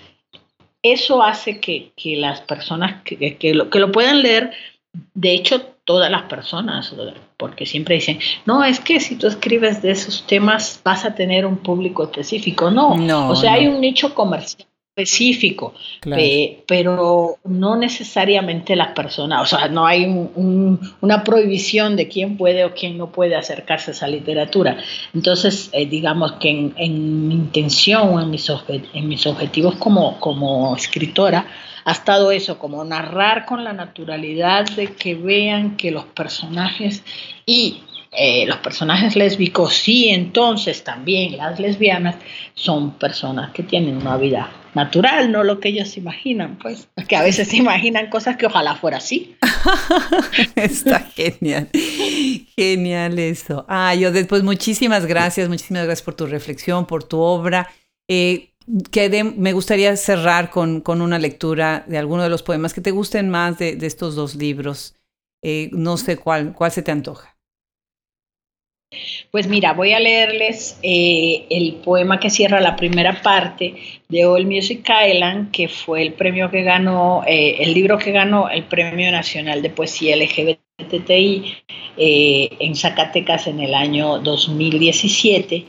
eso 0.81 1.23
hace 1.23 1.59
que, 1.59 1.93
las 2.17 2.41
personas 2.41 3.03
que, 3.03 3.53
lo, 3.53 3.69
que 3.69 3.79
lo 3.79 3.91
puedan 3.91 4.21
leer, 4.21 4.51
de 5.13 5.33
hecho, 5.33 5.61
todas 5.85 6.09
las 6.09 6.23
personas, 6.23 6.93
porque 7.37 7.65
siempre 7.65 7.95
dicen, 7.95 8.19
no, 8.45 8.63
es 8.63 8.79
que 8.79 8.99
si 8.99 9.15
tú 9.15 9.27
escribes 9.27 9.81
de 9.81 9.91
esos 9.91 10.25
temas 10.25 10.81
vas 10.83 11.05
a 11.05 11.13
tener 11.13 11.45
un 11.45 11.57
público 11.57 12.03
específico. 12.03 12.71
No, 12.71 12.95
no 12.95 13.29
o 13.29 13.35
sea, 13.35 13.53
hay 13.53 13.67
un 13.67 13.81
nicho 13.81 14.13
comercial 14.13 14.67
específico, 14.95 15.73
pero 16.67 17.37
no 17.45 17.75
necesariamente 17.75 18.75
las 18.75 18.89
personas, 18.89 19.41
o 19.41 19.57
sea, 19.57 19.67
no 19.67 19.87
hay 19.87 20.05
una 20.05 21.23
prohibición 21.23 21.95
de 21.95 22.07
quién 22.07 22.37
puede 22.37 22.63
o 22.63 22.75
quién 22.75 22.99
no 22.99 23.11
puede 23.11 23.35
acercarse 23.35 23.89
a 23.89 23.93
esa 23.93 24.07
literatura. 24.07 24.77
Entonces, 25.15 25.71
eh, 25.73 25.87
digamos 25.87 26.33
que 26.33 26.71
en, 26.75 27.27
mi 27.27 27.33
intención 27.33 28.09
o 28.09 28.21
en 28.21 28.29
mis, 28.29 28.47
en 28.93 29.07
mis 29.07 29.25
objetivos 29.25 29.75
como, 29.77 30.19
como 30.19 30.75
escritora, 30.75 31.47
ha 31.85 31.91
estado 31.91 32.31
eso, 32.31 32.59
como 32.59 32.85
narrar 32.85 33.47
con 33.47 33.63
la 33.63 33.73
naturalidad 33.73 34.67
de 34.75 34.93
que 34.93 35.15
vean 35.15 35.75
que 35.75 35.89
los 35.89 36.05
personajes 36.05 37.03
y 37.47 37.79
eh, 38.11 38.45
los 38.45 38.57
personajes 38.57 39.15
lésbicos 39.15 39.89
y 39.89 40.09
entonces 40.09 40.83
también 40.83 41.35
las 41.35 41.59
lesbianas 41.59 42.15
son 42.53 42.91
personas 42.91 43.49
que 43.53 43.63
tienen 43.63 43.97
una 43.97 44.17
vida 44.17 44.51
natural, 44.75 45.31
no 45.31 45.43
lo 45.43 45.59
que 45.59 45.69
ellos 45.69 45.97
imaginan, 45.97 46.57
pues, 46.57 46.87
que 47.07 47.15
a 47.15 47.23
veces 47.23 47.47
se 47.47 47.57
imaginan 47.57 48.09
cosas 48.09 48.37
que 48.37 48.45
ojalá 48.45 48.75
fuera 48.75 48.97
así. 48.97 49.35
Está 50.55 50.99
genial, 50.99 51.69
genial 52.55 53.19
eso. 53.19 53.65
Ah, 53.67 53.95
yo 53.95 54.11
después 54.11 54.43
muchísimas 54.43 55.05
gracias, 55.05 55.49
muchísimas 55.49 55.85
gracias 55.85 56.03
por 56.03 56.15
tu 56.15 56.25
reflexión, 56.25 56.85
por 56.85 57.03
tu 57.03 57.19
obra. 57.19 57.69
Eh, 58.07 58.49
me 59.35 59.53
gustaría 59.53 59.95
cerrar 59.97 60.49
con, 60.49 60.81
con, 60.81 61.01
una 61.01 61.19
lectura 61.19 61.83
de 61.87 61.97
alguno 61.97 62.23
de 62.23 62.29
los 62.29 62.43
poemas 62.43 62.73
que 62.73 62.81
te 62.81 62.91
gusten 62.91 63.29
más 63.29 63.57
de, 63.57 63.75
de 63.75 63.87
estos 63.87 64.15
dos 64.15 64.35
libros. 64.35 64.95
Eh, 65.41 65.69
no 65.73 65.97
sé 65.97 66.17
cuál, 66.17 66.53
cuál 66.53 66.71
se 66.71 66.81
te 66.81 66.91
antoja. 66.91 67.32
Pues 69.31 69.47
mira, 69.47 69.73
voy 69.73 69.93
a 69.93 69.99
leerles 69.99 70.79
eh, 70.83 71.45
el 71.49 71.75
poema 71.75 72.19
que 72.19 72.29
cierra 72.29 72.59
la 72.61 72.75
primera 72.75 73.21
parte 73.21 73.75
de 74.09 74.25
All 74.25 74.45
Music 74.45 74.87
Island, 75.07 75.51
que 75.51 75.67
fue 75.67 76.01
el 76.01 76.13
premio 76.13 76.49
que 76.51 76.63
ganó, 76.63 77.23
eh, 77.25 77.57
el 77.59 77.73
libro 77.73 77.97
que 77.97 78.11
ganó 78.11 78.49
el 78.49 78.63
Premio 78.63 79.11
Nacional 79.11 79.61
de 79.61 79.69
Poesía 79.69 80.15
LGBTI 80.15 81.53
eh, 81.97 82.49
en 82.59 82.75
Zacatecas 82.75 83.47
en 83.47 83.59
el 83.59 83.73
año 83.73 84.19
2017. 84.19 85.65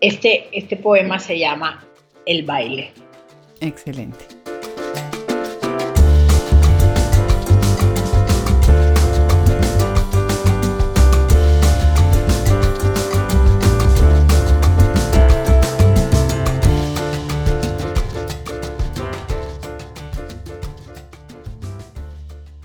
este, 0.00 0.48
este 0.52 0.76
poema 0.76 1.18
se 1.18 1.38
llama 1.38 1.84
El 2.24 2.44
baile. 2.44 2.92
Excelente. 3.60 4.37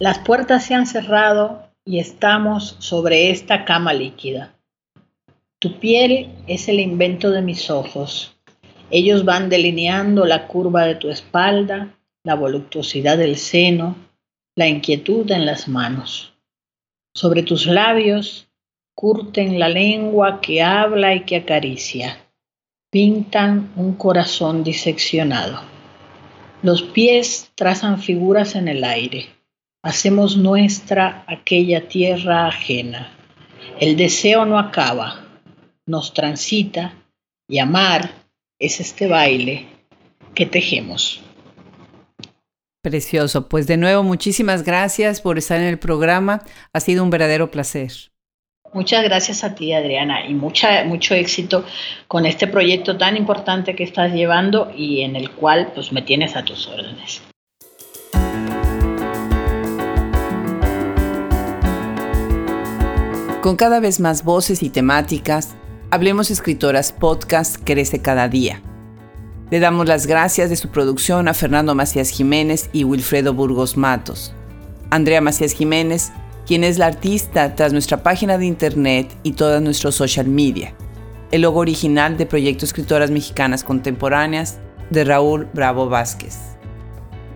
Las 0.04 0.20
puertas 0.20 0.66
se 0.66 0.74
han 0.74 0.86
cerrado 0.86 1.70
y 1.86 2.00
estamos 2.00 2.76
sobre 2.80 3.30
esta 3.30 3.64
cama 3.64 3.94
líquida. 3.94 4.54
Tu 5.60 5.80
piel 5.80 6.30
es 6.46 6.68
el 6.68 6.82
invento 6.82 7.32
de 7.32 7.42
mis 7.42 7.70
ojos. 7.70 8.36
Ellos 8.92 9.24
van 9.24 9.48
delineando 9.48 10.26
la 10.26 10.48
curva 10.48 10.84
de 10.84 10.96
tu 10.96 11.10
espalda, 11.10 11.98
la 12.26 12.36
voluptuosidad 12.36 13.18
del 13.18 13.38
seno, 13.38 13.96
la 14.58 14.68
inquietud 14.68 15.32
en 15.32 15.46
las 15.46 15.70
manos. 15.70 16.34
Sobre 17.14 17.42
tus 17.42 17.66
labios 17.66 18.50
curten 18.96 19.58
la 19.58 19.70
lengua 19.70 20.42
que 20.42 20.62
habla 20.62 21.16
y 21.16 21.22
que 21.22 21.38
acaricia. 21.38 22.18
Pintan 22.92 23.72
un 23.78 23.94
corazón 23.94 24.66
diseccionado. 24.66 25.62
Los 26.62 26.82
pies 26.84 27.54
trazan 27.56 28.02
figuras 28.02 28.56
en 28.56 28.68
el 28.68 28.84
aire 28.84 29.33
hacemos 29.84 30.38
nuestra 30.38 31.26
aquella 31.28 31.88
tierra 31.88 32.48
ajena. 32.48 33.12
El 33.80 33.96
deseo 33.98 34.46
no 34.46 34.58
acaba, 34.58 35.26
nos 35.86 36.14
transita 36.14 36.94
y 37.48 37.60
amar 37.60 38.10
es 38.58 38.80
este 38.80 39.08
baile 39.08 39.68
que 40.34 40.46
tejemos. 40.46 41.22
Precioso. 42.82 43.48
Pues 43.48 43.68
de 43.68 43.78
nuevo, 43.78 44.04
muchísimas 44.04 44.64
gracias 44.64 45.22
por 45.22 45.38
estar 45.38 45.60
en 45.60 45.68
el 45.68 45.80
programa. 45.80 46.42
Ha 46.74 46.80
sido 46.80 47.04
un 47.04 47.10
verdadero 47.10 47.52
placer. 47.52 47.92
Muchas 48.74 49.04
gracias 49.04 49.44
a 49.44 49.54
ti, 49.54 49.72
Adriana, 49.72 50.26
y 50.28 50.34
mucha, 50.34 50.84
mucho 50.84 51.14
éxito 51.14 51.64
con 52.08 52.26
este 52.26 52.48
proyecto 52.48 52.98
tan 52.98 53.16
importante 53.16 53.76
que 53.76 53.84
estás 53.84 54.12
llevando 54.14 54.74
y 54.76 55.02
en 55.02 55.16
el 55.16 55.30
cual 55.30 55.72
pues 55.76 55.92
me 55.92 56.02
tienes 56.02 56.36
a 56.36 56.44
tus 56.44 56.68
órdenes. 56.68 57.22
Con 63.44 63.58
cada 63.58 63.82
vez 63.82 64.00
más 64.00 64.24
voces 64.24 64.64
y 64.64 64.70
temáticas, 64.70 65.50
Hablemos 65.92 66.32
Escritoras 66.32 66.94
Podcast 66.94 67.58
crece 67.62 68.02
cada 68.02 68.30
día. 68.30 68.62
Le 69.52 69.60
damos 69.60 69.86
las 69.86 70.08
gracias 70.08 70.50
de 70.50 70.56
su 70.56 70.70
producción 70.70 71.28
a 71.28 71.34
Fernando 71.34 71.76
Macías 71.76 72.10
Jiménez 72.10 72.70
y 72.72 72.86
Wilfredo 72.86 73.34
Burgos 73.34 73.76
Matos. 73.76 74.34
Andrea 74.92 75.20
Macías 75.20 75.52
Jiménez, 75.52 76.14
quien 76.48 76.64
es 76.64 76.78
la 76.78 76.86
artista 76.86 77.54
tras 77.54 77.74
nuestra 77.74 78.02
página 78.02 78.38
de 78.38 78.46
internet 78.46 79.14
y 79.24 79.34
toda 79.34 79.60
nuestro 79.60 79.92
social 79.92 80.28
media. 80.30 80.74
El 81.32 81.42
logo 81.42 81.60
original 81.60 82.16
de 82.16 82.26
Proyecto 82.26 82.64
Escritoras 82.64 83.12
Mexicanas 83.12 83.66
Contemporáneas 83.66 84.60
de 84.90 85.04
Raúl 85.04 85.50
Bravo 85.54 85.90
Vázquez. 85.90 86.38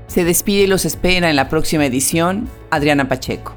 Se 0.08 0.24
despide 0.24 0.64
y 0.64 0.68
los 0.68 0.86
espera 0.86 1.30
en 1.30 1.36
la 1.36 1.49
próxima 1.49 1.86
edición 1.86 2.47
Adriana 2.72 3.10
Pacheco. 3.10 3.57